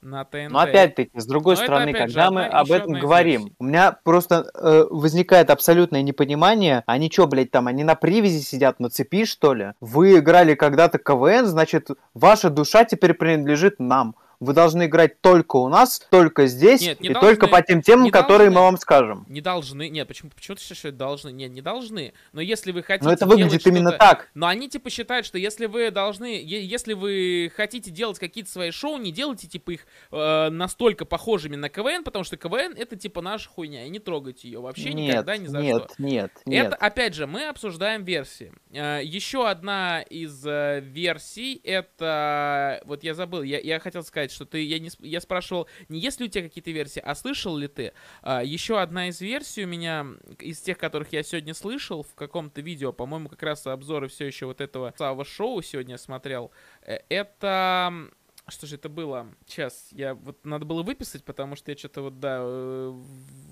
на 0.00 0.24
ТНТ. 0.24 0.50
Но 0.50 0.58
опять-таки, 0.58 1.10
с 1.18 1.26
другой 1.26 1.56
Но 1.56 1.62
стороны, 1.62 1.90
это, 1.90 1.98
когда 2.00 2.24
же, 2.26 2.30
мы 2.30 2.44
одна, 2.46 2.60
об 2.60 2.72
этом 2.72 2.92
говорим, 2.92 3.40
версия. 3.42 3.56
у 3.58 3.64
меня 3.64 3.98
просто 4.04 4.50
э, 4.54 4.84
возникает 4.90 5.50
абсолютное 5.50 6.02
непонимание. 6.02 6.82
Они 6.86 7.10
что, 7.10 7.26
блядь, 7.26 7.50
там, 7.50 7.66
они 7.66 7.84
на 7.84 7.94
привязи 7.94 8.40
сидят, 8.40 8.80
на 8.80 8.90
цепи, 8.90 9.24
что 9.24 9.54
ли? 9.54 9.72
Вы 9.80 10.18
играли 10.18 10.54
когда-то 10.54 10.98
КВН, 10.98 11.46
значит, 11.46 11.90
ваша 12.14 12.50
душа 12.50 12.84
теперь 12.84 13.14
принадлежит 13.14 13.78
нам 13.78 14.16
вы 14.44 14.52
должны 14.54 14.86
играть 14.86 15.20
только 15.20 15.56
у 15.56 15.68
нас, 15.68 16.00
только 16.10 16.46
здесь 16.46 16.82
нет, 16.82 17.00
и 17.00 17.08
должны, 17.08 17.28
только 17.28 17.46
по 17.48 17.62
тем 17.62 17.82
темам, 17.82 18.10
которые 18.10 18.50
должны, 18.50 18.60
мы 18.60 18.60
вам 18.62 18.76
скажем. 18.78 19.26
Не 19.28 19.40
должны, 19.40 19.88
нет, 19.88 20.06
почему, 20.06 20.30
почему 20.30 20.56
ты 20.56 20.62
считаешь, 20.62 20.78
что 20.78 20.92
должны? 20.92 21.30
Нет, 21.30 21.52
не 21.52 21.62
должны. 21.62 22.12
Но 22.32 22.40
если 22.40 22.72
вы 22.72 22.82
хотите 22.82 23.06
Но 23.06 23.12
это 23.12 23.26
выглядит 23.26 23.66
именно 23.66 23.92
так. 23.92 24.30
Но 24.34 24.46
они 24.46 24.68
типа 24.68 24.90
считают, 24.90 25.26
что 25.26 25.38
если 25.38 25.66
вы 25.66 25.90
должны, 25.90 26.42
если 26.44 26.94
вы 26.94 27.52
хотите 27.54 27.90
делать 27.90 28.18
какие-то 28.18 28.50
свои 28.50 28.70
шоу, 28.70 28.98
не 28.98 29.12
делайте 29.12 29.48
типа 29.48 29.72
их 29.72 29.86
э, 30.10 30.48
настолько 30.50 31.04
похожими 31.04 31.56
на 31.56 31.68
КВН, 31.68 32.04
потому 32.04 32.24
что 32.24 32.36
КВН 32.36 32.74
это 32.76 32.96
типа 32.96 33.20
наша 33.20 33.48
хуйня, 33.48 33.86
и 33.86 33.88
не 33.88 33.98
трогайте 33.98 34.48
ее 34.48 34.60
вообще 34.60 34.92
нет, 34.92 35.08
никогда 35.08 35.36
ни 35.36 35.46
за 35.46 35.58
нет, 35.60 35.90
что. 35.90 36.02
Нет, 36.02 36.32
нет, 36.46 36.66
Это, 36.66 36.76
опять 36.76 37.14
же, 37.14 37.26
мы 37.26 37.46
обсуждаем 37.48 38.04
версии. 38.04 38.52
Э, 38.70 39.00
еще 39.02 39.48
одна 39.48 40.02
из 40.02 40.44
э, 40.46 40.80
версий, 40.80 41.60
это, 41.64 42.82
вот 42.84 43.04
я 43.04 43.14
забыл, 43.14 43.42
я, 43.42 43.58
я 43.60 43.78
хотел 43.80 44.02
сказать, 44.02 44.32
что 44.34 44.44
ты, 44.44 44.62
я, 44.62 44.78
не, 44.78 44.90
я 45.00 45.20
спрашивал, 45.20 45.68
не 45.88 45.98
есть 45.98 46.20
ли 46.20 46.26
у 46.26 46.28
тебя 46.28 46.44
какие-то 46.44 46.70
версии, 46.70 47.00
а 47.00 47.14
слышал 47.14 47.56
ли 47.56 47.68
ты? 47.68 47.92
А, 48.22 48.42
еще 48.42 48.80
одна 48.80 49.08
из 49.08 49.20
версий 49.20 49.64
у 49.64 49.68
меня, 49.68 50.06
из 50.38 50.60
тех, 50.60 50.78
которых 50.78 51.12
я 51.12 51.22
сегодня 51.22 51.54
слышал 51.54 52.02
в 52.02 52.14
каком-то 52.14 52.60
видео, 52.60 52.92
по-моему, 52.92 53.28
как 53.28 53.42
раз 53.42 53.66
обзоры 53.66 54.08
все 54.08 54.26
еще 54.26 54.46
вот 54.46 54.60
этого 54.60 54.92
самого 54.96 55.24
шоу 55.24 55.62
сегодня 55.62 55.98
смотрел, 55.98 56.50
э, 56.82 56.98
это 57.08 58.10
что 58.50 58.66
же 58.66 58.74
это 58.76 58.88
было? 58.88 59.28
Сейчас, 59.46 59.88
я 59.90 60.14
вот 60.14 60.44
надо 60.44 60.66
было 60.66 60.82
выписать, 60.82 61.24
потому 61.24 61.56
что 61.56 61.70
я 61.70 61.76
что-то 61.76 62.02
вот, 62.02 62.20
да, 62.20 62.38
э, 62.42 63.02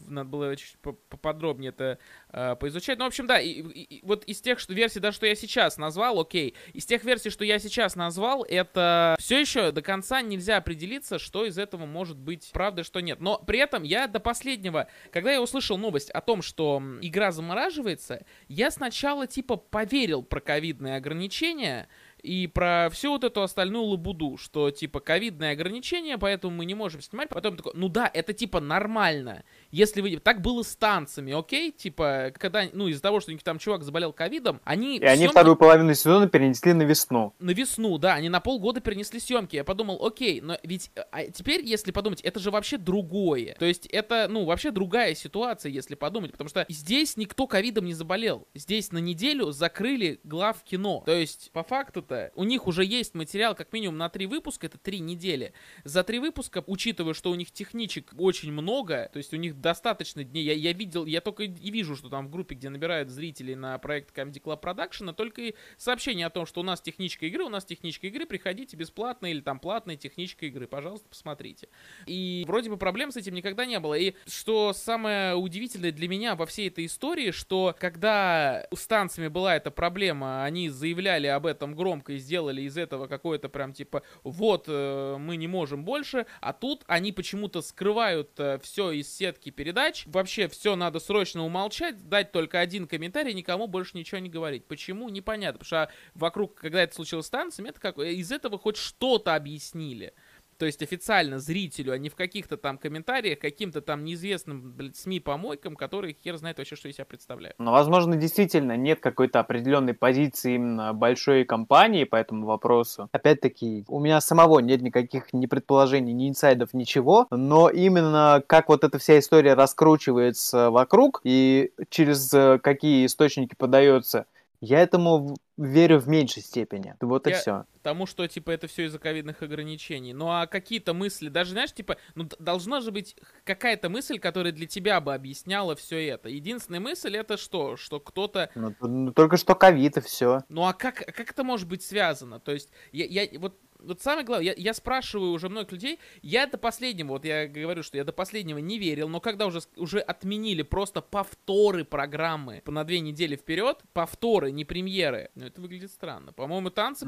надо 0.08 0.28
было 0.28 0.54
чуть 0.54 0.76
поподробнее 0.78 1.70
это 1.70 1.98
э, 2.30 2.56
поизучать. 2.56 2.98
Ну, 2.98 3.04
в 3.04 3.08
общем, 3.08 3.26
да, 3.26 3.40
и, 3.40 3.62
и, 3.62 4.04
вот 4.04 4.24
из 4.24 4.42
тех 4.42 4.58
что, 4.58 4.74
версий, 4.74 5.00
да, 5.00 5.10
что 5.10 5.26
я 5.26 5.34
сейчас 5.34 5.78
назвал, 5.78 6.20
окей, 6.20 6.54
из 6.74 6.84
тех 6.84 7.04
версий, 7.04 7.30
что 7.30 7.44
я 7.44 7.58
сейчас 7.58 7.96
назвал, 7.96 8.44
это 8.44 9.16
все 9.18 9.40
еще 9.40 9.72
до 9.72 9.80
конца 9.80 10.20
нельзя 10.20 10.58
определиться, 10.58 11.18
что 11.18 11.46
из 11.46 11.56
этого 11.56 11.86
может 11.86 12.18
быть 12.18 12.50
правда, 12.52 12.82
что 12.84 13.00
нет. 13.00 13.20
Но 13.20 13.38
при 13.38 13.60
этом 13.60 13.84
я 13.84 14.06
до 14.06 14.20
последнего, 14.20 14.88
когда 15.10 15.32
я 15.32 15.40
услышал 15.40 15.78
новость 15.78 16.10
о 16.10 16.20
том, 16.20 16.42
что 16.42 16.82
игра 17.00 17.32
замораживается, 17.32 18.26
я 18.48 18.70
сначала 18.70 19.26
типа 19.26 19.56
поверил 19.56 20.22
про 20.22 20.40
ковидные 20.40 20.96
ограничения, 20.96 21.88
и 22.22 22.46
про 22.46 22.88
всю 22.90 23.10
вот 23.10 23.24
эту 23.24 23.42
остальную 23.42 23.84
лабуду, 23.84 24.36
что 24.36 24.70
типа 24.70 25.00
ковидные 25.00 25.52
ограничения, 25.52 26.18
поэтому 26.18 26.56
мы 26.56 26.64
не 26.64 26.74
можем 26.74 27.00
снимать. 27.00 27.28
Потом 27.28 27.56
такой, 27.56 27.72
ну 27.74 27.88
да, 27.88 28.10
это 28.12 28.32
типа 28.32 28.60
нормально. 28.60 29.44
Если 29.70 30.00
вы... 30.00 30.16
Так 30.18 30.40
было 30.40 30.62
с 30.62 30.76
танцами, 30.76 31.32
окей? 31.32 31.72
Типа, 31.72 32.32
когда, 32.38 32.64
ну, 32.72 32.88
из-за 32.88 33.02
того, 33.02 33.20
что 33.20 33.36
там 33.38 33.58
чувак 33.58 33.82
заболел 33.82 34.12
ковидом, 34.12 34.60
они... 34.64 34.98
И 34.98 35.04
они 35.04 35.26
вторую 35.26 35.56
половину 35.56 35.94
сезона 35.94 36.28
перенесли 36.28 36.72
на 36.72 36.82
весну. 36.82 37.34
На 37.40 37.50
весну, 37.50 37.98
да, 37.98 38.14
они 38.14 38.28
на 38.28 38.40
полгода 38.40 38.80
перенесли 38.80 39.18
съемки. 39.18 39.56
Я 39.56 39.64
подумал, 39.64 40.04
окей, 40.04 40.40
но 40.40 40.58
ведь 40.62 40.90
а 41.10 41.24
теперь, 41.24 41.64
если 41.64 41.90
подумать, 41.90 42.20
это 42.20 42.38
же 42.38 42.50
вообще 42.50 42.78
другое. 42.78 43.56
То 43.58 43.64
есть 43.64 43.86
это, 43.86 44.28
ну, 44.28 44.44
вообще 44.44 44.70
другая 44.70 45.14
ситуация, 45.14 45.70
если 45.70 45.94
подумать, 45.94 46.32
потому 46.32 46.48
что 46.48 46.64
здесь 46.68 47.16
никто 47.16 47.46
ковидом 47.46 47.86
не 47.86 47.94
заболел. 47.94 48.46
Здесь 48.54 48.92
на 48.92 48.98
неделю 48.98 49.50
закрыли 49.50 50.20
глав 50.24 50.62
кино. 50.62 51.02
То 51.04 51.12
есть, 51.12 51.50
по 51.52 51.62
факту-то, 52.12 52.32
у 52.34 52.44
них 52.44 52.66
уже 52.66 52.84
есть 52.84 53.14
материал 53.14 53.54
как 53.54 53.72
минимум 53.72 53.98
на 53.98 54.08
три 54.08 54.26
выпуска, 54.26 54.66
это 54.66 54.78
три 54.78 55.00
недели. 55.00 55.52
За 55.84 56.02
три 56.02 56.18
выпуска, 56.18 56.62
учитывая, 56.66 57.14
что 57.14 57.30
у 57.30 57.34
них 57.34 57.50
техничек 57.50 58.12
очень 58.18 58.52
много, 58.52 59.08
то 59.12 59.18
есть 59.18 59.32
у 59.32 59.36
них 59.36 59.60
достаточно 59.60 60.24
дней. 60.24 60.44
Я, 60.44 60.52
я 60.54 60.72
видел, 60.72 61.06
я 61.06 61.20
только 61.20 61.44
и 61.44 61.70
вижу, 61.70 61.96
что 61.96 62.08
там 62.08 62.26
в 62.26 62.30
группе, 62.30 62.54
где 62.54 62.68
набирают 62.68 63.08
зрителей 63.08 63.54
на 63.54 63.78
проект 63.78 64.16
Comedy 64.16 64.42
Club 64.42 64.60
Production, 64.60 65.12
только 65.14 65.42
и 65.42 65.54
сообщение 65.76 66.26
о 66.26 66.30
том, 66.30 66.46
что 66.46 66.60
у 66.60 66.64
нас 66.64 66.80
техничка 66.80 67.26
игры, 67.26 67.44
у 67.44 67.48
нас 67.48 67.64
техничка 67.64 68.06
игры, 68.06 68.26
приходите 68.26 68.76
бесплатно 68.76 69.26
или 69.26 69.40
там 69.40 69.58
платная 69.58 69.96
техничка 69.96 70.46
игры, 70.46 70.66
пожалуйста, 70.66 71.08
посмотрите. 71.08 71.68
И 72.06 72.44
вроде 72.46 72.70
бы 72.70 72.76
проблем 72.76 73.10
с 73.10 73.16
этим 73.16 73.34
никогда 73.34 73.66
не 73.66 73.78
было. 73.80 73.94
И 73.94 74.14
что 74.26 74.72
самое 74.72 75.34
удивительное 75.34 75.92
для 75.92 76.08
меня 76.08 76.34
во 76.34 76.46
всей 76.46 76.68
этой 76.68 76.86
истории, 76.86 77.30
что 77.30 77.74
когда 77.78 78.66
с 78.74 78.86
танцами 78.86 79.28
была 79.28 79.56
эта 79.56 79.70
проблема, 79.70 80.44
они 80.44 80.68
заявляли 80.68 81.26
об 81.26 81.46
этом 81.46 81.74
громко 81.74 82.01
и 82.10 82.18
сделали 82.18 82.62
из 82.62 82.76
этого 82.76 83.06
какое-то 83.06 83.48
прям 83.48 83.72
типа 83.72 84.02
вот 84.22 84.64
э, 84.68 85.16
мы 85.18 85.36
не 85.36 85.48
можем 85.48 85.84
больше, 85.84 86.26
а 86.40 86.52
тут 86.52 86.84
они 86.86 87.12
почему-то 87.12 87.62
скрывают 87.62 88.38
э, 88.38 88.58
все 88.62 88.90
из 88.92 89.12
сетки 89.12 89.50
передач. 89.50 90.04
Вообще 90.06 90.48
все 90.48 90.76
надо 90.76 91.00
срочно 91.00 91.44
умолчать, 91.44 92.08
дать 92.08 92.32
только 92.32 92.60
один 92.60 92.86
комментарий, 92.86 93.34
никому 93.34 93.66
больше 93.66 93.96
ничего 93.96 94.18
не 94.18 94.28
говорить. 94.28 94.66
Почему? 94.66 95.08
Непонятно. 95.08 95.58
Потому 95.58 95.86
что 95.86 95.94
вокруг, 96.14 96.54
когда 96.54 96.82
это 96.82 96.94
случилось 96.94 97.26
с 97.26 97.30
танцами, 97.30 97.68
это 97.68 97.80
как 97.80 97.98
из 97.98 98.32
этого 98.32 98.58
хоть 98.58 98.76
что-то 98.76 99.34
объяснили 99.34 100.14
то 100.62 100.66
есть 100.66 100.80
официально 100.80 101.40
зрителю, 101.40 101.92
а 101.92 101.98
не 101.98 102.08
в 102.08 102.14
каких-то 102.14 102.56
там 102.56 102.78
комментариях, 102.78 103.40
каким-то 103.40 103.80
там 103.80 104.04
неизвестным 104.04 104.70
блядь, 104.70 104.96
СМИ-помойкам, 104.96 105.74
которые 105.74 106.14
хер 106.22 106.36
знает 106.36 106.58
вообще, 106.58 106.76
что 106.76 106.88
из 106.88 106.94
себя 106.94 107.04
представляют. 107.04 107.58
Но, 107.58 107.72
возможно, 107.72 108.14
действительно 108.14 108.76
нет 108.76 109.00
какой-то 109.00 109.40
определенной 109.40 109.92
позиции 109.92 110.54
именно 110.54 110.92
большой 110.92 111.44
компании 111.44 112.04
по 112.04 112.14
этому 112.14 112.46
вопросу. 112.46 113.08
Опять-таки, 113.10 113.84
у 113.88 113.98
меня 113.98 114.20
самого 114.20 114.60
нет 114.60 114.82
никаких 114.82 115.32
ни 115.32 115.46
предположений, 115.46 116.12
ни 116.12 116.28
инсайдов, 116.28 116.74
ничего, 116.74 117.26
но 117.32 117.68
именно 117.68 118.40
как 118.46 118.68
вот 118.68 118.84
эта 118.84 119.00
вся 119.00 119.18
история 119.18 119.54
раскручивается 119.54 120.70
вокруг 120.70 121.22
и 121.24 121.72
через 121.90 122.32
э, 122.32 122.60
какие 122.62 123.06
источники 123.06 123.56
подается 123.58 124.26
я 124.64 124.78
этому 124.78 125.36
верю 125.56 125.98
в 125.98 126.08
меньшей 126.08 126.40
степени. 126.40 126.94
Вот 127.00 127.26
я, 127.26 127.32
и 127.32 127.34
все. 127.36 127.64
Тому, 127.82 128.06
что, 128.06 128.26
типа, 128.28 128.52
это 128.52 128.68
все 128.68 128.84
из-за 128.84 129.00
ковидных 129.00 129.42
ограничений. 129.42 130.14
Ну, 130.14 130.30
а 130.30 130.46
какие-то 130.46 130.94
мысли, 130.94 131.28
даже, 131.28 131.50
знаешь, 131.50 131.72
типа, 131.72 131.96
ну, 132.14 132.28
должна 132.38 132.80
же 132.80 132.92
быть 132.92 133.16
какая-то 133.42 133.88
мысль, 133.88 134.20
которая 134.20 134.52
для 134.52 134.68
тебя 134.68 135.00
бы 135.00 135.14
объясняла 135.14 135.74
все 135.74 136.06
это. 136.06 136.28
Единственная 136.28 136.78
мысль 136.78 137.16
это 137.16 137.36
что? 137.36 137.76
Что 137.76 137.98
кто-то... 137.98 138.50
Ну, 138.54 138.72
ну 138.80 139.12
только 139.12 139.36
что 139.36 139.56
ковид 139.56 139.96
и 139.96 140.00
все. 140.00 140.44
Ну, 140.48 140.62
а 140.64 140.72
как, 140.74 140.94
как 140.94 141.30
это 141.30 141.42
может 141.42 141.68
быть 141.68 141.82
связано? 141.82 142.38
То 142.38 142.52
есть, 142.52 142.70
я, 142.92 143.04
я 143.06 143.40
вот 143.40 143.58
вот 143.84 144.00
самое 144.00 144.24
главное, 144.24 144.46
я, 144.46 144.54
я 144.56 144.74
спрашиваю 144.74 145.32
уже 145.32 145.48
многих 145.48 145.72
людей, 145.72 145.98
я 146.22 146.46
до 146.46 146.58
последнего, 146.58 147.08
вот 147.08 147.24
я 147.24 147.46
говорю, 147.46 147.82
что 147.82 147.96
я 147.96 148.04
до 148.04 148.12
последнего 148.12 148.58
не 148.58 148.78
верил, 148.78 149.08
но 149.08 149.20
когда 149.20 149.46
уже, 149.46 149.60
уже 149.76 150.00
отменили 150.00 150.62
просто 150.62 151.00
повторы 151.00 151.84
программы 151.84 152.62
на 152.66 152.84
две 152.84 153.00
недели 153.00 153.36
вперед, 153.36 153.80
повторы, 153.92 154.50
не 154.50 154.64
премьеры, 154.64 155.30
ну 155.34 155.46
это 155.46 155.60
выглядит 155.60 155.90
странно. 155.90 156.32
По-моему, 156.32 156.70
танцы... 156.70 157.06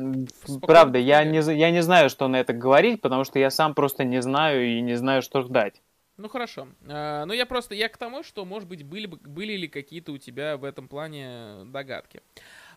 Правда, 0.60 0.98
я 0.98 1.24
не, 1.24 1.38
я 1.56 1.70
не 1.70 1.82
знаю, 1.82 2.10
что 2.10 2.28
на 2.28 2.36
это 2.36 2.52
говорить, 2.52 3.00
потому 3.00 3.24
что 3.24 3.38
я 3.38 3.50
сам 3.50 3.74
просто 3.74 4.04
не 4.04 4.20
знаю 4.22 4.66
и 4.66 4.80
не 4.80 4.94
знаю, 4.94 5.22
что 5.22 5.42
ждать. 5.42 5.80
Ну 6.16 6.28
хорошо. 6.28 6.68
А, 6.86 7.24
ну 7.24 7.32
я 7.32 7.44
просто, 7.44 7.74
я 7.74 7.88
к 7.88 7.96
тому, 7.96 8.22
что, 8.22 8.44
может 8.44 8.68
быть, 8.68 8.84
были, 8.84 9.06
были 9.06 9.56
ли 9.56 9.68
какие-то 9.68 10.12
у 10.12 10.18
тебя 10.18 10.56
в 10.56 10.64
этом 10.64 10.86
плане 10.86 11.64
догадки. 11.64 12.22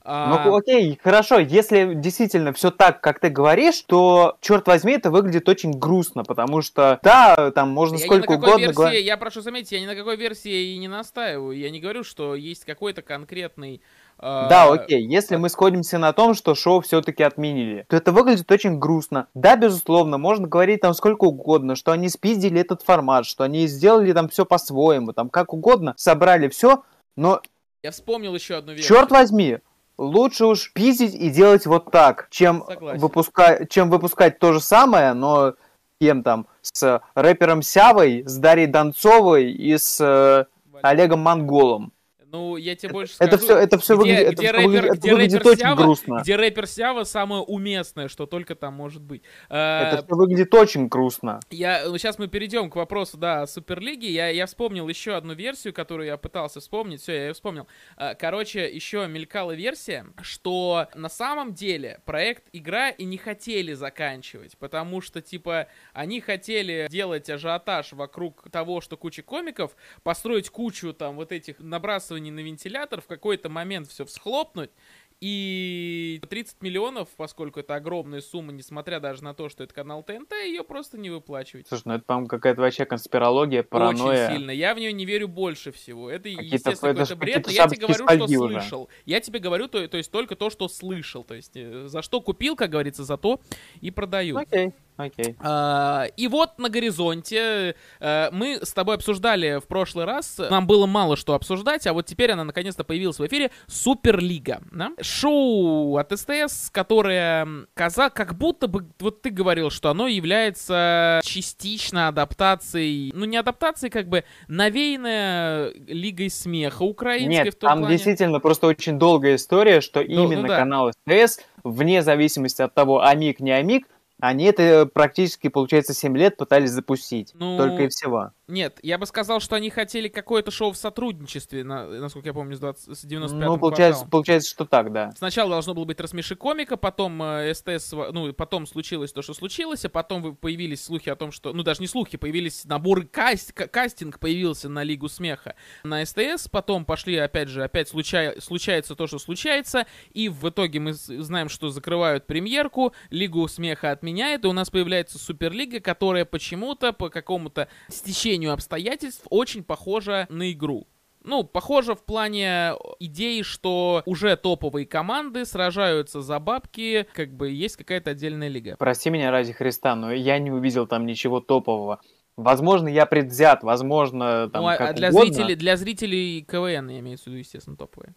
А... 0.09 0.45
Ну 0.45 0.55
окей, 0.55 0.97
хорошо, 1.03 1.37
если 1.37 1.93
действительно 1.93 2.53
все 2.53 2.71
так, 2.71 3.01
как 3.01 3.19
ты 3.19 3.27
говоришь, 3.27 3.81
то, 3.81 4.37
черт 4.39 4.65
возьми, 4.65 4.93
это 4.93 5.11
выглядит 5.11 5.49
очень 5.49 5.73
грустно, 5.73 6.23
потому 6.23 6.61
что, 6.61 6.97
да, 7.03 7.51
там 7.51 7.71
можно 7.71 7.97
я 7.97 8.05
сколько 8.05 8.31
угодно... 8.31 8.67
Версии, 8.67 9.03
я 9.03 9.17
прошу 9.17 9.41
заметить, 9.41 9.73
я 9.73 9.81
ни 9.81 9.85
на 9.85 9.95
какой 9.95 10.15
версии 10.15 10.71
и 10.73 10.77
не 10.77 10.87
настаиваю, 10.87 11.57
я 11.57 11.69
не 11.69 11.81
говорю, 11.81 12.05
что 12.05 12.35
есть 12.35 12.63
какой-то 12.63 13.01
конкретный 13.01 13.81
а, 14.19 14.47
да, 14.47 14.71
окей. 14.71 15.05
Если 15.05 15.35
мы 15.35 15.49
сходимся 15.49 15.97
на 15.97 16.11
том, 16.11 16.33
что 16.33 16.55
шоу 16.55 16.81
все-таки 16.81 17.21
отменили, 17.21 17.85
то 17.87 17.97
это 17.97 18.11
выглядит 18.11 18.51
очень 18.51 18.79
грустно. 18.79 19.27
Да, 19.33 19.55
безусловно, 19.55 20.17
можно 20.17 20.47
говорить 20.47 20.81
там 20.81 20.93
сколько 20.93 21.25
угодно, 21.25 21.75
что 21.75 21.91
они 21.91 22.09
спиздили 22.09 22.61
этот 22.61 22.81
формат, 22.81 23.25
что 23.25 23.43
они 23.43 23.67
сделали 23.67 24.13
там 24.13 24.29
все 24.29 24.45
по-своему, 24.45 25.11
там 25.11 25.29
как 25.29 25.53
угодно, 25.53 25.93
собрали 25.97 26.47
все, 26.47 26.83
но... 27.15 27.41
Я 27.83 27.91
вспомнил 27.91 28.33
еще 28.33 28.55
одну 28.55 28.73
вещь. 28.73 28.87
Черт 28.87 29.11
возьми, 29.11 29.59
лучше 29.97 30.45
уж 30.45 30.71
пиздить 30.73 31.15
и 31.15 31.29
делать 31.29 31.65
вот 31.65 31.91
так, 31.91 32.27
чем, 32.29 32.63
выпуска... 32.79 33.65
чем 33.69 33.89
выпускать 33.89 34.39
то 34.39 34.53
же 34.53 34.59
самое, 34.59 35.13
но 35.13 35.55
кем 35.99 36.23
там, 36.23 36.47
с 36.61 37.01
рэпером 37.15 37.61
Сявой, 37.61 38.23
с 38.25 38.37
Дарьей 38.37 38.67
Донцовой 38.67 39.51
и 39.51 39.77
с 39.77 39.99
э, 39.99 40.45
Олегом 40.81 41.21
Монголом. 41.21 41.91
Ну, 42.29 42.57
я 42.57 42.75
тебе 42.75 42.91
больше 42.91 43.15
скажу. 43.15 43.29
Это 43.29 43.37
все, 43.37 43.57
это 43.57 43.79
все 43.79 43.95
где, 43.95 44.01
выглядит, 44.01 44.33
где 44.33 44.47
это 44.47 44.57
рэпер, 44.57 44.67
выглядит, 44.67 44.97
где 44.99 45.11
выглядит 45.13 45.37
рэпер 45.37 45.51
очень 45.51 45.61
Сява, 45.61 45.75
грустно. 45.75 46.19
Где 46.21 46.35
рэпер 46.35 46.67
Сява 46.67 47.03
самое 47.05 47.41
уместное, 47.41 48.09
что 48.09 48.25
только 48.25 48.55
там 48.55 48.73
может 48.73 49.01
быть. 49.01 49.23
Это 49.47 50.03
все 50.05 50.15
выглядит 50.15 50.53
очень 50.53 50.87
грустно. 50.87 51.39
Я, 51.49 51.85
сейчас 51.97 52.19
мы 52.19 52.27
перейдем 52.27 52.69
к 52.69 52.75
вопросу, 52.75 53.17
да, 53.17 53.43
о 53.43 53.47
Суперлиге. 53.47 54.11
Я, 54.11 54.27
я 54.27 54.45
вспомнил 54.45 54.89
еще 54.89 55.13
одну 55.13 55.35
версию, 55.35 55.73
которую 55.73 56.07
я 56.07 56.17
пытался 56.17 56.59
вспомнить. 56.59 57.01
Все, 57.01 57.13
я 57.13 57.27
ее 57.27 57.33
вспомнил. 57.33 57.65
А, 57.95 58.13
короче, 58.13 58.69
еще 58.69 59.07
мелькала 59.07 59.53
версия, 59.53 60.05
что 60.21 60.87
на 60.95 61.09
самом 61.09 61.53
деле 61.53 62.01
проект 62.03 62.43
игра 62.51 62.89
и 62.89 63.05
не 63.05 63.17
хотели 63.17 63.71
заканчивать, 63.71 64.57
потому 64.57 64.99
что, 64.99 65.21
типа, 65.21 65.67
они 65.93 66.19
хотели 66.19 66.87
делать 66.89 67.29
ажиотаж 67.29 67.93
вокруг 67.93 68.49
того, 68.51 68.81
что 68.81 68.97
куча 68.97 69.23
комиков, 69.23 69.77
построить 70.03 70.49
кучу 70.49 70.93
там 70.93 71.15
вот 71.15 71.31
этих 71.31 71.59
набрасываний 71.59 72.16
использовании 72.17 72.31
на 72.31 72.39
вентилятор 72.39 73.01
в 73.01 73.07
какой-то 73.07 73.49
момент 73.49 73.87
все 73.87 74.05
всхлопнуть, 74.05 74.71
и 75.19 76.21
30 76.29 76.61
миллионов, 76.61 77.09
поскольку 77.17 77.59
это 77.59 77.73
огромная 77.73 78.21
сумма, 78.21 78.51
несмотря 78.51 78.99
даже 78.99 79.23
на 79.23 79.33
то, 79.33 79.49
что 79.49 79.63
это 79.63 79.73
канал 79.73 80.03
ТНТ, 80.03 80.31
ее 80.45 80.63
просто 80.63 80.99
не 80.99 81.09
выплачивать. 81.09 81.67
Слушай, 81.67 81.83
ну 81.85 81.93
это, 81.95 82.03
по-моему, 82.03 82.27
какая-то 82.27 82.61
вообще 82.61 82.85
конспирология, 82.85 83.63
паранойя. 83.63 84.27
Очень 84.27 84.37
сильно. 84.37 84.51
Я 84.51 84.75
в 84.75 84.77
нее 84.77 84.93
не 84.93 85.05
верю 85.05 85.27
больше 85.27 85.71
всего. 85.71 86.11
Это, 86.11 86.29
естественно, 86.29 86.93
какой-то 86.93 87.15
бред, 87.15 87.47
но 87.47 87.51
я 87.51 87.67
тебе 87.67 87.87
говорю, 87.87 88.07
что 88.07 88.23
уже. 88.25 88.37
слышал. 88.37 88.89
Я 89.05 89.19
тебе 89.19 89.39
говорю, 89.39 89.67
то, 89.67 89.87
то 89.87 89.97
есть 89.97 90.11
только 90.11 90.35
то, 90.35 90.51
что 90.51 90.67
слышал. 90.67 91.23
То 91.23 91.33
есть 91.33 91.53
э, 91.55 91.87
за 91.87 92.03
что 92.03 92.21
купил, 92.21 92.55
как 92.55 92.69
говорится, 92.69 93.03
за 93.03 93.17
то 93.17 93.41
и 93.81 93.89
продаю. 93.89 94.37
Окей. 94.37 94.73
Окей. 94.97 95.35
А, 95.39 96.05
и 96.17 96.27
вот 96.27 96.57
на 96.57 96.69
горизонте 96.69 97.75
а, 97.99 98.29
мы 98.31 98.59
с 98.63 98.73
тобой 98.73 98.95
обсуждали 98.95 99.59
в 99.59 99.67
прошлый 99.67 100.05
раз. 100.05 100.37
Нам 100.49 100.65
было 100.65 100.85
мало 100.87 101.15
что 101.15 101.35
обсуждать, 101.35 101.85
а 101.87 101.93
вот 101.93 102.05
теперь 102.07 102.31
она 102.31 102.43
наконец-то 102.43 102.83
появилась 102.83 103.19
в 103.19 103.25
эфире. 103.25 103.51
Суперлига. 103.67 104.61
Да? 104.71 104.91
Шоу 105.01 105.97
от 105.97 106.17
СТС, 106.17 106.69
которое 106.71 107.47
каза, 107.75 108.09
как 108.09 108.35
будто 108.35 108.67
бы, 108.67 108.87
вот 108.99 109.21
ты 109.21 109.29
говорил, 109.29 109.69
что 109.69 109.89
оно 109.91 110.07
является 110.07 111.21
частично 111.23 112.07
адаптацией, 112.07 113.11
ну 113.13 113.25
не 113.25 113.37
адаптацией, 113.37 113.91
как 113.91 114.09
бы 114.09 114.23
навеянная 114.47 115.73
Лигой 115.87 116.29
Смеха 116.29 116.83
украинской. 116.83 117.45
Нет, 117.45 117.53
в 117.53 117.57
том 117.57 117.69
там 117.69 117.79
плане... 117.79 117.95
действительно 117.95 118.39
просто 118.39 118.67
очень 118.67 118.97
долгая 118.97 119.35
история, 119.35 119.81
что 119.81 119.99
ну, 119.99 120.23
именно 120.25 120.41
ну, 120.41 120.47
да. 120.47 120.57
канал 120.57 120.91
СТС, 120.91 121.39
вне 121.63 122.01
зависимости 122.01 122.61
от 122.61 122.73
того, 122.73 123.03
амик, 123.03 123.39
не 123.39 123.51
амик, 123.51 123.87
они 124.19 124.45
это 124.45 124.85
практически, 124.91 125.47
получается, 125.49 125.93
7 125.93 126.17
лет 126.17 126.37
пытались 126.37 126.71
запустить. 126.71 127.31
Ну, 127.35 127.57
только 127.57 127.83
и 127.83 127.87
всего. 127.89 128.31
Нет, 128.49 128.79
я 128.81 128.97
бы 128.97 129.05
сказал, 129.05 129.41
что 129.41 129.57
они 129.57 129.69
хотели 129.69 130.07
какое-то 130.07 130.51
шоу 130.51 130.71
в 130.71 130.77
сотрудничестве, 130.77 131.65
на, 131.65 131.85
насколько 131.85 132.29
я 132.29 132.33
помню, 132.33 132.55
с, 132.55 132.59
20, 132.59 132.97
с 132.97 133.01
95 133.03 133.45
Ну, 133.45 133.57
получается, 133.57 134.07
получается, 134.09 134.49
что 134.49 134.63
так, 134.63 134.93
да. 134.93 135.11
Сначала 135.17 135.49
должно 135.49 135.73
было 135.73 135.83
быть 135.83 135.99
«Рассмеши 135.99 136.37
комика», 136.37 136.77
потом 136.77 137.21
э, 137.21 137.53
СТС, 137.53 137.91
ну, 137.91 138.31
потом 138.31 138.65
случилось 138.65 139.11
то, 139.11 139.21
что 139.21 139.33
случилось, 139.33 139.83
а 139.83 139.89
потом 139.89 140.37
появились 140.37 140.81
слухи 140.81 141.09
о 141.09 141.17
том, 141.17 141.33
что... 141.33 141.51
Ну, 141.51 141.61
даже 141.63 141.81
не 141.81 141.87
слухи, 141.87 142.17
появились 142.17 142.63
наборы 142.63 143.05
каст, 143.05 143.51
кастинг 143.51 144.17
появился 144.17 144.69
на 144.69 144.81
Лигу 144.83 145.09
Смеха 145.09 145.55
на 145.83 146.05
СТС, 146.05 146.47
потом 146.49 146.85
пошли, 146.85 147.17
опять 147.17 147.49
же, 147.49 147.65
опять 147.65 147.89
случай, 147.89 148.39
случается 148.39 148.95
то, 148.95 149.07
что 149.07 149.19
случается, 149.19 149.87
и 150.13 150.29
в 150.29 150.47
итоге 150.47 150.79
мы 150.79 150.93
знаем, 150.93 151.49
что 151.49 151.67
закрывают 151.67 152.25
премьерку, 152.25 152.93
Лигу 153.09 153.45
Смеха 153.49 153.91
отменяет, 153.91 154.45
и 154.45 154.47
у 154.47 154.53
нас 154.53 154.69
появляется 154.69 155.19
Суперлига, 155.19 155.81
которая 155.81 156.23
почему-то 156.23 156.93
по 156.93 157.09
какому-то 157.09 157.67
стечению 157.89 158.36
стечению 158.37 158.53
обстоятельств 158.53 159.25
очень 159.29 159.63
похожа 159.63 160.27
на 160.29 160.51
игру. 160.51 160.87
Ну, 161.23 161.43
похоже 161.43 161.93
в 161.93 162.03
плане 162.03 162.73
идеи, 162.99 163.41
что 163.41 164.03
уже 164.05 164.37
топовые 164.37 164.85
команды 164.85 165.43
сражаются 165.45 166.21
за 166.21 166.39
бабки, 166.39 167.05
как 167.13 167.33
бы 167.33 167.49
есть 167.49 167.75
какая-то 167.75 168.11
отдельная 168.11 168.47
лига. 168.47 168.75
Прости 168.77 169.09
меня 169.09 169.31
ради 169.31 169.51
Христа, 169.51 169.95
но 169.95 170.11
я 170.13 170.39
не 170.39 170.51
увидел 170.51 170.87
там 170.87 171.05
ничего 171.05 171.41
топового. 171.41 171.99
Возможно, 172.37 172.87
я 172.87 173.05
предвзят, 173.07 173.63
возможно, 173.63 174.49
там 174.49 174.61
ну, 174.61 174.67
а 174.69 174.77
как 174.77 174.95
для 174.95 175.09
угодно. 175.09 175.33
зрителей, 175.33 175.55
для 175.55 175.75
зрителей 175.75 176.41
КВН, 176.43 176.89
я 176.89 176.99
имею 176.99 177.17
в 177.17 177.25
виду, 177.25 177.37
естественно, 177.37 177.75
топовые. 177.75 178.13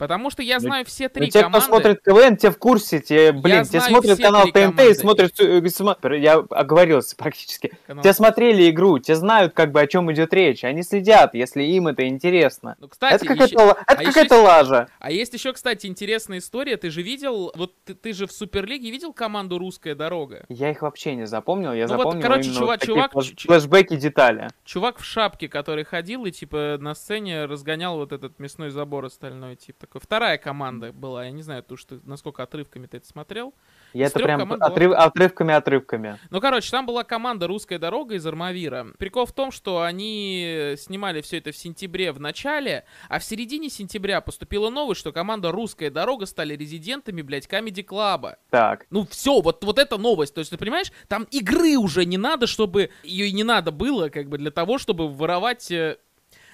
Потому 0.00 0.30
что 0.30 0.42
я 0.42 0.54
Ну, 0.56 0.60
знаю 0.60 0.84
все 0.86 1.04
Ну, 1.04 1.10
три 1.10 1.30
те, 1.30 1.42
команды. 1.42 1.58
кто 1.58 1.66
смотрит 1.68 2.00
КВН, 2.02 2.36
те 2.38 2.50
в 2.50 2.58
курсе, 2.58 3.00
те, 3.00 3.32
блин, 3.32 3.64
те 3.64 3.78
знаю 3.78 3.90
смотрят 3.92 4.18
канал 4.18 4.42
ТНТ 4.44 4.56
и 4.56 4.60
команды. 4.62 4.94
смотрят... 4.94 5.40
э, 5.40 6.18
Я 6.18 6.34
оговорился 6.50 7.14
практически. 7.18 7.72
канал. 7.86 8.02
Те 8.02 8.12
смотрели 8.14 8.70
игру, 8.70 8.98
те 8.98 9.14
знают, 9.14 9.52
как 9.52 9.72
бы, 9.72 9.80
о 9.80 9.86
чем 9.86 10.10
идет 10.12 10.32
речь. 10.32 10.64
Они 10.64 10.82
следят, 10.82 11.34
если 11.34 11.62
им 11.64 11.88
это 11.88 12.08
интересно. 12.08 12.76
Ну, 12.80 12.88
кстати, 12.88 13.14
это 13.16 13.26
какая-то, 13.26 13.58
ла- 13.62 13.76
это 13.86 13.92
а 13.92 13.96
какая-то 14.04 14.34
есть- 14.36 14.46
лажа. 14.46 14.88
А 15.00 15.10
есть 15.10 15.34
еще, 15.34 15.52
кстати, 15.52 15.86
интересная 15.86 16.38
история. 16.38 16.78
Ты 16.78 16.88
же 16.90 17.02
видел, 17.02 17.52
вот 17.54 17.74
ты, 17.84 17.92
ты 17.94 18.14
же 18.14 18.26
в 18.26 18.32
Суперлиге 18.32 18.90
видел 18.90 19.12
команду 19.12 19.58
«Русская 19.58 19.94
дорога»? 19.94 20.46
Я 20.48 20.70
их 20.70 20.80
вообще 20.80 21.14
не 21.14 21.26
запомнил, 21.26 21.74
я 21.74 21.86
Ну 21.86 21.96
вот, 21.96 22.04
запомнил 22.04 22.22
короче, 22.22 22.48
именно 22.48 22.58
чувак- 22.60 22.80
вот 22.86 22.96
чувак- 22.96 23.12
флэш- 23.12 23.46
флешбеки, 23.46 23.96
детали. 23.96 24.48
Чувак 24.64 24.98
в 24.98 25.04
шапке, 25.04 25.48
который 25.48 25.84
ходил 25.84 26.24
и, 26.24 26.30
типа, 26.30 26.78
на 26.80 26.94
сцене 26.94 27.44
разгонял 27.44 27.96
вот 27.96 28.12
этот 28.12 28.38
мясной 28.38 28.70
забор 28.70 29.04
остальной, 29.04 29.56
типа, 29.56 29.86
такой. 29.90 30.00
Вторая 30.04 30.38
команда 30.38 30.92
была, 30.92 31.24
я 31.24 31.30
не 31.30 31.42
знаю, 31.42 31.62
то, 31.62 31.76
что, 31.76 32.00
насколько 32.04 32.42
отрывками 32.42 32.86
ты 32.86 32.98
это 32.98 33.06
смотрел. 33.06 33.54
Я 33.92 34.06
Из 34.06 34.10
это 34.10 34.20
прям 34.20 34.52
отрыв- 34.52 34.94
отрывками-отрывками. 34.94 36.18
Ну, 36.30 36.40
короче, 36.40 36.70
там 36.70 36.86
была 36.86 37.02
команда 37.02 37.46
«Русская 37.46 37.78
дорога» 37.78 38.14
из 38.14 38.26
Армавира. 38.26 38.86
Прикол 38.98 39.26
в 39.26 39.32
том, 39.32 39.50
что 39.50 39.82
они 39.82 40.74
снимали 40.78 41.20
все 41.20 41.38
это 41.38 41.50
в 41.50 41.56
сентябре 41.56 42.12
в 42.12 42.20
начале, 42.20 42.84
а 43.08 43.18
в 43.18 43.24
середине 43.24 43.68
сентября 43.68 44.20
поступила 44.20 44.70
новость, 44.70 45.00
что 45.00 45.12
команда 45.12 45.50
«Русская 45.50 45.90
дорога» 45.90 46.26
стали 46.26 46.54
резидентами, 46.56 47.22
блядь, 47.22 47.46
Камеди 47.46 47.82
Клаба. 47.82 48.36
Так, 48.50 48.86
Ну 48.90 49.06
все, 49.06 49.40
вот, 49.40 49.64
вот 49.64 49.78
эта 49.78 49.98
новость. 49.98 50.34
То 50.34 50.38
есть, 50.38 50.50
ты 50.50 50.56
понимаешь, 50.56 50.92
там 51.08 51.24
игры 51.30 51.76
уже 51.76 52.04
не 52.04 52.16
надо, 52.16 52.46
чтобы... 52.46 52.90
Ее 53.02 53.28
и 53.28 53.32
не 53.32 53.44
надо 53.44 53.72
было, 53.72 54.08
как 54.08 54.28
бы, 54.28 54.38
для 54.38 54.50
того, 54.50 54.78
чтобы 54.78 55.08
воровать... 55.08 55.72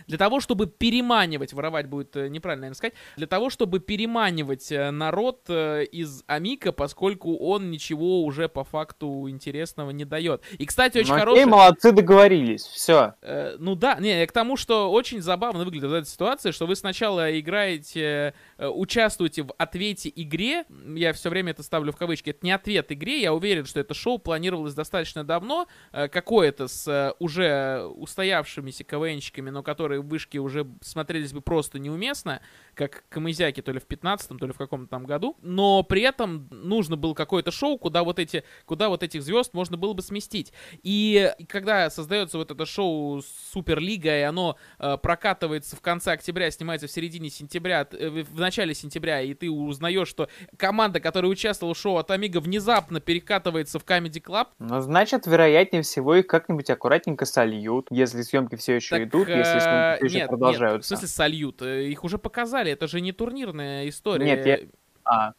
Для 0.07 0.19
того, 0.19 0.41
чтобы 0.41 0.67
переманивать, 0.67 1.53
воровать 1.53 1.87
будет 1.89 2.17
э, 2.17 2.29
неправильно, 2.29 2.63
наверное, 2.63 2.77
сказать, 2.77 2.95
для 3.17 3.27
того, 3.27 3.51
чтобы 3.51 3.81
переманивать 3.81 4.71
э, 4.71 4.91
народ 4.91 5.43
э, 5.49 5.85
из 5.85 6.23
Амика, 6.27 6.73
поскольку 6.73 7.37
он 7.37 7.71
ничего 7.71 8.23
уже 8.23 8.49
по 8.49 8.65
факту 8.65 9.29
интересного 9.29 9.91
не 9.91 10.05
дает. 10.05 10.43
И, 10.59 10.67
кстати, 10.67 10.99
очень 10.99 11.09
ну, 11.09 11.15
окей, 11.15 11.25
хороший... 11.25 11.45
молодцы, 11.47 11.93
договорились, 11.93 12.63
все. 12.63 13.15
Э, 13.23 13.57
ну 13.59 13.75
да, 13.75 13.97
не, 13.99 14.21
я 14.21 14.27
к 14.27 14.33
тому, 14.33 14.57
что 14.57 14.91
очень 14.93 15.21
забавно 15.21 15.65
выглядит 15.65 15.91
эта 15.91 16.09
ситуация, 16.09 16.53
что 16.53 16.67
вы 16.67 16.77
сначала 16.77 17.39
играете, 17.39 18.35
участвуете 18.59 19.43
в 19.43 19.53
ответе 19.59 20.13
игре, 20.15 20.65
я 20.95 21.13
все 21.13 21.31
время 21.31 21.51
это 21.51 21.63
ставлю 21.63 21.93
в 21.93 21.97
кавычки, 21.97 22.31
это 22.31 22.41
не 22.43 22.53
ответ 22.53 22.93
игре, 22.93 23.21
я 23.21 23.35
уверен, 23.35 23.65
что 23.65 23.81
это 23.81 23.95
шоу 23.95 24.19
планировалось 24.19 24.75
достаточно 24.75 25.25
давно, 25.25 25.67
какое-то 25.91 26.69
с 26.69 27.15
уже 27.19 27.85
устоявшимися 27.97 28.85
КВНщиками, 28.85 29.51
но 29.51 29.63
которые 29.63 29.96
в 29.99 30.07
вышке 30.07 30.39
уже 30.39 30.67
смотрелись 30.81 31.33
бы 31.33 31.41
просто 31.41 31.79
неуместно, 31.79 32.41
как 32.75 33.05
Камызяки 33.09 33.63
то 33.63 33.73
ли 33.73 33.81
в 33.81 33.87
15 33.87 34.39
то 34.39 34.47
ли 34.47 34.53
в 34.53 34.59
каком-то 34.59 34.89
там 34.89 35.05
году, 35.05 35.37
но 35.43 35.83
при 35.83 36.03
этом 36.03 36.49
нужно 36.51 36.97
было 36.97 37.15
какое-то 37.15 37.51
шоу, 37.51 37.79
куда 37.79 38.05
вот 38.05 38.19
эти, 38.19 38.45
куда 38.65 38.89
вот 38.89 39.03
этих 39.03 39.23
звезд 39.23 39.55
можно 39.55 39.77
было 39.77 39.93
бы 39.93 40.03
сместить. 40.03 40.53
И, 40.83 41.33
и 41.39 41.47
когда 41.47 41.91
создается 41.91 42.39
вот 42.39 42.51
это 42.51 42.65
шоу 42.67 43.23
Суперлига, 43.53 44.19
и 44.19 44.23
оно 44.23 44.57
э, 44.79 44.97
прокатывается 44.99 45.75
в 45.75 45.81
конце 45.81 46.13
октября, 46.13 46.51
снимается 46.51 46.87
в 46.87 46.91
середине 46.91 47.31
сентября, 47.31 47.87
э, 47.91 48.23
в 48.23 48.37
в 48.37 48.41
начале 48.41 48.75
сентября, 48.75 49.23
и 49.23 49.35
ты 49.35 49.51
узнаешь, 49.51 50.09
что 50.09 50.29
команда, 50.57 51.01
которая 51.01 51.31
участвовала 51.31 51.75
в 51.75 51.79
шоу 51.79 51.97
от 51.97 52.11
Амига, 52.11 52.39
внезапно 52.39 53.01
перекатывается 53.01 53.79
в 53.79 53.85
Comedy 53.85 54.23
Club, 54.23 54.49
Ну, 54.59 54.81
значит, 54.81 55.27
вероятнее 55.27 55.83
всего 55.83 56.15
их 56.15 56.27
как-нибудь 56.27 56.69
аккуратненько 56.69 57.25
сольют, 57.25 57.87
если 57.91 58.23
съемки 58.23 58.57
все 58.57 58.75
еще 58.75 58.97
Так, 58.97 59.09
идут, 59.09 59.29
если 59.29 59.59
съемки 59.95 60.07
все 60.07 60.07
еще 60.07 60.19
нет, 60.19 60.31
нет, 60.73 60.85
в 60.85 60.87
смысле 60.87 61.09
сольют? 61.09 61.63
Э, 61.63 61.87
Их 61.89 62.05
уже 62.05 62.19
показали, 62.19 62.71
это 62.73 62.87
же 62.87 63.01
не 63.01 63.13
турнирная 63.13 63.89
история. 63.89 64.25
Нет, 64.27 64.47
я- 64.47 64.61
А, 65.05 65.33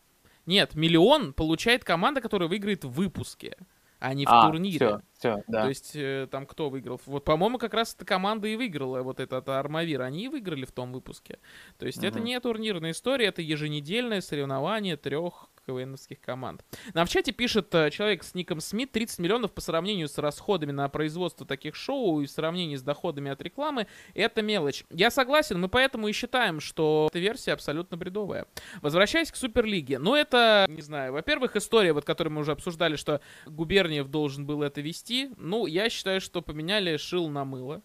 Нет, 0.45 0.75
миллион 0.75 1.33
получает 1.33 1.83
команда, 1.83 2.21
которая 2.21 2.47
выиграет 2.47 2.85
в 2.85 2.89
выпуске, 2.91 3.57
а 3.99 4.13
не 4.13 4.25
в 4.25 4.29
а, 4.31 4.47
турнире. 4.47 4.77
все, 4.77 5.01
все, 5.17 5.43
да. 5.47 5.63
То 5.63 5.69
есть 5.69 5.91
э, 5.95 6.27
там 6.31 6.45
кто 6.45 6.69
выиграл? 6.69 7.01
Вот, 7.05 7.25
по-моему, 7.25 7.57
как 7.57 7.73
раз 7.73 7.93
эта 7.95 8.05
команда 8.05 8.47
и 8.47 8.55
выиграла, 8.55 9.01
вот 9.01 9.19
этот 9.19 9.49
Армавир. 9.49 10.01
Они 10.03 10.25
и 10.25 10.27
выиграли 10.29 10.63
в 10.65 10.71
том 10.71 10.93
выпуске. 10.93 11.39
То 11.77 11.85
есть 11.85 12.03
это 12.03 12.19
Мгм. 12.19 12.25
не 12.27 12.39
турнирная 12.39 12.91
история, 12.91 13.25
это 13.25 13.41
еженедельное 13.41 14.21
соревнование 14.21 14.95
трех 14.95 15.49
КВНовских 15.67 16.21
команд. 16.21 16.63
Нам 16.93 17.05
в 17.05 17.09
чате 17.09 17.33
пишет 17.33 17.73
э, 17.75 17.91
человек 17.91 18.23
с 18.23 18.33
ником 18.33 18.61
Смит, 18.61 18.91
30 18.91 19.19
миллионов 19.19 19.51
по 19.51 19.61
сравнению 19.61 20.07
с 20.07 20.17
расходами 20.17 20.71
на 20.71 20.87
производство 20.87 21.45
таких 21.45 21.75
шоу 21.75 22.21
и 22.21 22.25
в 22.25 22.31
сравнении 22.31 22.75
с 22.75 22.81
доходами 22.81 23.29
от 23.29 23.41
рекламы, 23.41 23.87
это 24.13 24.41
мелочь. 24.41 24.85
Я 24.89 25.11
согласен, 25.11 25.59
мы 25.59 25.67
поэтому 25.67 26.07
и 26.07 26.13
считаем, 26.13 26.59
что 26.59 27.07
эта 27.11 27.19
версия 27.19 27.51
абсолютно 27.51 27.97
бредовая. 27.97 28.45
Возвращаясь 28.81 29.31
к 29.31 29.35
Суперлиге. 29.35 29.99
Ну, 29.99 30.15
это, 30.15 30.65
не 30.69 30.81
знаю, 30.81 31.13
во-первых, 31.13 31.55
история, 31.55 31.93
вот, 31.93 32.05
которую 32.05 32.33
мы 32.33 32.41
уже 32.41 32.53
обсуждали, 32.53 32.95
что 32.95 33.21
Губерниев 33.45 34.07
должен 34.07 34.45
был 34.45 34.63
это 34.63 34.81
вести. 34.81 35.31
Ну, 35.37 35.65
я 35.65 35.89
считаю, 35.89 36.21
что 36.21 36.41
поменяли 36.41 36.97
шил 36.97 37.27
на 37.27 37.43
мыло. 37.43 37.81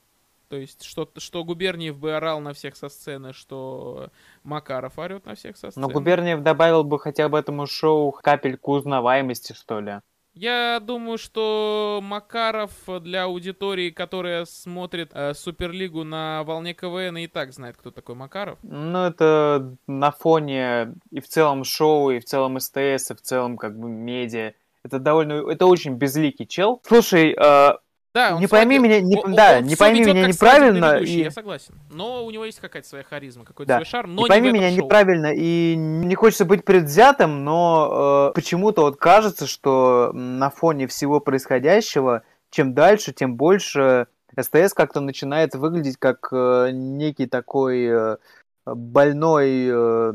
То 0.52 0.58
есть, 0.58 0.84
что, 0.84 1.08
что 1.16 1.44
Губерниев 1.44 1.96
бы 1.96 2.14
орал 2.14 2.38
на 2.40 2.52
всех 2.52 2.76
со 2.76 2.90
сцены, 2.90 3.32
что 3.32 4.10
Макаров 4.42 4.98
орет 4.98 5.24
на 5.24 5.34
всех 5.34 5.56
со 5.56 5.70
сцены. 5.70 5.86
Но 5.86 5.90
Губерниев 5.90 6.42
добавил 6.42 6.84
бы 6.84 6.98
хотя 6.98 7.30
бы 7.30 7.38
этому 7.38 7.66
шоу 7.66 8.12
капельку 8.12 8.72
узнаваемости, 8.72 9.54
что 9.54 9.80
ли. 9.80 10.00
Я 10.34 10.78
думаю, 10.82 11.16
что 11.16 12.00
Макаров 12.02 12.70
для 13.00 13.24
аудитории, 13.24 13.88
которая 13.88 14.44
смотрит 14.44 15.12
э, 15.14 15.32
Суперлигу 15.32 16.04
на 16.04 16.44
волне 16.44 16.74
КВН, 16.74 17.16
и 17.16 17.28
так 17.28 17.54
знает, 17.54 17.78
кто 17.78 17.90
такой 17.90 18.14
Макаров. 18.14 18.58
Ну, 18.62 19.06
это 19.06 19.74
на 19.86 20.10
фоне 20.10 20.96
и 21.10 21.20
в 21.20 21.28
целом 21.28 21.64
шоу, 21.64 22.10
и 22.10 22.20
в 22.20 22.26
целом 22.26 22.60
СТС, 22.60 23.10
и 23.10 23.14
в 23.14 23.22
целом 23.22 23.56
как 23.56 23.78
бы 23.78 23.88
медиа. 23.88 24.52
Это 24.84 24.98
довольно, 24.98 25.50
это 25.50 25.64
очень 25.64 25.94
безликий 25.94 26.46
чел. 26.46 26.82
Слушай, 26.84 27.32
э, 27.32 27.72
Да, 28.14 28.34
он 28.34 28.40
Не 28.42 28.46
пойми 28.46 28.78
меня- 28.78 29.00
не- 29.00 29.16
он- 29.16 29.34
да, 29.34 29.56
он 29.58 29.64
не 29.64 29.74
пойми 29.74 30.00
меня 30.04 30.26
неправильно, 30.26 30.98
и- 30.98 31.22
Я 31.22 31.30
согласен. 31.30 31.74
Но 31.90 32.26
у 32.26 32.30
него 32.30 32.44
есть 32.44 32.60
какая-то 32.60 32.86
своя 32.86 33.04
харизма, 33.04 33.44
какой-то 33.44 33.68
Да. 33.68 33.76
свой 33.76 33.86
шарм, 33.86 34.14
но 34.14 34.22
не 34.22 34.28
пойми 34.28 34.48
этом 34.48 34.60
меня 34.60 34.68
шоу. 34.70 34.84
неправильно, 34.84 35.32
и 35.34 35.74
не 35.76 36.14
хочется 36.14 36.44
быть 36.44 36.64
предвзятым, 36.64 37.42
но 37.44 38.28
э, 38.30 38.34
почему-то 38.34 38.82
вот 38.82 38.96
кажется, 38.96 39.46
что 39.46 40.10
на 40.12 40.50
фоне 40.50 40.86
всего 40.88 41.20
происходящего, 41.20 42.22
чем 42.50 42.74
дальше, 42.74 43.12
тем 43.14 43.36
больше 43.36 44.08
СТС 44.38 44.74
как-то 44.74 45.00
начинает 45.00 45.54
выглядеть 45.54 45.96
как 45.96 46.28
э, 46.32 46.68
некий 46.72 47.26
такой 47.26 47.86
э, 47.86 48.16
больной, 48.66 49.68
э, 49.70 50.12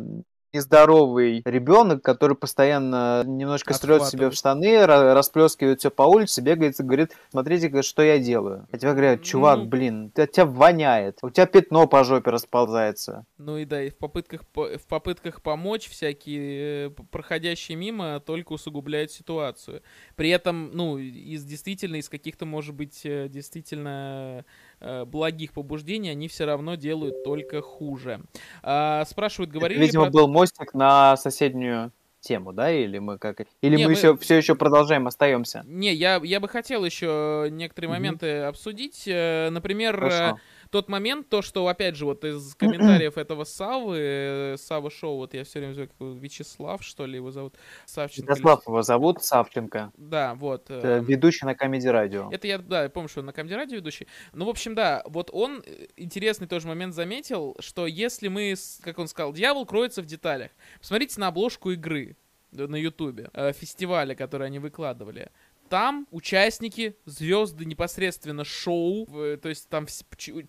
нездоровый 0.53 1.41
ребенок, 1.45 2.01
который 2.01 2.36
постоянно 2.36 3.23
немножко 3.25 3.73
строит 3.73 4.05
себе 4.05 4.29
в 4.29 4.33
штаны, 4.33 4.65
ра- 4.83 5.13
расплескивает 5.13 5.79
все 5.79 5.91
по 5.91 6.03
улице, 6.03 6.41
бегает 6.41 6.79
и 6.79 6.83
говорит, 6.83 7.12
смотрите, 7.29 7.81
что 7.81 8.01
я 8.01 8.19
делаю. 8.19 8.67
А 8.71 8.77
тебе 8.77 8.91
говорят, 8.91 9.23
чувак, 9.23 9.60
Ну. 9.60 9.65
блин, 9.65 10.12
ты, 10.12 10.23
от 10.23 10.31
тебя 10.31 10.45
воняет, 10.45 11.19
у 11.21 11.29
тебя 11.29 11.45
пятно 11.45 11.88
по 11.88 12.03
жопе 12.03 12.31
расползается. 12.31 13.25
Ну 13.38 13.57
и 13.57 13.65
да, 13.65 13.83
и 13.83 13.89
в 13.89 13.97
попытках, 13.97 14.45
по- 14.47 14.77
в 14.77 14.88
попытках 14.88 15.41
помочь 15.41 15.89
всякие 15.89 16.88
э, 16.88 16.89
проходящие 17.12 17.77
мимо 17.77 18.19
только 18.19 18.53
усугубляют 18.53 19.12
ситуацию. 19.12 19.81
При 20.15 20.29
этом, 20.29 20.71
ну, 20.73 20.97
из 20.97 21.43
действительно, 21.43 21.97
из 21.97 22.10
каких-то, 22.10 22.45
может 22.45 22.75
быть, 22.75 23.01
э, 23.05 23.27
действительно 23.29 24.45
э, 24.79 25.05
благих 25.05 25.53
побуждений 25.53 26.09
они 26.09 26.27
все 26.27 26.45
равно 26.45 26.75
делают 26.75 27.23
только 27.23 27.61
хуже. 27.61 28.21
А, 28.63 29.05
спрашивают, 29.05 29.49
Это, 29.49 29.59
говорили 29.59 29.79
ли 29.79 29.85
видимо, 29.85 30.03
про- 30.05 30.11
был 30.11 30.27
мостик 30.27 30.73
на 30.73 31.17
соседнюю 31.17 31.91
тему, 32.19 32.51
да, 32.51 32.71
или 32.71 32.97
мы 32.99 33.17
как, 33.17 33.41
или 33.61 33.75
Не, 33.77 33.83
мы, 33.85 33.89
мы- 33.91 33.95
Все, 33.95 34.17
все 34.17 34.35
еще 34.37 34.55
продолжаем, 34.55 35.07
остаемся. 35.07 35.63
Не, 35.67 35.93
я, 35.93 36.19
я 36.23 36.39
бы 36.39 36.47
хотел 36.49 36.83
еще 36.83 37.47
некоторые 37.51 37.89
Мгм. 37.89 37.97
моменты 37.99 38.39
обсудить. 38.41 39.03
Э, 39.07 39.49
Например, 39.49 39.95
э, 39.95 40.09
Хорошо. 40.09 40.39
Тот 40.69 40.89
момент, 40.89 41.30
то, 41.30 41.41
что, 41.41 41.67
опять 41.67 41.95
же, 41.95 42.06
вот 42.06 42.23
из 42.23 42.56
комментариев 42.56 43.17
этого 43.17 43.43
Савы, 43.43 43.97
э, 43.99 44.58
Сава 44.58 44.89
Шоу, 44.89 45.17
вот 45.17 45.34
я 45.34 45.43
все 45.43 45.60
время 45.60 45.73
его, 45.73 46.13
Вячеслав, 46.13 46.84
что 46.84 47.06
ли, 47.06 47.15
его 47.15 47.32
зовут, 47.32 47.56
Савченко. 47.86 48.21
или- 48.34 48.39
Ярослав 48.39 48.67
его 48.67 48.82
зовут, 48.82 49.23
Савченко. 49.23 49.91
Да, 49.97 50.36
вот. 50.36 50.69
Это 50.69 50.88
э, 50.88 50.99
ведущий 51.03 51.45
на 51.45 51.56
Камеди 51.56 51.88
Радио. 51.88 52.30
Это 52.32 52.47
я, 52.47 52.58
да, 52.58 52.84
я 52.84 52.89
помню, 52.89 53.10
что 53.10 53.19
он 53.21 53.27
на 53.27 53.34
Камеди 53.34 53.53
Радио 53.53 53.77
ведущий. 53.77 54.08
Ну, 54.34 54.45
в 54.45 54.49
общем, 54.49 54.75
да, 54.75 55.03
вот 55.06 55.30
он 55.34 55.63
э, 55.65 55.88
интересный 55.95 56.47
тоже 56.47 56.67
момент 56.67 56.93
заметил, 56.93 57.56
что 57.60 57.88
если 57.88 58.27
мы, 58.27 58.56
как 58.82 58.99
он 58.99 59.08
сказал, 59.08 59.34
дьявол 59.34 59.65
кроется 59.65 60.01
в 60.01 60.06
деталях. 60.06 60.51
Посмотрите 60.80 61.19
на 61.19 61.27
обложку 61.27 61.71
игры 61.71 62.15
на 62.51 62.75
Ютубе, 62.77 63.30
фестиваля, 63.53 64.15
который 64.15 64.47
они 64.47 64.58
выкладывали. 64.60 65.32
Там 65.69 66.08
участники, 66.12 66.95
звезды 67.06 67.65
непосредственно 67.65 68.43
шоу, 68.43 69.06
то 69.08 69.49
есть 69.49 69.69
там 69.69 69.86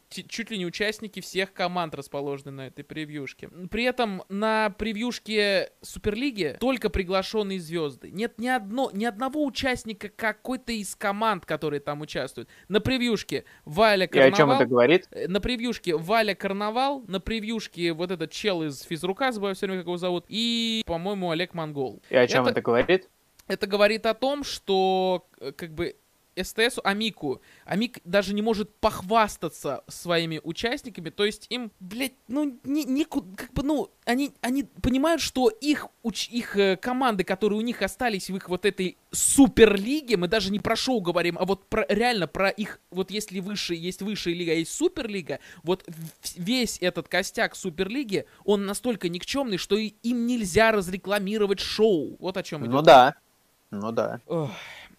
чуть 0.08 0.50
ли 0.50 0.58
не 0.58 0.66
участники 0.66 1.20
всех 1.20 1.52
команд 1.52 1.94
расположены 1.94 2.50
на 2.50 2.66
этой 2.68 2.84
превьюшке. 2.84 3.48
При 3.70 3.84
этом 3.84 4.22
на 4.28 4.70
превьюшке 4.70 5.70
Суперлиги 5.82 6.56
только 6.60 6.90
приглашенные 6.90 7.60
звезды. 7.60 8.10
Нет 8.10 8.38
ни, 8.38 8.48
одно, 8.48 8.90
ни 8.92 9.04
одного 9.04 9.44
участника 9.44 10.08
какой-то 10.08 10.72
из 10.72 10.94
команд, 10.94 11.46
которые 11.46 11.80
там 11.80 12.00
участвуют. 12.00 12.48
На 12.68 12.80
превьюшке 12.80 13.44
Валя 13.64 14.06
И 14.06 14.18
о 14.18 14.30
чем 14.30 14.36
Карнавал. 14.48 14.60
это 14.60 14.66
говорит? 14.70 15.08
Э, 15.10 15.28
На 15.28 15.40
превьюшке 15.40 15.96
Валя 15.96 16.34
Карнавал, 16.34 17.04
на 17.08 17.20
превьюшке 17.20 17.92
вот 17.92 18.10
этот 18.10 18.30
чел 18.30 18.62
из 18.62 18.82
физрука, 18.82 19.32
забываю 19.32 19.54
все 19.54 19.66
время, 19.66 19.80
как 19.80 19.86
его 19.86 19.96
зовут, 19.96 20.24
и, 20.28 20.82
по-моему, 20.86 21.30
Олег 21.30 21.54
Монгол. 21.54 22.02
И 22.10 22.16
о 22.16 22.26
чем 22.26 22.42
это- 22.42 22.52
это 22.52 22.62
говорит? 22.62 23.08
Это 23.48 23.66
говорит 23.66 24.06
о 24.06 24.14
том, 24.14 24.44
что 24.44 25.26
э, 25.40 25.52
как 25.52 25.74
бы 25.74 25.96
СТС, 26.42 26.78
Амику, 26.84 27.40
Амик 27.64 27.98
даже 28.04 28.34
не 28.34 28.42
может 28.42 28.74
похвастаться 28.76 29.82
своими 29.88 30.40
участниками, 30.42 31.10
то 31.10 31.24
есть 31.24 31.46
им, 31.50 31.72
блядь, 31.80 32.12
ну, 32.28 32.58
не, 32.64 32.84
нику- 32.84 33.26
как 33.36 33.52
бы, 33.52 33.62
ну, 33.62 33.90
они, 34.04 34.32
они 34.40 34.64
понимают, 34.64 35.20
что 35.20 35.48
их, 35.48 35.88
уч- 36.02 36.30
их 36.30 36.56
э, 36.56 36.76
команды, 36.76 37.24
которые 37.24 37.58
у 37.58 37.62
них 37.62 37.82
остались 37.82 38.30
в 38.30 38.36
их 38.36 38.48
вот 38.48 38.64
этой 38.64 38.96
суперлиге, 39.10 40.16
мы 40.16 40.28
даже 40.28 40.50
не 40.50 40.60
про 40.60 40.76
шоу 40.76 41.00
говорим, 41.00 41.36
а 41.38 41.44
вот 41.44 41.66
про, 41.68 41.84
реально 41.88 42.26
про 42.26 42.48
их, 42.50 42.80
вот 42.90 43.10
если 43.10 43.40
выше, 43.40 43.74
есть 43.74 44.02
высшая 44.02 44.34
лига, 44.34 44.52
а 44.52 44.54
есть 44.54 44.72
суперлига, 44.72 45.40
вот 45.62 45.84
весь 46.36 46.78
этот 46.80 47.08
костяк 47.08 47.56
суперлиги, 47.56 48.26
он 48.44 48.66
настолько 48.66 49.08
никчемный, 49.08 49.56
что 49.56 49.76
им 49.76 50.26
нельзя 50.26 50.72
разрекламировать 50.72 51.60
шоу. 51.60 52.16
Вот 52.18 52.36
о 52.36 52.42
чем 52.42 52.62
идет 52.62 52.72
Ну 52.72 52.82
да. 52.82 53.14
Ну 53.70 53.92
да. 53.92 54.20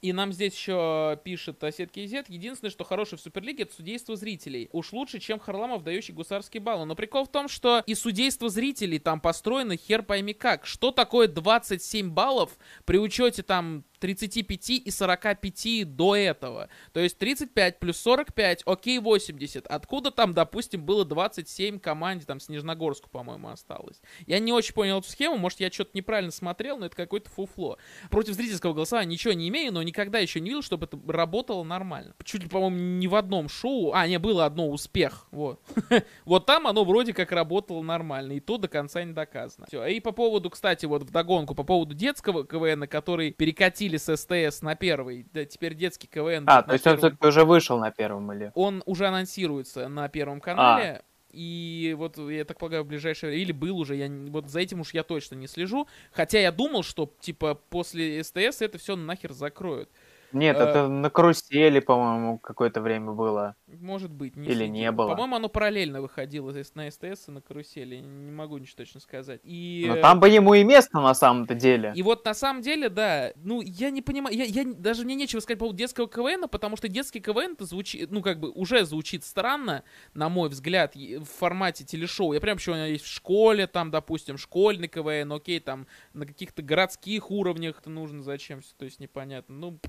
И 0.01 0.13
нам 0.13 0.31
здесь 0.31 0.53
еще 0.53 1.19
пишет 1.25 1.61
Осетки 1.63 2.05
Z. 2.05 2.25
Единственное, 2.29 2.71
что 2.71 2.85
хорошее 2.85 3.19
в 3.19 3.21
Суперлиге, 3.21 3.63
это 3.63 3.75
судейство 3.75 4.15
зрителей. 4.15 4.69
Уж 4.71 4.93
лучше, 4.93 5.19
чем 5.19 5.39
Харламов, 5.39 5.83
дающий 5.83 6.13
гусарские 6.13 6.61
баллы. 6.61 6.85
Но 6.85 6.95
прикол 6.95 7.25
в 7.25 7.31
том, 7.31 7.49
что 7.49 7.83
и 7.85 7.95
судейство 7.95 8.47
зрителей 8.47 8.99
там 8.99 9.19
построено 9.19 9.75
хер 9.75 10.03
пойми 10.03 10.33
как. 10.33 10.65
Что 10.65 10.91
такое 10.91 11.27
27 11.27 12.11
баллов 12.11 12.57
при 12.85 12.97
учете 12.97 13.43
там 13.43 13.83
35 13.99 14.69
и 14.69 14.91
45 14.91 15.95
до 15.95 16.15
этого? 16.15 16.69
То 16.93 16.99
есть 16.99 17.17
35 17.17 17.79
плюс 17.79 17.97
45, 17.97 18.63
окей, 18.65 18.99
80. 18.99 19.67
Откуда 19.67 20.11
там, 20.11 20.33
допустим, 20.33 20.83
было 20.83 21.05
27 21.05 21.79
команде, 21.79 22.25
там 22.25 22.39
Снежногорску, 22.39 23.09
по-моему, 23.09 23.49
осталось? 23.49 24.01
Я 24.25 24.39
не 24.39 24.51
очень 24.53 24.73
понял 24.73 24.99
эту 24.99 25.09
схему, 25.09 25.37
может, 25.37 25.59
я 25.59 25.71
что-то 25.71 25.91
неправильно 25.93 26.31
смотрел, 26.31 26.77
но 26.77 26.85
это 26.85 26.95
какое-то 26.95 27.29
фуфло. 27.29 27.77
Против 28.09 28.33
зрительского 28.33 28.73
голосования 28.73 29.11
ничего 29.11 29.33
не 29.33 29.49
имею, 29.49 29.73
но 29.73 29.83
никогда 29.83 30.19
еще 30.19 30.39
не 30.39 30.49
видел, 30.49 30.61
чтобы 30.61 30.85
это 30.85 30.99
работало 31.07 31.63
нормально. 31.63 32.13
Чуть 32.23 32.43
ли, 32.43 32.49
по-моему, 32.49 32.77
ни 32.77 33.07
в 33.07 33.15
одном 33.15 33.49
шоу. 33.49 33.93
А, 33.93 34.07
не, 34.07 34.19
было 34.19 34.45
одно 34.45 34.69
успех. 34.69 35.27
Вот. 35.31 35.59
Вот 36.25 36.45
там 36.45 36.67
оно 36.67 36.83
вроде 36.83 37.13
как 37.13 37.31
работало 37.31 37.81
нормально. 37.81 38.33
И 38.33 38.39
то 38.39 38.57
до 38.57 38.67
конца 38.67 39.03
не 39.03 39.13
доказано. 39.13 39.65
Все. 39.67 39.85
И 39.85 39.99
по 39.99 40.11
поводу, 40.11 40.49
кстати, 40.49 40.85
вот 40.85 41.03
вдогонку, 41.03 41.55
по 41.55 41.63
поводу 41.63 41.95
детского 41.95 42.45
КВН, 42.45 42.87
который 42.87 43.31
перекатили 43.31 43.88
с 43.97 44.15
СТС 44.15 44.61
на 44.61 44.75
первый. 44.75 45.25
Да, 45.33 45.45
теперь 45.45 45.75
детский 45.75 46.07
КВН. 46.07 46.45
А, 46.47 46.63
то 46.63 46.73
есть 46.73 46.85
он 46.85 46.95
первом. 46.95 46.97
все-таки 46.99 47.27
уже 47.27 47.45
вышел 47.45 47.79
на 47.79 47.91
первом 47.91 48.31
или? 48.33 48.51
Он 48.55 48.83
уже 48.85 49.07
анонсируется 49.07 49.87
на 49.87 50.07
Первом 50.09 50.41
канале. 50.41 51.03
И 51.31 51.95
вот, 51.97 52.17
я 52.17 52.43
так 52.43 52.57
полагаю, 52.57 52.83
в 52.83 52.87
ближайшее 52.87 53.29
время, 53.29 53.43
или 53.43 53.51
был 53.51 53.77
уже, 53.77 53.95
я 53.95 54.09
вот 54.31 54.49
за 54.49 54.61
этим 54.61 54.79
уж 54.79 54.93
я 54.93 55.03
точно 55.03 55.35
не 55.35 55.47
слежу. 55.47 55.87
Хотя 56.11 56.39
я 56.39 56.51
думал, 56.51 56.81
что, 56.81 57.13
типа, 57.19 57.53
после 57.53 58.23
СТС 58.23 58.61
это 58.61 58.77
все 58.79 58.95
нахер 58.95 59.33
закроют. 59.33 59.89
Нет, 60.31 60.57
Э, 60.59 60.63
это 60.63 60.87
на 60.87 61.09
карусели, 61.09 61.79
по-моему, 61.79 62.37
какое-то 62.37 62.81
время 62.81 63.11
было. 63.11 63.55
Может 63.67 64.11
быть, 64.11 64.35
не 64.35 64.47
Или 64.47 64.55
следил. 64.55 64.73
не 64.73 64.91
было. 64.91 65.09
По-моему, 65.09 65.35
оно 65.35 65.49
параллельно 65.49 66.01
выходило 66.01 66.51
здесь 66.51 66.73
на 66.75 66.89
СТС 66.89 67.27
и 67.27 67.31
на 67.31 67.41
карусели. 67.41 67.97
Не 67.97 68.31
могу 68.31 68.57
ничего 68.57 68.77
точно 68.77 68.99
сказать. 68.99 69.41
И... 69.43 69.85
Но 69.87 69.95
э, 69.97 70.01
там 70.01 70.19
бы 70.19 70.29
ему 70.29 70.53
и 70.53 70.63
место 70.63 70.99
на 70.99 71.13
самом-то 71.13 71.55
деле. 71.55 71.93
И 71.95 72.03
вот 72.03 72.25
на 72.25 72.33
самом 72.33 72.61
деле, 72.61 72.89
да, 72.89 73.31
ну, 73.35 73.61
я 73.61 73.89
не 73.89 74.01
понимаю, 74.01 74.35
я, 74.35 74.45
я 74.45 74.63
даже 74.65 75.03
мне 75.03 75.15
нечего 75.15 75.39
сказать 75.39 75.59
по 75.59 75.65
поводу 75.65 75.77
детского 75.77 76.07
КВН, 76.07 76.47
потому 76.49 76.77
что 76.77 76.87
детский 76.87 77.19
КВН 77.19 77.53
это 77.53 77.65
звучит, 77.65 78.11
ну, 78.11 78.21
как 78.21 78.39
бы 78.39 78.49
уже 78.51 78.85
звучит 78.85 79.23
странно, 79.23 79.83
на 80.13 80.29
мой 80.29 80.49
взгляд, 80.49 80.95
в 80.95 81.25
формате 81.25 81.83
телешоу. 81.83 82.33
Я 82.33 82.39
прям 82.39 82.57
меня 82.67 82.85
есть 82.87 83.05
в 83.05 83.07
школе, 83.07 83.67
там, 83.67 83.91
допустим, 83.91 84.37
школьный 84.37 84.87
КВН, 84.87 85.31
окей, 85.31 85.59
там, 85.59 85.87
на 86.13 86.25
каких-то 86.25 86.61
городских 86.61 87.31
уровнях 87.31 87.79
это 87.79 87.89
нужно, 87.89 88.23
зачем 88.23 88.61
все, 88.61 88.73
то 88.77 88.85
есть 88.85 88.99
непонятно. 88.99 89.55
Ну, 89.55 89.79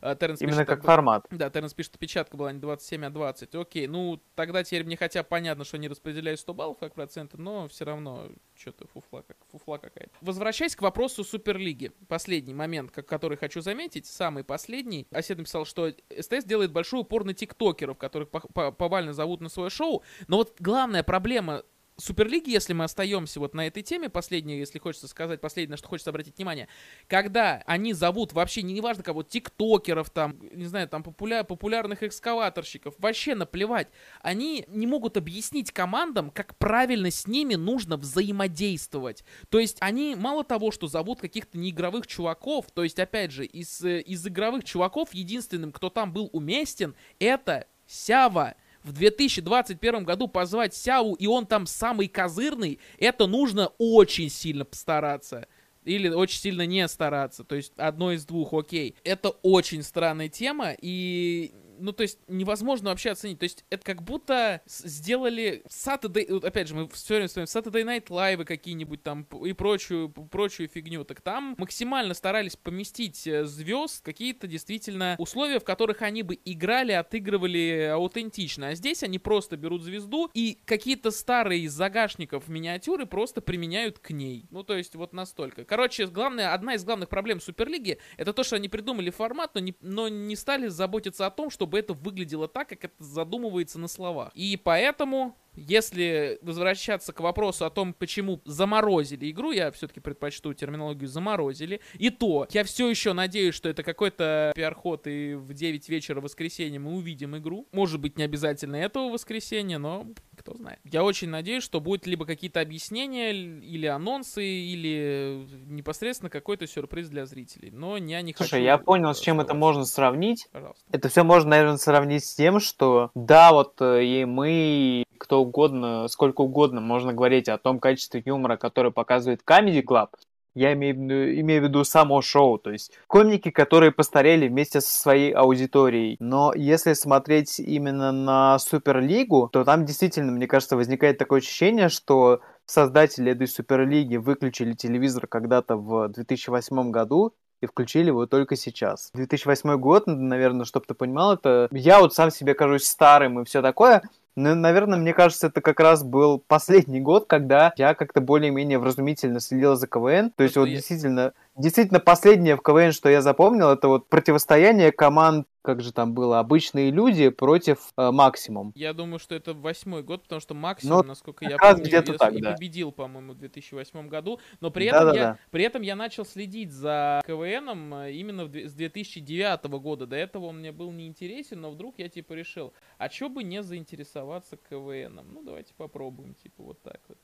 Терренс 0.00 0.40
Именно 0.40 0.64
пишет, 0.64 0.68
как 0.68 0.84
формат. 0.84 1.26
да, 1.30 1.50
Тернс 1.50 1.74
пишет, 1.74 1.98
печатка 1.98 2.36
была 2.36 2.52
не 2.52 2.58
27, 2.58 3.04
а 3.04 3.10
20. 3.10 3.54
Окей, 3.54 3.86
ну, 3.86 4.22
тогда 4.34 4.64
теперь 4.64 4.84
мне 4.84 4.96
хотя 4.96 5.22
понятно, 5.22 5.64
что 5.64 5.76
они 5.76 5.88
распределяют 5.88 6.40
100 6.40 6.54
баллов 6.54 6.78
как 6.78 6.94
проценты, 6.94 7.38
но 7.38 7.68
все 7.68 7.84
равно 7.84 8.28
что-то 8.54 8.86
фуфла, 8.88 9.24
как, 9.26 9.36
фуфла 9.50 9.78
какая-то. 9.78 10.12
Возвращаясь 10.20 10.76
к 10.76 10.82
вопросу 10.82 11.24
Суперлиги. 11.24 11.92
Последний 12.08 12.54
момент, 12.54 12.90
как, 12.90 13.06
который 13.06 13.36
хочу 13.36 13.60
заметить, 13.60 14.06
самый 14.06 14.44
последний. 14.44 15.06
Осет 15.10 15.38
написал, 15.38 15.64
что 15.64 15.90
СТС 15.90 16.44
делает 16.44 16.72
большой 16.72 17.00
упор 17.00 17.24
на 17.24 17.34
тиктокеров, 17.34 17.98
которых 17.98 18.28
повально 18.30 19.12
зовут 19.12 19.40
на 19.40 19.48
свое 19.48 19.70
шоу. 19.70 20.02
Но 20.28 20.38
вот 20.38 20.56
главная 20.60 21.02
проблема 21.02 21.62
Суперлиги, 22.02 22.50
если 22.50 22.72
мы 22.72 22.82
остаемся 22.82 23.38
вот 23.38 23.54
на 23.54 23.64
этой 23.64 23.84
теме, 23.84 24.08
последнее, 24.08 24.58
если 24.58 24.80
хочется 24.80 25.06
сказать, 25.06 25.40
последнее, 25.40 25.70
на 25.70 25.76
что 25.76 25.86
хочется 25.86 26.10
обратить 26.10 26.36
внимание, 26.36 26.66
когда 27.06 27.62
они 27.64 27.92
зовут 27.92 28.32
вообще, 28.32 28.62
не, 28.62 28.74
неважно 28.74 29.04
кого, 29.04 29.22
тиктокеров 29.22 30.10
там, 30.10 30.36
не 30.52 30.64
знаю, 30.64 30.88
там 30.88 31.02
популя- 31.02 31.44
популярных 31.44 32.02
экскаваторщиков, 32.02 32.96
вообще 32.98 33.36
наплевать, 33.36 33.86
они 34.20 34.64
не 34.66 34.88
могут 34.88 35.16
объяснить 35.16 35.70
командам, 35.70 36.32
как 36.32 36.56
правильно 36.58 37.08
с 37.08 37.28
ними 37.28 37.54
нужно 37.54 37.96
взаимодействовать. 37.96 39.22
То 39.48 39.60
есть 39.60 39.76
они 39.78 40.16
мало 40.16 40.42
того, 40.42 40.72
что 40.72 40.88
зовут 40.88 41.20
каких-то 41.20 41.56
неигровых 41.56 42.08
чуваков, 42.08 42.66
то 42.74 42.82
есть 42.82 42.98
опять 42.98 43.30
же, 43.30 43.46
из, 43.46 43.80
э, 43.80 44.00
из 44.00 44.26
игровых 44.26 44.64
чуваков 44.64 45.14
единственным, 45.14 45.70
кто 45.70 45.88
там 45.88 46.12
был 46.12 46.28
уместен, 46.32 46.96
это 47.20 47.68
Сява 47.86 48.54
в 48.84 48.92
2021 48.92 50.04
году 50.04 50.28
позвать 50.28 50.74
Сяу, 50.74 51.14
и 51.14 51.26
он 51.26 51.46
там 51.46 51.66
самый 51.66 52.08
козырный, 52.08 52.78
это 52.98 53.26
нужно 53.26 53.72
очень 53.78 54.28
сильно 54.28 54.64
постараться. 54.64 55.46
Или 55.84 56.08
очень 56.08 56.40
сильно 56.40 56.64
не 56.64 56.86
стараться. 56.86 57.42
То 57.42 57.56
есть 57.56 57.72
одно 57.76 58.12
из 58.12 58.24
двух, 58.24 58.52
окей. 58.54 58.94
Это 59.02 59.30
очень 59.42 59.82
странная 59.82 60.28
тема, 60.28 60.74
и 60.80 61.52
ну, 61.82 61.92
то 61.92 62.02
есть, 62.02 62.18
невозможно 62.28 62.90
вообще 62.90 63.10
оценить. 63.10 63.38
То 63.38 63.44
есть, 63.44 63.64
это 63.70 63.84
как 63.84 64.02
будто 64.02 64.62
сделали 64.66 65.62
Saturday... 65.68 66.44
Опять 66.44 66.68
же, 66.68 66.74
мы 66.74 66.88
все 66.88 67.14
время 67.14 67.28
вспоминаем 67.28 67.48
Saturday 67.48 67.84
Night 67.84 68.06
Live 68.06 68.44
какие-нибудь 68.44 69.02
там 69.02 69.24
и 69.44 69.52
прочую, 69.52 70.08
прочую 70.08 70.68
фигню. 70.68 71.04
Так 71.04 71.20
там 71.20 71.54
максимально 71.58 72.14
старались 72.14 72.56
поместить 72.56 73.26
э, 73.26 73.44
звезд 73.44 74.04
какие-то 74.04 74.46
действительно 74.46 75.16
условия, 75.18 75.58
в 75.58 75.64
которых 75.64 76.02
они 76.02 76.22
бы 76.22 76.38
играли, 76.44 76.92
отыгрывали 76.92 77.90
аутентично. 77.92 78.68
А 78.68 78.74
здесь 78.74 79.02
они 79.02 79.18
просто 79.18 79.56
берут 79.56 79.82
звезду 79.82 80.30
и 80.34 80.58
какие-то 80.64 81.10
старые 81.10 81.62
из 81.62 81.72
загашников 81.72 82.48
миниатюры 82.48 83.06
просто 83.06 83.40
применяют 83.40 83.98
к 83.98 84.10
ней. 84.10 84.46
Ну, 84.50 84.62
то 84.62 84.76
есть, 84.76 84.94
вот 84.94 85.12
настолько. 85.12 85.64
Короче, 85.64 86.06
главное, 86.06 86.54
одна 86.54 86.74
из 86.74 86.84
главных 86.84 87.08
проблем 87.08 87.40
Суперлиги 87.40 87.98
это 88.16 88.32
то, 88.32 88.44
что 88.44 88.56
они 88.56 88.68
придумали 88.68 89.10
формат, 89.10 89.54
но 89.54 89.60
не, 89.60 89.74
но 89.80 90.08
не 90.08 90.36
стали 90.36 90.68
заботиться 90.68 91.26
о 91.26 91.30
том, 91.30 91.50
чтобы 91.50 91.71
это 91.78 91.94
выглядело 91.94 92.48
так, 92.48 92.68
как 92.68 92.84
это 92.84 92.94
задумывается 93.02 93.78
на 93.78 93.88
словах. 93.88 94.30
И 94.34 94.56
поэтому, 94.62 95.36
если 95.54 96.38
возвращаться 96.42 97.12
к 97.12 97.20
вопросу 97.20 97.64
о 97.64 97.70
том, 97.70 97.94
почему 97.94 98.40
заморозили 98.44 99.30
игру, 99.30 99.52
я 99.52 99.70
все-таки 99.70 100.00
предпочту 100.00 100.54
терминологию 100.54 101.08
заморозили, 101.08 101.80
и 101.94 102.10
то, 102.10 102.46
я 102.50 102.64
все 102.64 102.88
еще 102.88 103.12
надеюсь, 103.12 103.54
что 103.54 103.68
это 103.68 103.82
какой-то 103.82 104.52
пиар-ход, 104.54 105.06
и 105.06 105.34
в 105.34 105.52
9 105.52 105.88
вечера 105.88 106.20
в 106.20 106.24
воскресенье 106.24 106.78
мы 106.78 106.94
увидим 106.94 107.36
игру. 107.36 107.66
Может 107.72 108.00
быть, 108.00 108.18
не 108.18 108.24
обязательно 108.24 108.76
этого 108.76 109.10
воскресенья, 109.10 109.78
но 109.78 110.06
кто 110.36 110.54
знает. 110.54 110.80
Я 110.84 111.04
очень 111.04 111.28
надеюсь, 111.28 111.62
что 111.62 111.80
будет 111.80 112.06
либо 112.06 112.26
какие-то 112.26 112.60
объяснения, 112.60 113.32
или 113.32 113.86
анонсы, 113.86 114.44
или 114.44 115.46
непосредственно 115.66 116.30
какой-то 116.30 116.66
сюрприз 116.66 117.08
для 117.08 117.26
зрителей. 117.26 117.70
Но 117.70 117.96
я 117.96 118.22
не 118.22 118.32
Слушай, 118.34 118.50
хочу... 118.50 118.62
я 118.64 118.78
понял, 118.78 119.14
с 119.14 119.20
чем 119.20 119.40
это 119.40 119.54
можно 119.54 119.84
сравнить. 119.84 120.48
Пожалуйста. 120.52 120.84
Это 120.90 121.08
все 121.08 121.24
можно, 121.24 121.50
наверное, 121.50 121.76
сравнить 121.76 122.24
с 122.24 122.34
тем, 122.34 122.60
что 122.60 123.10
да, 123.14 123.52
вот 123.52 123.80
э, 123.80 124.04
и 124.04 124.24
мы, 124.24 125.04
кто 125.22 125.40
угодно, 125.40 126.08
сколько 126.08 126.40
угодно 126.40 126.80
можно 126.80 127.12
говорить 127.12 127.48
о 127.48 127.56
том 127.56 127.78
качестве 127.78 128.22
юмора, 128.26 128.56
который 128.56 128.90
показывает 128.90 129.42
Comedy 129.46 129.84
Club, 129.84 130.08
я 130.54 130.72
имею, 130.72 131.40
имею 131.40 131.62
в 131.62 131.64
виду 131.64 131.84
само 131.84 132.20
шоу, 132.22 132.58
то 132.58 132.72
есть 132.72 132.92
комики, 133.06 133.50
которые 133.50 133.92
постарели 133.92 134.48
вместе 134.48 134.80
со 134.80 135.00
своей 135.00 135.30
аудиторией. 135.32 136.16
Но 136.18 136.52
если 136.54 136.92
смотреть 136.94 137.60
именно 137.60 138.10
на 138.10 138.58
Суперлигу, 138.58 139.48
то 139.52 139.64
там 139.64 139.86
действительно, 139.86 140.32
мне 140.32 140.48
кажется, 140.48 140.76
возникает 140.76 141.18
такое 141.18 141.38
ощущение, 141.38 141.88
что 141.88 142.40
создатели 142.66 143.30
этой 143.30 143.46
Суперлиги 143.46 144.16
выключили 144.16 144.72
телевизор 144.72 145.28
когда-то 145.28 145.76
в 145.76 146.08
2008 146.08 146.90
году 146.90 147.32
и 147.62 147.66
включили 147.66 148.08
его 148.08 148.26
только 148.26 148.56
сейчас. 148.56 149.10
2008 149.14 149.76
год, 149.76 150.06
наверное, 150.06 150.66
чтобы 150.66 150.84
ты 150.86 150.94
понимал, 150.94 151.34
это... 151.34 151.68
Я 151.70 152.00
вот 152.00 152.12
сам 152.12 152.30
себе 152.30 152.54
кажусь 152.54 152.84
старым 152.84 153.40
и 153.40 153.44
все 153.44 153.62
такое, 153.62 154.02
но, 154.36 154.54
наверное, 154.54 154.98
мне 154.98 155.12
кажется, 155.14 155.48
это 155.48 155.60
как 155.60 155.80
раз 155.80 156.02
был 156.04 156.38
последний 156.38 157.00
год, 157.00 157.26
когда 157.26 157.72
я 157.76 157.94
как-то 157.94 158.20
более-менее 158.20 158.78
вразумительно 158.78 159.40
следил 159.40 159.76
за 159.76 159.86
КВН. 159.86 160.30
То 160.36 160.42
есть 160.44 160.54
Просто 160.54 160.60
вот 160.60 160.68
я- 160.68 160.76
действительно, 160.76 161.32
действительно 161.56 162.00
последнее 162.00 162.56
в 162.56 162.62
КВН, 162.62 162.92
что 162.92 163.08
я 163.08 163.22
запомнил, 163.22 163.70
это 163.70 163.88
вот 163.88 164.08
противостояние 164.08 164.92
команд, 164.92 165.46
как 165.64 165.80
же 165.80 165.92
там 165.92 166.12
было, 166.12 166.40
обычные 166.40 166.90
люди 166.90 167.28
против 167.28 167.92
э, 167.96 168.10
Максимум. 168.10 168.72
Я 168.74 168.92
думаю, 168.92 169.20
что 169.20 169.36
это 169.36 169.54
восьмой 169.54 170.02
год, 170.02 170.22
потому 170.24 170.40
что 170.40 170.54
максимум, 170.54 170.98
Ну, 170.98 171.04
насколько 171.04 171.44
я 171.48 171.56
помню, 171.56 171.84
где-то 171.84 172.14
и- 172.14 172.16
так, 172.16 172.34
и 172.34 172.40
да. 172.42 172.52
победил, 172.54 172.90
по-моему, 172.90 173.34
в 173.34 173.38
2008 173.38 174.08
году. 174.08 174.40
Но 174.60 174.70
при 174.72 174.86
этом, 174.86 175.12
я, 175.14 175.38
при 175.52 175.62
этом 175.62 175.82
я 175.82 175.94
начал 175.94 176.24
следить 176.24 176.72
за 176.72 177.22
КВНом 177.28 177.94
э, 177.94 178.12
именно 178.12 178.46
в 178.46 178.56
с 178.56 178.72
2009 178.74 179.78
года. 179.78 180.06
До 180.08 180.16
этого 180.16 180.46
он 180.46 180.58
мне 180.58 180.72
был 180.72 180.90
не 180.90 181.06
интересен, 181.06 181.60
но 181.60 181.70
вдруг 181.70 181.94
я 181.98 182.08
типа 182.08 182.32
решил, 182.32 182.72
а 182.98 183.08
чё 183.08 183.28
бы 183.28 183.44
не 183.44 183.62
заинтересоваться 183.62 184.21
КВНом? 184.68 185.32
Ну, 185.32 185.42
давайте 185.42 185.74
попробуем, 185.74 186.34
типа 186.34 186.62
вот 186.62 186.82
так 186.82 187.00
вот. 187.08 187.18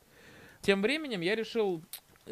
Тем 0.60 0.82
временем 0.82 1.20
я 1.20 1.34
решил 1.34 1.82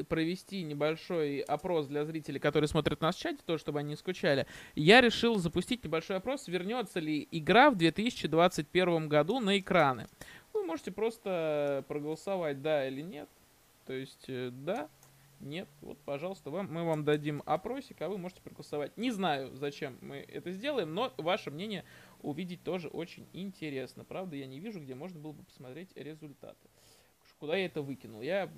провести 0.09 0.63
небольшой 0.63 1.41
опрос 1.41 1.87
для 1.87 2.05
зрителей, 2.05 2.39
которые 2.39 2.69
смотрят 2.69 3.01
нас 3.01 3.17
в 3.17 3.21
чате, 3.21 3.39
то, 3.45 3.59
чтобы 3.59 3.79
они 3.79 3.91
не 3.91 3.97
скучали. 3.97 4.47
Я 4.75 5.01
решил 5.01 5.37
запустить 5.37 5.85
небольшой 5.85 6.17
опрос, 6.17 6.49
вернется 6.49 7.01
ли 7.01 7.27
игра 7.31 7.71
в 7.71 7.77
2021 7.77 9.09
году 9.09 9.41
на 9.41 9.59
экраны. 9.59 10.07
Вы 10.53 10.65
можете 10.65 10.91
просто 10.91 11.85
проголосовать 11.89 12.63
да 12.63 12.87
или 12.87 13.01
нет. 13.01 13.29
То 13.87 13.93
есть 13.93 14.25
э, 14.29 14.51
да, 14.53 14.89
нет, 15.41 15.69
вот, 15.83 15.99
пожалуйста, 16.05 16.51
вам, 16.51 16.73
мы 16.73 16.85
вам 16.85 17.05
дадим 17.05 17.43
опросик, 17.47 18.01
а 18.01 18.09
вы 18.09 18.19
можете 18.19 18.41
проголосовать. 18.41 18.97
Не 18.97 19.11
знаю, 19.11 19.55
зачем 19.55 19.99
мы 20.01 20.17
это 20.17 20.51
сделаем, 20.51 20.95
но 20.95 21.13
ваше 21.19 21.51
мнение 21.51 21.85
увидеть 22.21 22.63
тоже 22.63 22.89
очень 22.89 23.29
интересно. 23.33 24.05
Правда, 24.05 24.37
я 24.37 24.47
не 24.47 24.61
вижу, 24.61 24.81
где 24.81 24.95
можно 24.95 25.19
было 25.21 25.33
бы 25.33 25.45
посмотреть 25.45 25.91
результаты. 25.97 26.69
Куда 27.39 27.57
я 27.57 27.67
это 27.67 27.83
выкинул? 27.83 28.23
Я 28.23 28.51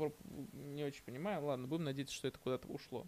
не 0.53 0.85
очень 0.85 1.03
понимаю. 1.03 1.45
Ладно, 1.45 1.67
будем 1.67 1.85
надеяться, 1.85 2.15
что 2.15 2.29
это 2.29 2.39
куда-то 2.39 2.69
ушло. 2.69 3.07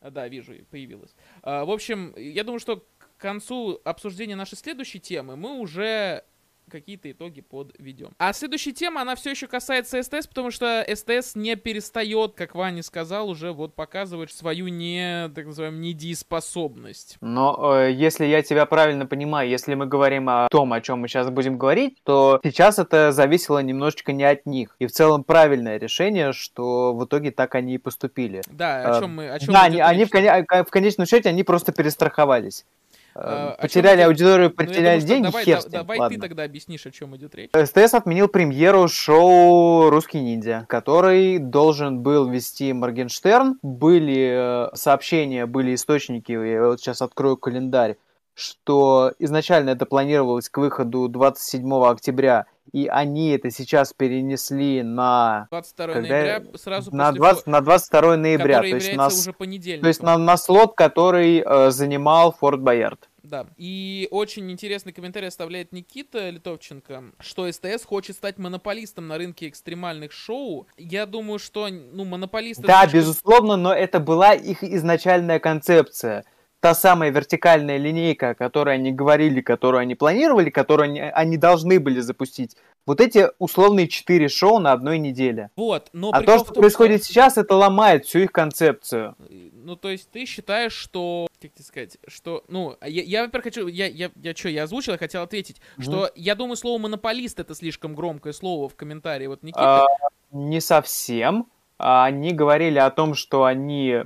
А, 0.00 0.10
да, 0.10 0.26
вижу, 0.28 0.54
появилось. 0.70 1.14
А, 1.42 1.64
в 1.64 1.70
общем, 1.70 2.14
я 2.16 2.42
думаю, 2.42 2.58
что 2.58 2.86
к 2.98 3.16
концу 3.18 3.80
обсуждения 3.84 4.34
нашей 4.34 4.56
следующей 4.56 4.98
темы 4.98 5.36
мы 5.36 5.58
уже 5.58 6.24
какие-то 6.70 7.10
итоги 7.10 7.40
подведем. 7.42 8.10
А 8.18 8.32
следующая 8.32 8.72
тема, 8.72 9.02
она 9.02 9.14
все 9.16 9.30
еще 9.30 9.46
касается 9.46 10.02
СТС, 10.02 10.26
потому 10.26 10.50
что 10.50 10.84
СТС 10.88 11.34
не 11.34 11.56
перестает, 11.56 12.34
как 12.34 12.54
Ваня 12.54 12.82
сказал, 12.82 13.28
уже 13.28 13.52
вот 13.52 13.74
показывать 13.74 14.32
свою 14.32 14.68
не, 14.68 15.28
так 15.34 15.46
называемую, 15.46 15.82
недееспособность. 15.82 17.16
Но 17.20 17.76
э, 17.82 17.92
если 17.92 18.24
я 18.26 18.42
тебя 18.42 18.66
правильно 18.66 19.06
понимаю, 19.06 19.48
если 19.48 19.74
мы 19.74 19.86
говорим 19.86 20.28
о 20.28 20.48
том, 20.50 20.72
о 20.72 20.80
чем 20.80 21.00
мы 21.00 21.08
сейчас 21.08 21.28
будем 21.30 21.58
говорить, 21.58 21.98
то 22.04 22.40
сейчас 22.42 22.78
это 22.78 23.12
зависело 23.12 23.58
немножечко 23.58 24.12
не 24.12 24.24
от 24.24 24.46
них. 24.46 24.76
И 24.78 24.86
в 24.86 24.92
целом 24.92 25.24
правильное 25.24 25.78
решение, 25.78 26.32
что 26.32 26.94
в 26.94 27.04
итоге 27.04 27.30
так 27.30 27.54
они 27.54 27.74
и 27.74 27.78
поступили. 27.78 28.42
Да, 28.50 28.94
о 28.94 28.96
Э, 28.96 29.00
чем 29.00 29.14
мы... 29.16 29.30
О 29.30 29.38
чем 29.38 29.52
да, 29.54 29.62
они, 29.64 29.80
они 29.80 30.04
в, 30.04 30.10
коне- 30.10 30.44
а, 30.48 30.64
в 30.64 30.70
конечном 30.70 31.06
счете 31.06 31.28
они 31.28 31.42
просто 31.42 31.72
перестраховались. 31.72 32.64
Э, 33.14 33.20
А, 33.22 33.56
потеряли 33.60 34.02
аудиторию, 34.02 34.50
Ну, 34.50 34.54
потеряли 34.54 35.00
думаю, 35.00 35.06
деньги, 35.08 35.26
давай, 35.26 35.44
хер 35.44 35.60
с 35.60 35.64
ним, 35.64 35.72
давай 35.72 35.98
ладно. 35.98 36.14
ты 36.16 36.20
тогда 36.20 36.44
объяснишь, 36.44 36.86
о 36.86 36.90
чем 36.90 37.16
идет 37.16 37.34
речь. 37.34 37.50
СТС 37.52 37.94
отменил 37.94 38.28
премьеру 38.28 38.88
шоу 38.88 39.90
«Русский 39.90 40.20
ниндзя», 40.20 40.64
который 40.68 41.38
должен 41.38 42.00
был 42.00 42.28
вести 42.28 42.72
Моргенштерн. 42.72 43.58
Были 43.62 44.70
э, 44.72 44.76
сообщения, 44.76 45.46
были 45.46 45.74
источники, 45.74 46.32
я 46.32 46.64
вот 46.66 46.80
сейчас 46.80 47.02
открою 47.02 47.36
календарь, 47.36 47.96
что 48.34 49.12
изначально 49.18 49.70
это 49.70 49.86
планировалось 49.86 50.48
к 50.48 50.56
выходу 50.58 51.08
27 51.08 51.72
октября, 51.84 52.46
и 52.72 52.86
они 52.86 53.30
это 53.30 53.50
сейчас 53.50 53.92
перенесли 53.92 54.82
на, 54.82 55.46
22 55.50 55.86
Когда 55.86 56.08
ноября, 56.08 56.42
сразу 56.58 56.94
на, 56.94 57.06
после 57.06 57.18
20 57.20 57.46
фо- 57.46 57.50
на 57.50 57.60
22 57.60 58.16
ноября. 58.16 58.60
То 58.60 58.66
есть, 58.66 58.96
на, 58.96 59.06
уже 59.08 59.32
понедельником. 59.32 59.82
то 59.82 59.88
есть 59.88 60.02
на, 60.02 60.18
на 60.18 60.36
слот, 60.36 60.74
который 60.74 61.42
э, 61.44 61.70
занимал 61.70 62.32
Форт 62.32 62.60
Боярд. 62.60 63.08
Да. 63.22 63.46
И 63.56 64.08
очень 64.10 64.50
интересный 64.50 64.92
комментарий 64.92 65.28
оставляет 65.28 65.72
Никита 65.72 66.30
Литовченко, 66.30 67.04
что 67.20 67.50
СТС 67.50 67.84
хочет 67.84 68.16
стать 68.16 68.38
монополистом 68.38 69.06
на 69.06 69.18
рынке 69.18 69.48
экстремальных 69.48 70.12
шоу. 70.12 70.66
Я 70.76 71.06
думаю, 71.06 71.38
что, 71.38 71.68
ну, 71.68 72.04
монополисты... 72.04 72.62
Да, 72.62 72.82
слишком- 72.82 73.00
безусловно, 73.00 73.56
но 73.56 73.72
это 73.72 74.00
была 74.00 74.34
их 74.34 74.64
изначальная 74.64 75.38
концепция. 75.38 76.24
Та 76.60 76.74
самая 76.74 77.10
вертикальная 77.10 77.78
линейка, 77.78 78.30
о 78.30 78.34
которой 78.34 78.74
они 78.74 78.92
говорили, 78.92 79.40
которую 79.40 79.80
они 79.80 79.94
планировали, 79.94 80.50
которую 80.50 80.90
они, 80.90 81.00
они 81.00 81.38
должны 81.38 81.80
были 81.80 82.00
запустить. 82.00 82.54
Вот 82.84 83.00
эти 83.00 83.28
условные 83.38 83.88
четыре 83.88 84.28
шоу 84.28 84.58
на 84.58 84.72
одной 84.72 84.98
неделе. 84.98 85.50
Вот, 85.56 85.88
но 85.92 86.10
а 86.12 86.22
то, 86.22 86.38
что 86.38 86.52
том, 86.52 86.62
происходит 86.62 87.04
сейчас, 87.04 87.38
это 87.38 87.54
ломает 87.54 88.04
всю 88.04 88.20
их 88.20 88.32
концепцию. 88.32 89.16
Ну, 89.52 89.76
то 89.76 89.88
есть 89.88 90.10
ты 90.10 90.26
считаешь, 90.26 90.72
что... 90.72 91.28
Как 91.40 91.52
тебе 91.52 91.64
сказать? 91.64 91.98
Что, 92.06 92.44
ну, 92.48 92.76
я, 92.82 93.02
я, 93.02 93.22
во-первых, 93.22 93.44
хочу... 93.44 93.66
Я, 93.66 93.86
я, 93.86 94.10
я 94.16 94.34
что, 94.34 94.48
я 94.48 94.64
озвучил, 94.64 94.92
я 94.92 94.98
хотел 94.98 95.22
ответить, 95.22 95.62
Мгм. 95.76 95.84
что 95.84 96.10
я 96.14 96.34
думаю, 96.34 96.56
слово 96.56 96.78
«монополист»— 96.78 97.38
это 97.40 97.54
слишком 97.54 97.94
громкое 97.94 98.32
слово 98.34 98.68
в 98.68 98.74
комментарии. 98.74 99.26
Вот 99.26 99.42
Никита... 99.42 99.84
А, 99.84 99.86
не 100.30 100.60
совсем. 100.60 101.46
А, 101.78 102.04
Они 102.04 102.32
говорили 102.32 102.78
о 102.78 102.90
том, 102.90 103.14
что 103.14 103.44
они 103.44 103.90
э, 103.90 104.04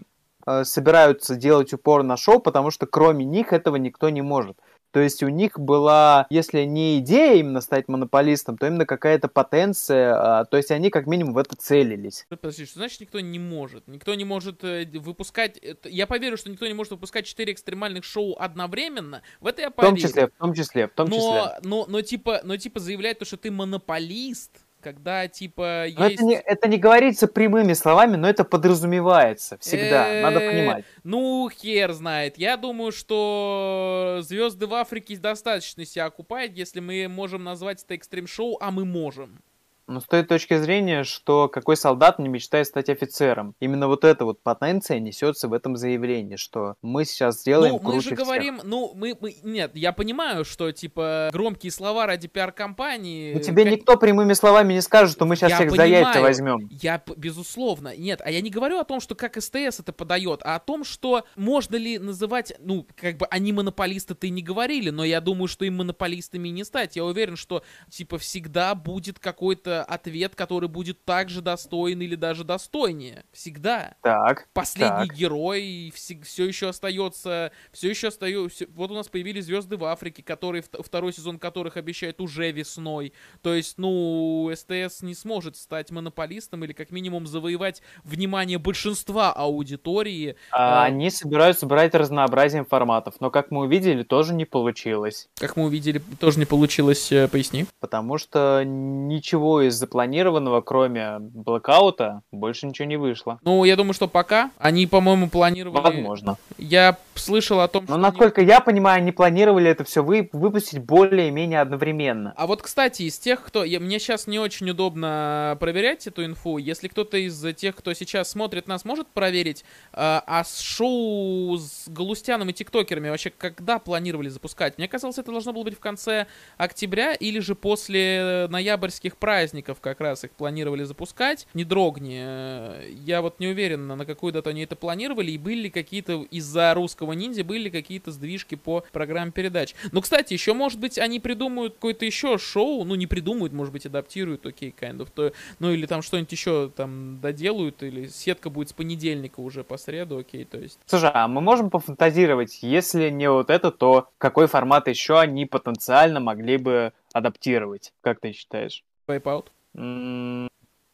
собираются 0.64 1.36
делать 1.36 1.72
упор 1.72 2.02
на 2.02 2.16
шоу, 2.16 2.40
потому 2.40 2.70
что 2.70 2.86
кроме 2.86 3.24
них 3.24 3.52
этого 3.52 3.76
никто 3.76 4.08
не 4.10 4.22
может. 4.22 4.56
То 4.94 5.00
есть 5.00 5.24
у 5.24 5.28
них 5.28 5.58
была, 5.58 6.24
если 6.30 6.60
не 6.62 7.00
идея 7.00 7.34
именно 7.34 7.60
стать 7.60 7.88
монополистом, 7.88 8.56
то 8.56 8.68
именно 8.68 8.86
какая-то 8.86 9.26
потенция, 9.26 10.14
а, 10.14 10.44
то 10.44 10.56
есть 10.56 10.70
они 10.70 10.88
как 10.88 11.08
минимум 11.08 11.34
в 11.34 11.38
это 11.38 11.56
целились. 11.56 12.26
Подожди, 12.28 12.64
что 12.64 12.78
значит 12.78 13.00
никто 13.00 13.18
не 13.18 13.40
может? 13.40 13.88
Никто 13.88 14.14
не 14.14 14.24
может 14.24 14.62
э, 14.62 14.86
выпускать... 15.00 15.60
Я 15.82 16.06
поверю, 16.06 16.36
что 16.36 16.48
никто 16.48 16.64
не 16.68 16.74
может 16.74 16.92
выпускать 16.92 17.26
4 17.26 17.52
экстремальных 17.52 18.04
шоу 18.04 18.36
одновременно. 18.38 19.22
В 19.40 19.48
это 19.48 19.62
я 19.62 19.70
В 19.70 19.74
поверю. 19.74 19.96
том 19.96 20.00
числе, 20.00 20.26
в 20.28 20.38
том 20.38 20.54
числе, 20.54 20.86
в 20.86 20.92
том 20.92 21.08
но, 21.08 21.16
числе. 21.16 21.68
но, 21.68 21.86
но, 21.88 22.00
типа, 22.00 22.42
но 22.44 22.56
типа 22.56 22.78
заявлять 22.78 23.18
то, 23.18 23.24
что 23.24 23.36
ты 23.36 23.50
монополист, 23.50 24.63
когда 24.84 25.26
типа 25.26 25.86
есть... 25.86 25.98
это, 25.98 26.24
не, 26.24 26.34
это 26.36 26.68
не 26.68 26.78
говорится 26.78 27.26
прямыми 27.26 27.72
словами, 27.72 28.14
но 28.14 28.28
это 28.28 28.44
подразумевается 28.44 29.58
всегда, 29.58 30.20
надо 30.22 30.44
Э, 30.44 30.50
понимать. 30.50 30.84
Ну, 31.02 31.48
хер 31.50 31.92
знает. 31.92 32.38
Я 32.38 32.56
думаю, 32.56 32.92
что 32.92 34.20
звезды 34.22 34.66
в 34.66 34.74
Африке 34.74 35.16
достаточно 35.16 35.84
себя 35.84 36.06
окупают, 36.06 36.52
если 36.56 36.80
мы 36.80 37.08
можем 37.08 37.44
назвать 37.44 37.82
это 37.82 37.94
экстрим-шоу, 37.94 38.58
а 38.60 38.70
мы 38.70 38.84
можем. 38.84 39.42
Но 39.86 40.00
с 40.00 40.04
той 40.04 40.22
точки 40.22 40.56
зрения, 40.56 41.04
что 41.04 41.48
какой 41.48 41.76
солдат 41.76 42.18
не 42.18 42.28
мечтает 42.28 42.66
стать 42.66 42.88
офицером. 42.88 43.54
Именно 43.60 43.88
вот 43.88 44.04
эта 44.04 44.24
вот 44.24 44.42
потенция 44.42 44.98
несется 44.98 45.48
в 45.48 45.52
этом 45.52 45.76
заявлении, 45.76 46.36
что 46.36 46.76
мы 46.80 47.04
сейчас 47.04 47.40
сделаем 47.40 47.74
ну, 47.74 47.80
мы 47.82 48.00
же 48.00 48.14
всех. 48.14 48.18
говорим, 48.18 48.60
ну, 48.64 48.92
мы, 48.94 49.16
мы- 49.20 49.36
нет, 49.42 49.72
я 49.74 49.92
понимаю, 49.92 50.44
что, 50.44 50.72
типа, 50.72 51.28
громкие 51.32 51.70
слова 51.70 52.06
ради 52.06 52.28
пиар-компании... 52.28 53.34
Но 53.34 53.40
тебе 53.40 53.64
кон- 53.64 53.72
никто 53.72 53.96
прямыми 53.96 54.32
словами 54.32 54.72
не 54.72 54.80
скажет, 54.80 55.12
что 55.14 55.26
мы 55.26 55.36
сейчас 55.36 55.50
Я 55.50 55.56
всех 55.56 55.70
за 55.72 55.84
яйца 55.84 56.12
понимаю. 56.12 56.22
возьмем. 56.22 56.68
Я, 56.70 57.02
безусловно, 57.16 57.94
нет, 57.96 58.22
а 58.24 58.30
я 58.30 58.40
не 58.40 58.50
говорю 58.50 58.78
о 58.78 58.84
том, 58.84 59.00
что 59.00 59.14
как 59.14 59.40
СТС 59.40 59.80
это 59.80 59.92
подает, 59.92 60.40
а 60.44 60.56
о 60.56 60.60
том, 60.60 60.84
что 60.84 61.24
можно 61.36 61.76
ли 61.76 61.98
называть, 61.98 62.54
ну, 62.58 62.86
как 62.96 63.18
бы 63.18 63.26
они 63.26 63.52
монополисты-то 63.52 64.26
и 64.26 64.30
не 64.30 64.42
говорили, 64.42 64.90
но 64.90 65.04
я 65.04 65.20
думаю, 65.20 65.48
что 65.48 65.64
им 65.64 65.76
монополистами 65.76 66.48
не 66.48 66.64
стать. 66.64 66.96
Я 66.96 67.04
уверен, 67.04 67.36
что, 67.36 67.62
типа, 67.90 68.18
всегда 68.18 68.74
будет 68.74 69.18
какой-то 69.18 69.73
ответ, 69.82 70.34
который 70.34 70.68
будет 70.68 71.04
также 71.04 71.42
достоин 71.42 72.00
или 72.00 72.14
даже 72.14 72.44
достойнее. 72.44 73.24
Всегда. 73.32 73.96
Так. 74.02 74.48
Последний 74.52 75.08
так. 75.08 75.16
герой 75.16 75.92
все, 75.94 76.20
все 76.22 76.46
еще 76.46 76.68
остается, 76.68 77.52
все 77.72 77.90
еще 77.90 78.08
остается. 78.08 78.66
Вот 78.74 78.90
у 78.90 78.94
нас 78.94 79.08
появились 79.08 79.46
звезды 79.46 79.76
в 79.76 79.84
Африке, 79.84 80.22
которые 80.22 80.62
второй 80.62 81.12
сезон 81.12 81.38
которых 81.38 81.76
обещают 81.76 82.20
уже 82.20 82.50
весной. 82.52 83.12
То 83.42 83.54
есть, 83.54 83.78
ну, 83.78 84.50
СТС 84.54 85.02
не 85.02 85.14
сможет 85.14 85.56
стать 85.56 85.90
монополистом 85.90 86.64
или 86.64 86.72
как 86.72 86.90
минимум 86.90 87.26
завоевать 87.26 87.82
внимание 88.04 88.58
большинства 88.58 89.32
аудитории. 89.32 90.36
А, 90.50 90.82
а... 90.82 90.84
Они 90.84 91.10
собираются 91.10 91.66
брать 91.66 91.94
разнообразием 91.94 92.64
форматов, 92.64 93.14
но 93.20 93.30
как 93.30 93.50
мы 93.50 93.62
увидели, 93.62 94.02
тоже 94.02 94.34
не 94.34 94.44
получилось. 94.44 95.28
Как 95.38 95.56
мы 95.56 95.64
увидели, 95.64 96.00
тоже 96.20 96.38
не 96.38 96.46
получилось, 96.46 97.10
э, 97.12 97.28
поясни. 97.28 97.66
Потому 97.80 98.18
что 98.18 98.62
ничего 98.64 99.63
из 99.68 99.74
запланированного, 99.74 100.60
кроме 100.60 101.18
блокаута, 101.18 102.22
больше 102.32 102.66
ничего 102.66 102.86
не 102.86 102.96
вышло. 102.96 103.38
Ну, 103.42 103.64
я 103.64 103.76
думаю, 103.76 103.94
что 103.94 104.08
пока. 104.08 104.50
Они, 104.58 104.86
по-моему, 104.86 105.28
планировали... 105.28 105.82
Возможно. 105.82 106.36
Я 106.58 106.98
слышал 107.14 107.60
о 107.60 107.68
том, 107.68 107.84
Но, 107.88 107.94
что... 107.94 107.96
насколько 107.98 108.40
они... 108.40 108.50
я 108.50 108.60
понимаю, 108.60 108.98
они 108.98 109.12
планировали 109.12 109.70
это 109.70 109.84
все 109.84 110.02
вы... 110.02 110.28
выпустить 110.32 110.80
более-менее 110.80 111.60
одновременно. 111.60 112.32
А 112.36 112.46
вот, 112.46 112.62
кстати, 112.62 113.02
из 113.02 113.18
тех, 113.18 113.42
кто... 113.42 113.64
Я... 113.64 113.80
Мне 113.80 113.98
сейчас 113.98 114.26
не 114.26 114.38
очень 114.38 114.70
удобно 114.70 115.56
проверять 115.60 116.06
эту 116.06 116.24
инфу. 116.24 116.58
Если 116.58 116.88
кто-то 116.88 117.16
из 117.16 117.42
тех, 117.54 117.76
кто 117.76 117.92
сейчас 117.94 118.30
смотрит 118.30 118.68
нас, 118.68 118.84
может 118.84 119.08
проверить, 119.08 119.64
а, 119.92 120.22
а 120.26 120.44
шоу 120.44 121.56
с 121.58 121.88
Галустяном 121.88 122.50
и 122.50 122.52
тиктокерами 122.52 123.08
вообще 123.08 123.30
когда 123.30 123.78
планировали 123.78 124.28
запускать? 124.28 124.78
Мне 124.78 124.88
казалось, 124.88 125.18
это 125.18 125.30
должно 125.30 125.52
было 125.52 125.64
быть 125.64 125.76
в 125.76 125.80
конце 125.80 126.26
октября 126.56 127.14
или 127.14 127.38
же 127.40 127.54
после 127.54 128.46
ноябрьских 128.50 129.16
праздников 129.16 129.53
как 129.62 130.00
раз 130.00 130.24
их 130.24 130.30
планировали 130.32 130.84
запускать. 130.84 131.46
Не 131.54 131.64
дрогни. 131.64 132.94
Я 133.04 133.22
вот 133.22 133.40
не 133.40 133.48
уверен, 133.48 133.86
на 133.86 134.04
какую 134.04 134.32
дату 134.32 134.50
они 134.50 134.62
это 134.62 134.76
планировали, 134.76 135.30
и 135.30 135.38
были 135.38 135.68
какие-то 135.68 136.22
из-за 136.30 136.74
русского 136.74 137.12
ниндзя 137.12 137.44
были 137.44 137.68
какие-то 137.70 138.10
сдвижки 138.10 138.54
по 138.54 138.84
программе 138.92 139.32
передач. 139.32 139.74
Ну, 139.92 140.00
кстати, 140.00 140.32
еще, 140.32 140.54
может 140.54 140.80
быть, 140.80 140.98
они 140.98 141.20
придумают 141.20 141.74
какое-то 141.74 142.04
еще 142.04 142.38
шоу, 142.38 142.84
ну, 142.84 142.94
не 142.94 143.06
придумают, 143.06 143.52
может 143.52 143.72
быть, 143.72 143.86
адаптируют, 143.86 144.46
окей, 144.46 144.70
okay, 144.70 144.90
kind 144.90 144.98
of, 144.98 145.08
то, 145.14 145.32
ну, 145.58 145.70
или 145.72 145.86
там 145.86 146.02
что-нибудь 146.02 146.32
еще 146.32 146.70
там 146.74 147.20
доделают, 147.20 147.82
или 147.82 148.06
сетка 148.06 148.50
будет 148.50 148.70
с 148.70 148.72
понедельника 148.72 149.40
уже 149.40 149.64
по 149.64 149.76
среду, 149.76 150.18
окей, 150.18 150.42
okay, 150.42 150.46
то 150.46 150.58
есть. 150.58 150.78
Слушай, 150.86 151.10
а 151.12 151.28
мы 151.28 151.40
можем 151.40 151.70
пофантазировать, 151.70 152.58
если 152.62 153.10
не 153.10 153.30
вот 153.30 153.50
это, 153.50 153.70
то 153.70 154.08
какой 154.18 154.46
формат 154.46 154.88
еще 154.88 155.18
они 155.18 155.46
потенциально 155.46 156.20
могли 156.20 156.56
бы 156.56 156.92
адаптировать, 157.12 157.92
как 158.00 158.20
ты 158.20 158.32
считаешь? 158.32 158.82
Wipeout? 159.06 159.46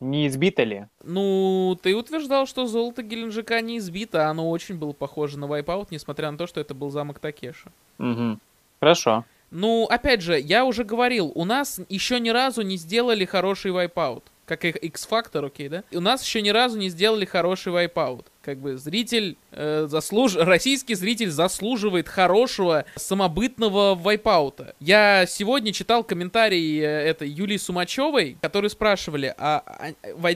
Не 0.01 0.27
избито 0.27 0.63
ли? 0.63 0.87
Ну, 1.05 1.79
ты 1.83 1.95
утверждал, 1.95 2.47
что 2.47 2.67
золото 2.67 3.03
Геленджика 3.03 3.61
не 3.61 3.77
избито, 3.79 4.27
а 4.27 4.31
оно 4.31 4.49
очень 4.49 4.77
было 4.77 4.93
похоже 4.93 5.39
на 5.39 5.45
Wipeout, 5.45 5.89
несмотря 5.91 6.31
на 6.31 6.39
то, 6.39 6.47
что 6.47 6.61
это 6.61 6.75
был 6.75 6.91
замок 6.91 7.19
Такеша. 7.19 7.71
Угу. 7.99 8.39
Хорошо. 8.81 9.25
Ну, 9.51 9.85
опять 9.91 10.23
же, 10.23 10.39
я 10.41 10.65
уже 10.65 10.85
говорил, 10.85 11.33
у 11.35 11.45
нас 11.45 11.81
еще 11.89 12.19
ни 12.19 12.31
разу 12.31 12.63
не 12.63 12.77
сделали 12.77 13.27
хороший 13.27 13.73
Wipeout. 13.73 14.23
Как 14.47 14.65
X-Factor, 14.65 15.47
окей, 15.47 15.69
да? 15.69 15.85
У 15.93 16.01
нас 16.01 16.25
еще 16.25 16.41
ни 16.41 16.51
разу 16.51 16.79
не 16.79 16.89
сделали 16.89 17.25
хороший 17.25 17.73
Wipeout 17.73 18.25
как 18.43 18.59
бы 18.59 18.77
зритель 18.77 19.37
э, 19.53 19.87
заслуж... 19.89 20.37
российский 20.37 20.95
зритель 20.95 21.31
заслуживает 21.31 22.09
хорошего 22.09 22.85
самобытного 22.97 23.95
вайпаута. 23.95 24.75
Я 24.81 25.27
сегодня 25.27 25.73
читал 25.73 26.05
комментарий 26.05 26.81
э, 26.81 26.87
этой 26.87 27.29
Юлии 27.29 27.59
Сумачевой, 27.59 28.39
которые 28.41 28.71
спрашивали, 28.71 29.35
а, 29.37 29.63
а 29.67 29.91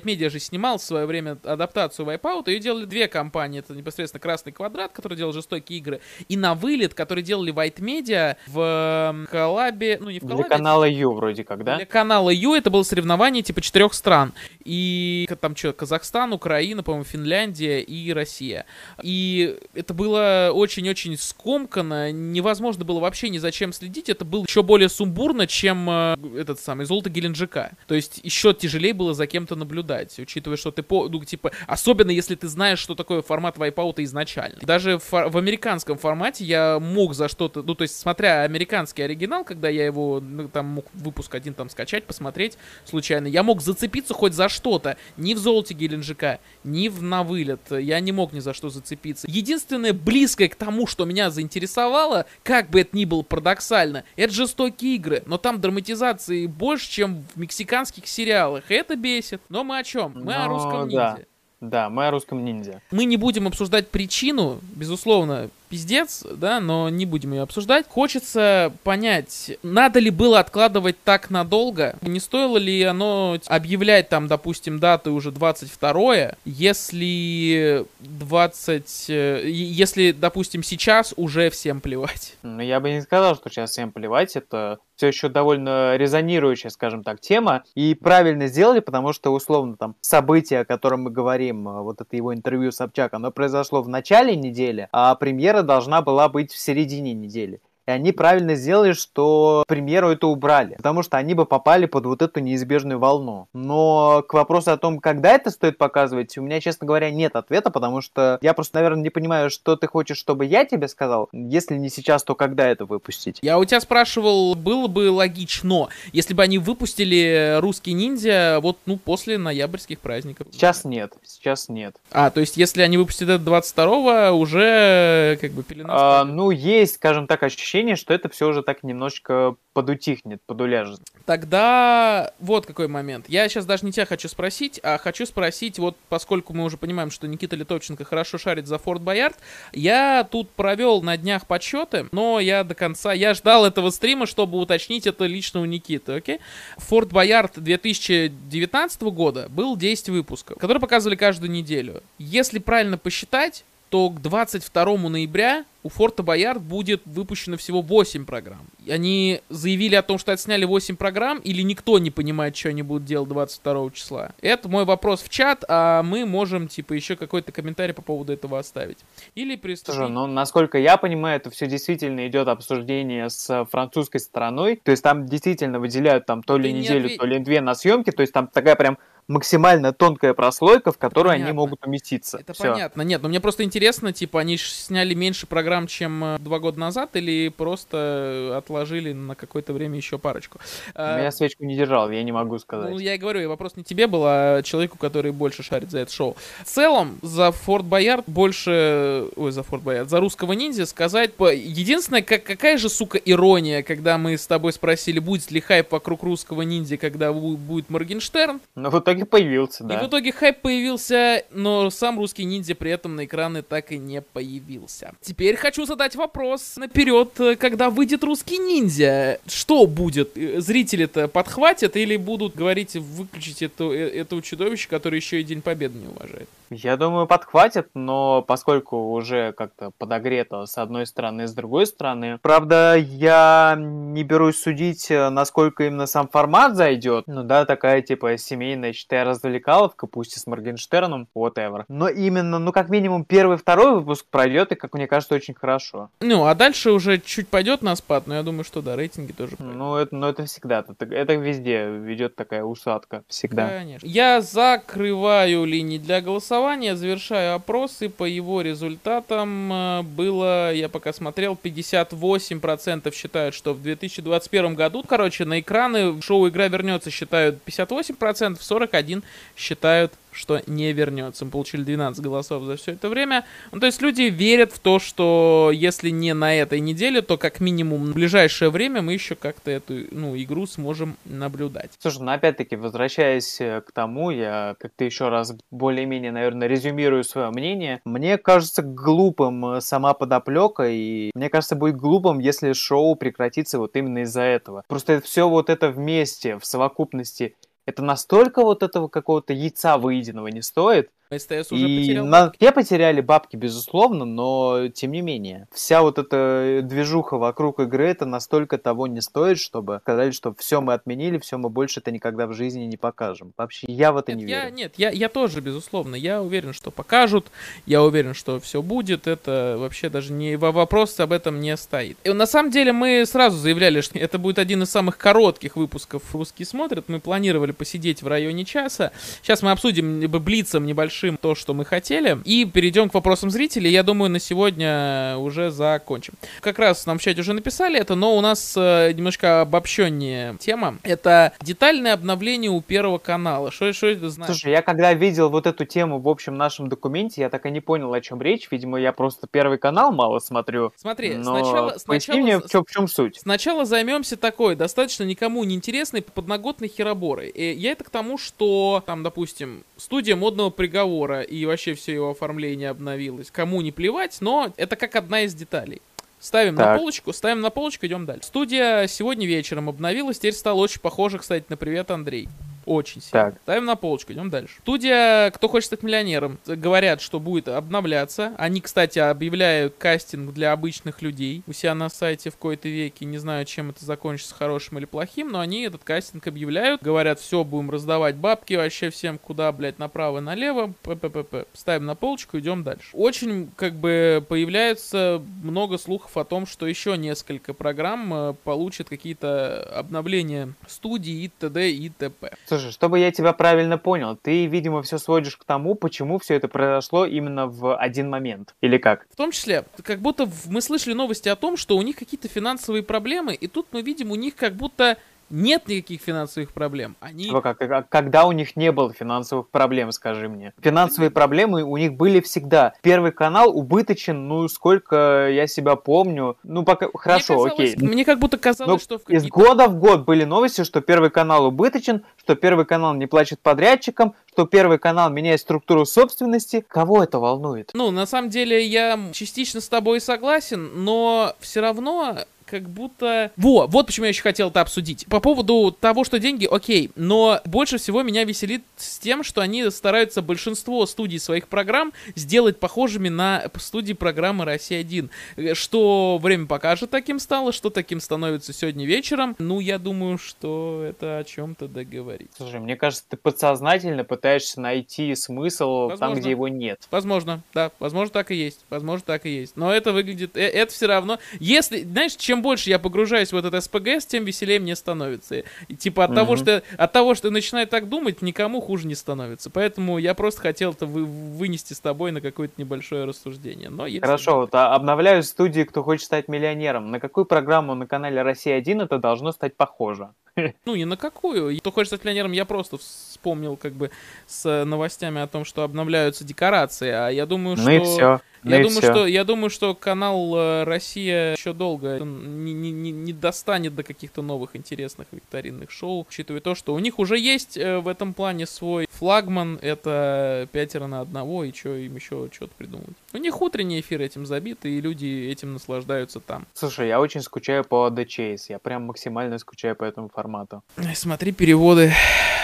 Media 0.05 0.29
же 0.29 0.39
снимал 0.39 0.79
в 0.79 0.83
свое 0.83 1.07
время 1.07 1.39
адаптацию 1.43 2.05
вайпаута, 2.05 2.51
ее 2.51 2.61
делали 2.61 2.85
две 2.85 3.09
компании, 3.09 3.61
это 3.61 3.75
непосредственно 3.75 4.21
Красный 4.21 4.53
Квадрат, 4.53 4.93
который 4.93 5.17
делал 5.17 5.33
жестокие 5.33 5.79
игры, 5.79 6.01
и 6.29 6.37
на 6.37 6.55
вылет, 6.55 6.95
который 6.95 7.23
делали 7.23 7.53
Media 7.55 8.37
в 8.47 9.27
коллабе, 9.31 9.99
ну 10.01 10.11
не 10.11 10.19
в 10.19 10.23
коллабе. 10.23 10.49
Для 10.49 10.57
канала 10.57 10.85
Ю 10.85 11.13
вроде 11.13 11.45
как, 11.45 11.65
да? 11.65 11.77
Для 11.77 11.87
канала 11.87 12.31
Ю 12.31 12.55
это 12.55 12.71
было 12.71 12.83
соревнование 12.83 13.43
типа 13.43 13.61
четырех 13.61 13.95
стран. 13.95 14.33
И 14.65 15.29
там 15.41 15.57
что, 15.57 15.73
Казахстан, 15.73 16.33
Украина, 16.33 16.83
по-моему, 16.83 17.05
Финляндия 17.05 17.81
и 17.81 17.95
Россия. 18.13 18.67
И 19.03 19.57
это 19.75 19.95
было 19.95 20.51
очень-очень 20.53 21.17
скомкано, 21.17 22.13
невозможно 22.13 22.85
было 22.85 23.01
вообще 23.01 23.29
ни 23.29 23.39
за 23.39 23.53
чем 23.53 23.73
следить, 23.73 24.09
это 24.09 24.25
было 24.25 24.45
еще 24.47 24.63
более 24.63 24.89
сумбурно, 24.89 25.47
чем 25.47 25.89
э, 25.89 26.17
этот 26.37 26.61
самый 26.61 26.87
Золото 26.87 27.11
Геленджика. 27.11 27.73
То 27.87 27.95
есть 27.95 28.21
еще 28.23 28.55
тяжелее 28.55 28.93
было 28.93 29.15
за 29.15 29.27
кем-то 29.27 29.57
наблюдать, 29.57 30.19
учитывая, 30.19 30.57
что 30.57 30.71
ты 30.71 30.83
по, 30.83 31.09
ну, 31.09 31.25
типа, 31.25 31.53
особенно 31.67 32.11
если 32.11 32.35
ты 32.35 32.49
знаешь, 32.49 32.79
что 32.79 32.95
такое 32.95 33.23
формат 33.23 33.59
вайпаута 33.59 34.03
изначально. 34.05 34.59
Даже 34.63 34.99
в, 34.99 35.11
в 35.11 35.37
американском 35.37 35.99
формате 35.99 36.45
я 36.45 36.79
мог 36.79 37.15
за 37.15 37.29
что-то, 37.29 37.63
ну, 37.63 37.75
то 37.75 37.83
есть, 37.83 37.97
смотря 37.97 38.43
американский 38.43 39.03
оригинал, 39.03 39.45
когда 39.45 39.69
я 39.69 39.85
его, 39.85 40.21
ну, 40.21 40.49
там, 40.49 40.67
мог 40.67 40.87
выпуск 40.95 41.35
один 41.35 41.55
там 41.55 41.69
скачать, 41.69 42.05
посмотреть 42.05 42.59
случайно, 42.85 43.27
я 43.27 43.43
мог 43.43 43.63
зацепиться 43.63 44.15
хоть 44.15 44.35
за 44.35 44.49
что-то. 44.49 44.97
Ни 45.17 45.35
в 45.35 45.39
Золоте 45.39 45.75
Геленджика, 45.75 46.41
ни 46.63 46.89
в 46.89 47.03
На 47.03 47.23
вылет. 47.23 47.61
Я 47.85 48.01
не 48.01 48.13
мог 48.13 48.33
ни 48.33 48.41
за 48.41 48.55
что 48.55 48.71
зацепиться. 48.71 49.27
Единственное 49.31 49.93
близкое 49.93 50.49
к 50.49 50.57
тому, 50.57 50.87
что 50.87 51.05
меня 51.05 51.31
заинтересовало, 51.31 52.27
как 52.43 52.71
бы 52.71 52.81
это 52.81 52.97
ни 52.97 53.05
было 53.05 53.23
парадоксально, 53.23 54.05
это 54.17 54.33
жестокие 54.33 54.97
игры. 54.97 55.23
Но 55.27 55.39
там 55.39 55.61
драматизации 55.61 56.47
больше, 56.47 56.91
чем 56.91 57.25
в 57.35 57.39
мексиканских 57.39 58.07
сериалах. 58.07 58.71
И 58.71 58.75
это 58.75 58.97
бесит. 58.97 59.41
Но 59.49 59.65
мы 59.65 59.79
о 59.79 59.85
чем? 59.85 60.13
Мы 60.15 60.33
Но, 60.33 60.45
о 60.45 60.49
русском 60.49 60.81
ниндзя. 60.89 60.97
Да. 60.97 61.19
Да, 61.61 61.89
мы 61.89 62.09
о 62.09 62.11
русском 62.11 62.45
ниндзя. 62.45 62.83
Мы 62.91 63.07
не 63.07 63.17
будем 63.17 63.47
обсуждать 63.47 63.89
причину, 63.89 64.61
безусловно, 64.75 65.49
пиздец, 65.69 66.25
да, 66.31 66.61
но 66.61 66.89
не 66.89 67.07
будем 67.07 67.33
ее 67.33 67.43
обсуждать. 67.43 67.87
Хочется 67.89 68.73
понять, 68.83 69.59
надо 69.63 69.99
ли 69.99 70.11
было 70.11 70.41
откладывать 70.41 70.97
так 71.05 71.31
надолго, 71.31 71.97
не 72.03 72.21
стоило 72.21 72.59
ли 72.59 72.83
оно 72.83 73.39
объявлять 73.47 74.09
там, 74.09 74.29
допустим, 74.29 74.79
даты 74.79 75.11
уже 75.11 75.31
22 75.31 76.35
если 76.45 77.87
20, 78.01 79.07
э, 79.09 79.43
если, 79.47 80.13
допустим, 80.13 80.63
сейчас 80.63 81.15
уже 81.17 81.51
всем 81.51 81.81
плевать. 81.81 82.37
Ну, 82.43 82.61
я 82.61 82.81
бы 82.81 82.91
не 82.91 83.03
сказал, 83.03 83.35
что 83.35 83.49
сейчас 83.49 83.71
всем 83.71 83.93
плевать, 83.93 84.37
это 84.37 84.79
все 84.97 85.09
еще 85.09 85.29
довольно 85.29 85.97
резонирующая, 85.97 86.71
скажем 86.71 87.03
так, 87.03 87.21
тема. 87.21 87.65
И 87.75 87.95
правильно 87.95 88.47
сделали, 88.47 88.81
потому 88.81 89.13
что, 89.13 89.33
условно, 89.33 89.77
там, 89.77 89.97
событие, 90.01 90.61
о 90.61 90.65
котором 90.65 91.03
мы 91.03 91.11
говорим, 91.11 91.69
э, 91.69 91.83
вот 91.83 92.01
это 92.01 92.17
его 92.17 92.35
интервью 92.35 92.71
с 92.71 92.77
Собчак, 92.77 93.15
оно 93.15 93.31
произошло 93.31 93.83
в 93.83 93.89
начале 93.89 94.37
недели, 94.37 94.89
а 94.93 95.15
премьера 95.15 95.63
должна 95.65 96.03
была 96.03 96.29
быть 96.29 96.53
в 96.53 96.59
середине 96.59 97.15
недели. 97.15 97.61
И 97.87 97.91
они 97.91 98.13
правильно 98.13 98.55
сделали, 98.55 98.93
что 98.93 99.65
премьеру 99.69 100.09
это 100.09 100.27
убрали, 100.27 100.77
потому 100.77 101.03
что 101.03 101.19
они 101.19 101.35
бы 101.35 101.45
попали 101.45 101.85
под 101.85 102.07
вот 102.07 102.23
эту 102.23 102.41
неизбежную 102.41 102.99
волну. 102.99 103.49
Но 103.53 104.25
к 104.27 104.33
вопросу 104.33 104.73
о 104.73 104.79
том, 104.79 105.01
когда 105.01 105.33
это 105.33 105.51
стоит 105.51 105.77
показывать, 105.77 106.37
у 106.39 106.43
меня, 106.43 106.61
честно 106.61 106.87
говоря, 106.87 107.11
нет 107.11 107.37
ответа, 107.37 107.71
потому 107.71 108.01
что 108.01 108.39
я 108.41 108.55
просто, 108.55 108.77
наверное, 108.77 109.03
не 109.03 109.11
понимаю, 109.11 109.51
что 109.51 109.77
ты 109.77 109.87
хочешь, 109.87 110.17
чтобы 110.17 110.47
я 110.47 110.65
тебе 110.65 110.89
сказал. 110.89 111.29
Если 111.33 111.77
не 111.77 111.91
сейчас, 111.91 112.25
то 112.25 112.35
когда 112.35 112.67
это 112.69 112.87
выпустить? 112.87 113.39
Я 113.43 113.59
у 113.59 113.65
тебя 113.67 113.81
спрашивал, 113.81 114.55
было 114.55 114.87
бы 114.87 115.11
логично, 115.11 115.89
если 116.13 116.33
бы 116.33 116.43
они 116.43 116.57
выпустили 116.59 117.59
русский 117.61 117.93
ниндзя 117.93 118.61
вот, 118.63 118.79
ну, 118.87 118.97
после 118.97 119.37
ноябрьских 119.37 119.99
праздников. 119.99 120.47
Сейчас 120.53 120.85
нет, 120.85 121.13
сейчас 121.23 121.69
нет. 121.69 121.97
А, 122.11 122.31
то 122.31 122.41
есть, 122.41 122.57
если 122.57 122.81
они 122.81 122.97
выпустят 122.97 123.29
это 123.29 123.45
22-го, 123.45 124.37
уже 124.37 125.37
как 125.41 125.53
бы 125.53 125.63
пелена... 125.63 125.89
А, 125.91 126.25
ну, 126.25 126.51
есть, 126.51 126.95
скажем 126.95 127.27
так, 127.27 127.43
ощущение 127.43 127.74
ощущение, 127.75 127.97
что 127.97 128.15
это 128.15 128.29
все 128.29 128.49
уже 128.49 128.63
так 128.63 128.85
немножечко 128.85 129.57
подутихнет, 129.73 130.41
подуляжет. 130.47 131.01
Тогда 131.27 132.33
вот 132.39 132.67
какой 132.67 132.87
момент. 132.87 133.25
Я 133.29 133.49
сейчас 133.49 133.67
даже 133.67 133.85
не 133.85 133.91
тебя 133.91 134.07
хочу 134.07 134.29
спросить, 134.29 134.79
а 134.85 134.97
хочу 134.99 135.27
спросить, 135.27 135.81
вот 135.81 135.97
поскольку 136.09 136.53
мы 136.53 136.65
уже 136.65 136.77
понимаем, 136.77 137.11
что 137.11 137.27
Никита 137.27 137.57
Литовченко 137.57 138.05
хорошо 138.05 138.39
шарит 138.39 138.69
за 138.69 138.79
Форт 138.79 139.03
Боярд, 139.03 139.37
я 139.73 140.27
тут 140.31 140.51
провел 140.51 141.03
на 141.03 141.17
днях 141.17 141.49
подсчеты, 141.49 142.07
но 142.13 142.39
я 142.39 142.63
до 142.63 142.75
конца, 142.77 143.13
я 143.13 143.35
ждал 143.35 143.67
этого 143.67 143.91
стрима, 143.91 144.27
чтобы 144.27 144.59
уточнить 144.59 145.09
это 145.09 145.27
лично 145.27 145.61
у 145.61 145.65
Никиты, 145.65 146.13
окей? 146.13 146.39
Форт 146.77 147.13
Боярд 147.13 147.55
2019 147.57 149.03
года 149.03 149.49
был 149.49 149.77
10 149.77 150.11
выпусков, 150.11 150.59
которые 150.59 150.81
показывали 150.81 151.17
каждую 151.17 151.51
неделю. 151.51 152.05
Если 152.19 152.61
правильно 152.61 152.99
посчитать, 152.99 153.65
то 153.91 154.11
к 154.11 154.21
22 154.21 154.97
ноября 155.09 155.65
у 155.85 155.91
Форта 155.91 156.23
Боярд 156.23 156.63
будет 156.63 157.03
выпущено 157.05 157.59
всего 157.59 157.83
8 157.83 158.25
программ. 158.25 158.67
Они 158.89 159.43
заявили 159.51 159.95
о 159.95 160.03
том, 160.03 160.19
что 160.19 160.33
отсняли 160.33 160.65
8 160.65 160.97
программ, 160.97 161.39
или 161.39 161.61
никто 161.61 161.99
не 161.99 162.11
понимает, 162.11 162.57
что 162.57 162.71
они 162.71 162.83
будут 162.83 163.05
делать 163.05 163.29
22 163.29 163.91
числа. 163.91 164.33
Это 164.41 164.69
мой 164.69 164.87
вопрос 164.87 165.23
в 165.23 165.29
чат, 165.29 165.63
а 165.69 166.03
мы 166.03 166.25
можем, 166.25 166.69
типа, 166.69 166.95
еще 166.95 167.17
какой-то 167.17 167.53
комментарий 167.53 167.93
по 167.93 168.01
поводу 168.01 168.33
этого 168.33 168.59
оставить. 168.59 168.99
Или 169.35 169.57
приступить... 169.57 169.97
Слушай, 169.97 170.11
ну, 170.11 170.27
насколько 170.27 170.79
я 170.79 170.97
понимаю, 170.97 171.37
это 171.37 171.51
все 171.51 171.67
действительно 171.67 172.27
идет 172.27 172.49
обсуждение 172.49 173.29
с 173.29 173.67
французской 173.71 174.19
стороной. 174.19 174.81
То 174.83 174.91
есть 174.91 175.03
там 175.03 175.27
действительно 175.27 175.79
выделяют 175.81 176.25
там 176.25 176.43
то 176.43 176.57
ли 176.57 176.71
Ты 176.71 176.79
неделю, 176.79 177.05
отве... 177.05 177.19
то 177.19 177.27
ли 177.27 177.39
две 177.41 177.61
на 177.61 177.75
съемки. 177.75 178.11
То 178.11 178.23
есть 178.23 178.33
там 178.33 178.47
такая 178.47 178.75
прям 178.75 178.97
максимально 179.29 179.93
тонкая 179.93 180.35
прослойка, 180.35 180.93
в 180.93 180.99
которую 180.99 181.33
понятно. 181.33 181.49
они 181.49 181.57
могут 181.57 181.87
уместиться. 181.87 182.39
Это 182.39 182.53
Всё. 182.53 182.73
понятно. 182.73 183.03
Нет, 183.03 183.23
но 183.23 183.29
мне 183.29 183.41
просто 183.41 183.65
интересно, 183.65 184.13
типа, 184.13 184.41
они 184.41 184.57
сняли 184.57 185.15
меньше 185.15 185.47
программ, 185.47 185.74
чем 185.87 186.23
э, 186.25 186.39
два 186.39 186.59
года 186.59 186.79
назад, 186.79 187.17
или 187.17 187.49
просто 187.49 188.55
отложили 188.57 189.13
на 189.13 189.35
какое-то 189.35 189.73
время 189.73 189.97
еще 189.97 190.19
парочку? 190.19 190.59
Я 190.95 191.31
свечку 191.31 191.65
не 191.65 191.77
держал, 191.77 192.11
я 192.11 192.23
не 192.23 192.33
могу 192.33 192.59
сказать. 192.59 192.91
Ну, 192.91 192.99
я 192.99 193.15
и 193.15 193.19
говорю, 193.19 193.49
вопрос 193.49 193.77
не 193.77 193.85
тебе 193.85 194.07
был, 194.07 194.23
а 194.25 194.63
человеку, 194.63 194.99
который 194.99 195.33
больше 195.33 195.63
шарит 195.63 195.91
за 195.91 196.01
это 196.01 196.13
шоу. 196.13 196.37
В 196.63 196.69
целом, 196.69 197.19
за 197.23 197.51
Форт 197.51 197.85
Боярд 197.85 198.25
больше... 198.27 199.29
Ой, 199.37 199.51
за 199.51 199.63
Форт 199.63 199.83
Боярд, 199.83 200.09
за 200.09 200.21
русского 200.21 200.53
ниндзя 200.53 200.87
сказать... 200.87 201.33
Единственное, 201.39 202.23
как, 202.23 202.45
какая 202.45 202.79
же, 202.79 202.89
сука, 202.89 203.19
ирония, 203.19 203.83
когда 203.83 204.19
мы 204.19 204.37
с 204.37 204.47
тобой 204.47 204.73
спросили, 204.73 205.19
будет 205.19 205.51
ли 205.51 205.61
хайп 205.61 205.93
вокруг 205.93 206.23
русского 206.23 206.63
ниндзя, 206.63 206.97
когда 206.97 207.33
будет 207.33 207.91
Моргенштерн. 207.91 208.61
Ну, 208.75 208.91
в 208.91 208.99
итоге 208.99 209.15
итоге 209.15 209.25
появился, 209.25 209.85
да. 209.85 209.95
И 209.95 210.05
в 210.05 210.09
итоге 210.09 210.33
хайп 210.33 210.61
появился, 210.61 211.45
но 211.51 211.91
сам 211.91 212.19
русский 212.19 212.45
ниндзя 212.45 212.75
при 212.75 212.91
этом 212.91 213.17
на 213.17 213.25
экраны 213.25 213.63
так 213.63 213.93
и 213.93 213.99
не 213.99 214.21
появился. 214.21 215.13
Теперь 215.21 215.57
хочу 215.65 215.87
задать 215.87 216.15
вопрос 216.15 216.77
наперед, 216.77 217.59
когда 217.59 217.89
выйдет 217.89 218.23
русский 218.23 218.59
ниндзя. 218.59 219.39
Что 219.47 219.87
будет? 219.87 220.37
Э, 220.37 220.61
зрители-то 220.61 221.27
подхватят 221.27 221.97
или 221.97 222.19
будут 222.19 222.55
говорить 222.55 222.97
выключить 222.97 223.63
это, 223.63 223.85
э, 223.85 224.11
это 224.11 224.43
чудовище, 224.43 224.91
которое 224.91 225.17
еще 225.17 225.41
и 225.41 225.43
День 225.43 225.63
Победы 225.63 225.99
не 225.99 226.09
уважает? 226.09 226.51
Я 226.69 226.97
думаю, 226.97 227.27
подхватят, 227.27 227.89
но 227.95 228.43
поскольку 228.43 229.13
уже 229.13 229.53
как-то 229.53 229.91
подогрето 229.97 230.67
с 230.67 230.77
одной 230.77 231.07
стороны 231.07 231.43
и 231.43 231.47
с 231.47 231.55
другой 231.55 231.87
стороны. 231.87 232.39
Правда, 232.43 232.97
я 232.97 233.75
не 233.79 234.23
берусь 234.25 234.61
судить, 234.61 235.11
э, 235.11 235.31
насколько 235.31 235.85
именно 235.85 236.07
сам 236.07 236.29
формат 236.29 236.75
зайдет. 236.75 237.25
Ну 237.27 237.43
да, 237.43 237.65
такая 237.65 238.03
типа 238.03 238.37
семейная, 238.37 238.93
считай, 238.93 239.23
развлекаловка, 239.23 240.07
пусть 240.07 240.37
и 240.37 240.41
с 240.41 240.47
Моргенштерном, 240.47 241.29
whatever. 241.35 241.85
Но 241.89 242.09
именно, 242.09 242.59
ну 242.59 242.73
как 242.73 242.91
минимум 242.91 243.25
первый, 243.25 243.57
второй 243.57 243.95
выпуск 243.95 244.27
пройдет, 244.31 244.73
и, 244.73 244.75
как 244.75 244.95
мне 244.95 245.07
кажется, 245.07 245.35
очень 245.35 245.54
хорошо. 245.55 246.11
Ну, 246.21 246.47
а 246.47 246.55
дальше 246.55 246.91
уже 246.91 247.19
чуть 247.19 247.49
пойдет 247.49 247.83
на 247.83 247.97
спад, 247.97 248.27
но 248.27 248.35
я 248.35 248.43
думаю, 248.43 248.65
что 248.65 248.83
да, 248.83 248.97
рейтинги 248.97 249.33
тоже 249.33 249.57
пойдут. 249.57 249.77
Ну, 249.77 249.97
это, 249.97 250.15
ну, 250.15 250.29
это 250.29 250.45
всегда, 250.47 250.85
это, 250.89 251.05
это 251.05 251.35
везде 251.35 251.89
ведет 251.89 252.37
такая 252.37 252.65
усадка, 252.65 253.25
всегда. 253.29 253.69
Конечно. 253.69 254.07
Я 254.07 254.41
закрываю 254.41 255.65
линии 255.65 255.99
для 255.99 256.21
голосования 256.21 256.97
завершаю 256.97 257.55
опрос, 257.55 258.03
и 258.03 258.09
по 258.09 258.25
его 258.25 258.61
результатам 258.63 259.73
э, 259.73 260.03
было, 260.03 260.73
я 260.73 260.89
пока 260.89 261.13
смотрел, 261.13 261.59
58% 261.61 263.15
считают, 263.15 263.55
что 263.55 263.75
в 263.75 263.83
2021 263.83 264.75
году, 264.75 265.05
короче, 265.07 265.45
на 265.45 265.61
экраны 265.61 266.21
шоу 266.23 266.49
«Игра 266.49 266.69
вернется» 266.69 267.11
считают 267.11 267.59
58%, 267.67 268.59
41% 268.59 269.23
считают 269.57 270.13
что 270.35 270.61
не 270.67 270.93
вернется. 270.93 271.45
Мы 271.45 271.51
получили 271.51 271.83
12 271.83 272.23
голосов 272.23 272.65
за 272.65 272.77
все 272.77 272.93
это 272.93 273.09
время. 273.09 273.45
Ну, 273.73 273.81
то 273.81 273.87
есть 273.87 274.03
люди 274.03 274.23
верят 274.23 274.73
в 274.73 274.79
то, 274.79 274.99
что 274.99 275.71
если 275.73 276.11
не 276.11 276.35
на 276.35 276.55
этой 276.55 276.81
неделе, 276.81 277.23
то 277.23 277.39
как 277.39 277.61
минимум 277.61 278.07
в 278.07 278.15
ближайшее 278.15 278.71
время 278.71 279.03
мы 279.03 279.13
еще 279.13 279.35
как-то 279.35 279.71
эту 279.71 279.95
ну, 280.11 280.37
игру 280.37 280.67
сможем 280.67 281.17
наблюдать. 281.25 281.93
Слушай, 281.99 282.23
ну 282.23 282.33
опять-таки, 282.33 282.77
возвращаясь 282.77 283.61
э, 283.61 283.81
к 283.81 283.93
тому, 283.93 284.31
я 284.31 284.77
как-то 284.79 285.05
еще 285.05 285.29
раз 285.29 285.55
более-менее, 285.71 286.33
наверное, 286.33 286.69
резюмирую 286.69 287.25
свое 287.25 287.51
мнение. 287.51 288.01
Мне 288.05 288.39
кажется 288.39 288.83
глупым 288.83 289.65
э, 289.67 289.81
сама 289.81 290.15
подоплека, 290.15 290.89
и 290.89 291.31
мне 291.35 291.49
кажется, 291.49 291.77
будет 291.77 291.97
глупым, 291.97 292.39
если 292.39 292.73
шоу 292.73 293.15
прекратится 293.15 293.79
вот 293.79 293.97
именно 293.97 294.19
из-за 294.19 294.43
этого. 294.43 294.85
Просто 294.89 295.21
все 295.21 295.49
вот 295.49 295.71
это 295.71 295.91
вместе, 295.91 296.59
в 296.59 296.67
совокупности 296.67 297.55
это 297.87 298.03
настолько 298.03 298.63
вот 298.63 298.83
этого 298.83 299.09
какого-то 299.09 299.53
яйца 299.53 299.99
выеденного 299.99 300.49
не 300.49 300.63
стоит, 300.63 301.11
СТС 301.39 301.73
уже 301.73 301.89
и 301.89 302.01
потерял 302.01 302.27
на... 302.27 302.53
Те 302.59 302.73
потеряли 302.73 303.21
бабки, 303.21 303.57
безусловно, 303.57 304.25
но 304.25 304.89
тем 304.89 305.13
не 305.13 305.21
менее. 305.21 305.69
Вся 305.73 306.03
вот 306.03 306.19
эта 306.19 306.81
движуха 306.83 307.39
вокруг 307.39 307.81
игры, 307.81 308.07
это 308.07 308.27
настолько 308.27 308.79
того 308.79 309.07
не 309.07 309.21
стоит, 309.21 309.59
чтобы 309.59 310.01
сказать, 310.03 310.35
что 310.35 310.55
все 310.59 310.81
мы 310.81 310.93
отменили, 310.93 311.39
все 311.39 311.57
мы 311.57 311.71
больше 311.71 312.01
это 312.01 312.11
никогда 312.11 312.47
в 312.47 312.53
жизни 312.53 312.85
не 312.85 312.97
покажем. 312.97 313.53
Вообще, 313.57 313.87
я 313.89 314.13
в 314.13 314.17
это 314.17 314.33
нет, 314.33 314.45
не 314.45 314.51
я, 314.51 314.65
верю. 314.65 314.77
Нет, 314.77 314.95
я, 314.97 315.11
я 315.11 315.29
тоже, 315.29 315.61
безусловно. 315.61 316.15
Я 316.15 316.43
уверен, 316.43 316.73
что 316.73 316.91
покажут, 316.91 317.47
я 317.87 318.03
уверен, 318.03 318.35
что 318.35 318.61
все 318.61 318.83
будет. 318.83 319.27
Это 319.27 319.77
вообще 319.79 320.09
даже 320.09 320.33
не 320.33 320.57
вопрос 320.57 321.19
об 321.21 321.33
этом 321.33 321.61
не 321.61 321.77
стоит. 321.77 322.19
И 322.25 322.33
на 322.33 322.47
самом 322.47 322.71
деле 322.71 322.93
мы 322.93 323.25
сразу 323.27 323.57
заявляли, 323.57 324.01
что 324.01 324.19
это 324.19 324.39
будет 324.39 324.59
один 324.59 324.83
из 324.83 324.91
самых 324.91 325.19
коротких 325.19 325.77
выпусков 325.77 326.23
«Русские 326.35 326.67
смотрят». 326.67 327.09
Мы 327.09 327.21
планировали 327.21 327.73
посидеть 327.75 328.23
в 328.23 328.29
районе 328.29 328.65
часа. 328.65 329.13
Сейчас 329.43 329.63
мы 329.63 329.71
обсудим 329.71 330.21
блицом 330.31 330.87
небольшим 330.87 331.37
то, 331.37 331.55
что 331.55 331.75
мы 331.75 331.85
хотели, 331.85 332.39
и 332.45 332.65
перейдем 332.65 333.09
к 333.09 333.15
вопросам 333.15 333.51
зрителей. 333.51 333.91
Я 333.91 334.03
думаю, 334.03 334.31
на 334.31 334.39
сегодня 334.39 335.37
уже 335.39 335.71
закончим. 335.71 336.35
Как 336.61 336.79
раз 336.79 337.07
нам 337.07 337.19
в 337.19 337.23
чате 337.23 337.41
уже 337.41 337.53
написали 337.53 337.99
это, 337.99 338.15
но 338.15 338.37
у 338.37 338.41
нас 338.41 338.75
э, 338.77 339.13
немножко 339.13 339.63
обобщеннее 339.63 340.57
тема. 340.59 340.99
Это 341.03 341.53
детальное 341.61 342.15
обновление 342.15 342.71
у 342.71 342.81
Первого 342.81 343.19
канала. 343.19 343.71
Что, 343.71 343.93
что 343.93 344.09
это 344.09 344.31
значит? 344.31 344.57
Слушай, 344.57 344.73
я 344.73 344.83
когда 344.83 345.13
видел 345.15 345.51
вот 345.51 345.67
эту 345.67 345.85
тему 345.85 346.21
в 346.21 346.29
общем 346.29 346.57
нашем 346.57 346.89
документе, 346.89 347.43
я 347.43 347.51
так 347.51 347.67
и 347.67 347.71
не 347.71 347.81
понял, 347.81 348.13
о 348.13 348.21
чем 348.21 348.41
речь. 348.43 348.69
Видимо, 348.71 348.99
я 348.99 349.13
просто 349.13 349.47
Первый 349.51 349.79
канал 349.79 350.13
мало 350.13 350.39
смотрю. 350.39 350.93
Смотри, 350.97 351.35
но 351.35 351.59
сначала... 351.59 351.99
сначала 351.99 352.37
мне, 352.39 352.59
в 352.59 352.69
чем, 352.69 352.85
в 352.85 352.91
чем 352.91 353.09
суть. 353.09 353.39
Сначала 353.41 353.85
займемся 353.85 354.37
такой, 354.37 354.77
достаточно 354.77 355.25
никому 355.25 355.65
не 355.65 355.75
интересной 355.75 356.23
подноготной 356.23 356.89
хероборой. 356.89 357.49
Я 357.73 357.93
это 357.93 358.05
к 358.05 358.11
тому, 358.11 358.37
что 358.37 359.03
там, 359.07 359.23
допустим, 359.23 359.85
студия 359.97 360.37
модного 360.37 360.71
приговора 360.71 361.41
и 361.41 361.65
вообще 361.65 361.95
все 361.95 362.15
его 362.15 362.31
оформление 362.31 362.91
обновилось. 362.91 363.51
Кому 363.51 363.81
не 363.81 363.93
плевать, 363.93 364.39
но 364.41 364.73
это 364.77 364.97
как 364.97 365.17
одна 365.17 365.43
из 365.43 365.55
деталей. 365.55 366.03
Ставим 366.41 366.77
так. 366.77 366.87
на 366.87 366.99
полочку, 366.99 367.33
ставим 367.33 367.63
на 367.63 367.71
полочку, 367.71 368.05
идем 368.05 368.27
дальше. 368.27 368.47
Студия 368.47 369.07
сегодня 369.07 369.47
вечером 369.47 369.89
обновилась, 369.89 370.39
теперь 370.39 370.53
стала 370.53 370.79
очень 370.79 371.01
похожа, 371.01 371.39
кстати, 371.39 371.65
на 371.71 371.79
«Привет, 371.79 372.11
Андрей». 372.11 372.49
Очень 372.87 373.21
сильно. 373.21 373.51
Так. 373.51 373.55
Ставим 373.63 373.85
на 373.85 373.97
полочку, 373.97 374.33
идем 374.33 374.51
дальше. 374.51 374.77
Студия 374.81 375.51
«Кто 375.51 375.69
хочет 375.69 375.87
стать 375.87 376.03
миллионером» 376.03 376.59
говорят, 376.67 377.21
что 377.21 377.41
будет 377.41 377.69
обновляться. 377.69 378.55
Они, 378.59 378.81
кстати, 378.81 379.19
объявляют 379.19 379.95
кастинг 379.99 380.53
для 380.53 380.73
обычных 380.73 381.23
людей 381.23 381.63
у 381.67 381.73
себя 381.73 381.95
на 381.95 382.09
сайте 382.09 382.51
в 382.51 382.57
кои-то 382.57 382.89
веке. 382.89 383.25
Не 383.25 383.39
знаю, 383.39 383.65
чем 383.65 383.91
это 383.91 384.05
закончится, 384.05 384.55
хорошим 384.55 384.99
или 384.99 385.05
плохим, 385.05 385.51
но 385.51 385.61
они 385.61 385.83
этот 385.83 386.05
кастинг 386.05 386.47
объявляют. 386.47 387.03
Говорят, 387.03 387.41
все, 387.41 387.65
будем 387.65 387.91
раздавать 387.91 388.37
бабки 388.37 388.75
вообще 388.75 389.11
всем, 389.11 389.39
куда, 389.39 389.71
блядь, 389.73 389.99
направо 389.99 390.39
и 390.39 390.41
налево. 390.41 390.93
П 391.03 391.13
-п 391.13 391.31
-п 391.31 391.47
-п. 391.49 391.67
Ставим 391.73 392.07
на 392.07 392.15
полочку, 392.15 392.59
идем 392.59 392.83
дальше. 392.83 393.09
Очень, 393.13 393.71
как 393.77 393.95
бы, 393.95 394.45
появляется 394.49 395.43
много 395.63 395.99
слухов 395.99 396.37
о 396.37 396.45
том, 396.45 396.67
что 396.67 396.87
еще 396.87 397.17
несколько 397.17 397.75
программ 397.75 398.35
э, 398.35 398.55
получат 398.65 399.09
какие-то 399.09 399.83
обновления 399.95 400.75
студии 400.87 401.45
и 401.45 401.49
т.д. 401.49 401.91
и 401.91 402.09
т.п. 402.09 402.53
Слушай, 402.75 402.91
чтобы 402.91 403.21
я 403.21 403.31
тебя 403.31 403.53
правильно 403.53 403.99
понял, 403.99 404.37
ты, 404.37 404.67
видимо, 404.67 405.01
все 405.03 405.19
сводишь 405.19 405.57
к 405.57 405.65
тому, 405.65 405.95
почему 405.95 406.41
все 406.41 406.55
это 406.55 406.67
произошло 406.67 407.25
именно 407.25 407.69
в 407.69 407.97
один 407.97 408.29
момент. 408.29 408.75
Или 408.81 408.99
как? 408.99 409.27
В 409.31 409.37
том 409.37 409.53
числе, 409.53 409.85
как 410.03 410.19
будто 410.19 410.49
мы 410.67 410.81
слышали 410.81 411.15
новости 411.15 411.49
о 411.49 411.55
том, 411.55 411.77
что 411.77 411.97
у 411.97 412.03
них 412.03 412.17
какие-то 412.17 412.49
финансовые 412.49 413.05
проблемы, 413.05 413.55
и 413.55 413.69
тут 413.69 413.87
мы 413.93 414.03
видим 414.03 414.33
у 414.33 414.35
них 414.35 414.57
как 414.57 414.75
будто 414.75 415.19
нет 415.51 415.89
никаких 415.89 416.21
финансовых 416.21 416.73
проблем. 416.73 417.17
Они... 417.21 417.51
Как, 417.51 417.79
как, 417.79 418.09
когда 418.09 418.45
у 418.45 418.53
них 418.53 418.77
не 418.77 418.93
было 418.93 419.13
финансовых 419.13 419.69
проблем, 419.69 420.13
скажи 420.13 420.49
мне? 420.49 420.73
Финансовые 420.81 421.31
проблемы 421.31 421.83
у 421.83 421.97
них 421.97 422.15
были 422.15 422.41
всегда. 422.41 422.95
Первый 423.03 423.33
канал 423.33 423.77
убыточен, 423.77 424.49
ну, 424.49 424.69
сколько 424.69 425.49
я 425.49 425.67
себя 425.67 425.97
помню. 425.97 426.57
Ну, 426.63 426.85
пока... 426.85 427.09
Хорошо, 427.15 427.55
мне 427.55 427.71
казалось, 427.71 427.95
окей. 427.95 428.09
Мне 428.09 428.25
как 428.25 428.39
будто 428.39 428.59
казалось, 428.59 428.93
Но 428.93 428.99
что... 428.99 429.19
В 429.19 429.29
из 429.29 429.47
года 429.47 429.89
в 429.89 429.99
год 429.99 430.25
были 430.25 430.45
новости, 430.45 430.85
что 430.85 431.01
Первый 431.01 431.31
канал 431.31 431.67
убыточен, 431.67 432.25
что 432.37 432.55
Первый 432.55 432.85
канал 432.85 433.15
не 433.15 433.27
платит 433.27 433.61
подрядчикам, 433.61 434.35
что 434.47 434.67
Первый 434.67 434.99
канал 434.99 435.31
меняет 435.31 435.61
структуру 435.61 436.07
собственности. 436.07 436.85
Кого 436.87 437.23
это 437.23 437.39
волнует? 437.39 437.91
Ну, 437.95 438.11
на 438.11 438.27
самом 438.27 438.51
деле, 438.51 438.85
я 438.85 439.19
частично 439.33 439.81
с 439.81 439.89
тобой 439.89 440.21
согласен, 440.21 441.05
но 441.05 441.55
все 441.61 441.81
равно 441.81 442.39
как 442.67 442.89
будто... 442.89 443.53
Во, 443.57 443.87
вот 443.87 444.07
почему 444.07 444.25
я 444.25 444.31
еще 444.31 444.43
хотел 444.43 444.69
это 444.69 444.81
обсудить. 444.81 445.27
По 445.27 445.41
поводу 445.41 445.97
того, 445.99 446.25
что 446.25 446.39
деньги, 446.39 446.67
окей, 446.71 447.11
но 447.15 447.61
больше 447.65 447.99
всего 447.99 448.23
меня 448.23 448.45
веселит 448.45 448.83
с 448.97 449.19
тем, 449.19 449.43
что 449.43 449.61
они 449.61 449.91
стараются 449.91 450.43
большинство 450.43 451.05
студий 451.07 451.39
своих 451.39 451.69
программ 451.69 452.13
сделать 452.35 452.79
похожими 452.79 453.29
на 453.29 453.71
студии 453.79 454.13
программы 454.13 454.65
«Россия-1». 454.65 455.75
Что 455.75 456.39
время 456.41 456.67
покажет 456.67 457.11
таким 457.11 457.39
стало, 457.39 457.73
что 457.73 457.91
таким 457.91 458.21
становится 458.21 458.73
сегодня 458.73 459.07
вечером. 459.07 459.55
Ну, 459.59 459.81
я 459.81 459.99
думаю, 459.99 460.39
что 460.39 461.05
это 461.07 461.39
о 461.39 461.45
чем-то 461.45 461.89
договорить. 461.89 462.51
Слушай, 462.57 462.81
мне 462.81 462.97
кажется, 462.97 463.25
ты 463.29 463.37
подсознательно 463.37 464.25
пытаешься 464.25 464.81
найти 464.81 465.35
смысл 465.35 466.09
возможно. 466.09 466.19
там, 466.19 466.35
где 466.35 466.51
его 466.51 466.69
нет. 466.69 467.07
Возможно, 467.11 467.63
да, 467.73 467.91
возможно, 467.99 468.33
так 468.33 468.51
и 468.51 468.55
есть. 468.55 468.85
Возможно, 468.91 469.25
так 469.27 469.47
и 469.47 469.51
есть. 469.51 469.77
Но 469.77 469.93
это 469.93 470.13
выглядит... 470.13 470.57
Э, 470.57 470.63
это 470.67 470.93
все 470.93 471.07
равно... 471.07 471.39
Если, 471.61 472.03
знаешь, 472.03 472.35
чем 472.37 472.54
больше 472.63 472.91
я 472.91 472.99
погружаюсь 472.99 473.53
в 473.53 473.57
этот 473.57 473.83
СПГС, 473.83 474.27
тем 474.27 474.45
веселее 474.45 474.81
мне 474.81 474.97
становится. 474.97 475.63
И, 475.89 475.97
типа 475.97 476.25
от 476.25 476.31
mm-hmm. 476.31 476.35
того, 476.35 476.57
что 476.57 476.83
от 476.97 477.13
того, 477.13 477.35
что 477.35 477.51
начинаю 477.51 477.87
так 477.87 478.09
думать, 478.09 478.43
никому 478.43 478.81
хуже 478.81 479.07
не 479.07 479.15
становится. 479.15 479.71
Поэтому 479.71 480.19
я 480.19 480.35
просто 480.35 480.61
хотел 480.61 480.93
это 480.93 481.07
вы, 481.07 481.25
вынести 481.25 481.93
с 481.93 482.01
тобой 482.01 482.33
на 482.33 482.41
какое-то 482.41 482.75
небольшое 482.77 483.25
рассуждение. 483.25 483.91
Но. 483.91 484.07
Хорошо, 484.21 484.57
вот 484.61 484.75
а, 484.75 484.95
обновляю 484.95 485.43
студии, 485.43 485.83
кто 485.83 486.03
хочет 486.03 486.27
стать 486.27 486.49
миллионером. 486.49 487.11
На 487.11 487.21
какую 487.21 487.45
программу 487.45 487.95
на 487.95 488.07
канале 488.07 488.43
Россия 488.43 488.77
1 488.77 489.03
это 489.03 489.19
должно 489.19 489.53
стать 489.53 489.77
похоже? 489.77 490.31
Ну, 490.85 490.95
ни 490.95 491.05
на 491.05 491.17
какую. 491.17 491.77
Кто 491.79 491.91
хочет 491.91 492.09
стать 492.09 492.25
миллионером, 492.25 492.53
я 492.53 492.65
просто 492.65 492.97
вспомнил 492.99 493.77
как 493.77 493.93
бы 493.93 494.11
с 494.47 494.85
новостями 494.85 495.41
о 495.41 495.47
том, 495.47 495.65
что 495.65 495.83
обновляются 495.83 496.45
декорации, 496.45 497.11
а 497.11 497.29
я 497.29 497.47
думаю, 497.47 497.77
ну 497.77 497.83
что... 497.83 497.91
И 497.91 498.01
все. 498.01 498.41
Я 498.65 498.83
думаю, 498.83 499.03
что, 499.03 499.27
я 499.27 499.45
думаю, 499.45 499.71
что 499.71 499.95
канал 499.95 500.57
э, 500.57 500.85
Россия 500.85 501.53
еще 501.53 501.73
долго 501.73 502.19
не, 502.21 502.73
не, 502.73 503.11
не 503.11 503.33
достанет 503.33 503.95
до 503.95 504.03
каких-то 504.03 504.43
новых 504.43 504.75
интересных 504.75 505.29
викторинных 505.33 505.91
шоу, 505.91 506.27
учитывая 506.29 506.61
то, 506.61 506.75
что 506.75 506.95
у 506.95 506.99
них 506.99 507.19
уже 507.19 507.39
есть 507.39 507.77
э, 507.77 507.99
в 507.99 508.09
этом 508.09 508.33
плане 508.33 508.67
свой 508.67 509.07
флагман, 509.11 509.79
это 509.83 510.69
пятеро 510.73 511.07
на 511.07 511.21
одного, 511.21 511.65
и 511.65 511.73
что 511.73 511.95
им 511.95 512.17
еще 512.17 512.49
что-то 512.53 512.73
придумать. 512.77 513.17
У 513.33 513.39
них 513.39 513.61
утренний 513.61 514.01
эфир 514.01 514.23
этим 514.23 514.47
забит, 514.47 514.85
и 514.85 515.01
люди 515.01 515.49
этим 515.51 515.75
наслаждаются 515.75 516.41
там. 516.41 516.67
Слушай, 516.75 517.09
я 517.09 517.21
очень 517.21 517.43
скучаю 517.43 517.85
по 517.85 518.09
The 518.09 518.25
Chase, 518.25 518.67
я 518.69 518.79
прям 518.79 519.03
максимально 519.05 519.59
скучаю 519.59 519.97
по 519.97 520.05
этому 520.05 520.29
формату. 520.29 520.83
Смотри 521.15 521.53
переводы 521.53 522.13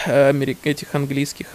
э, 0.07 0.33
этих 0.65 0.95
английских 0.95 1.49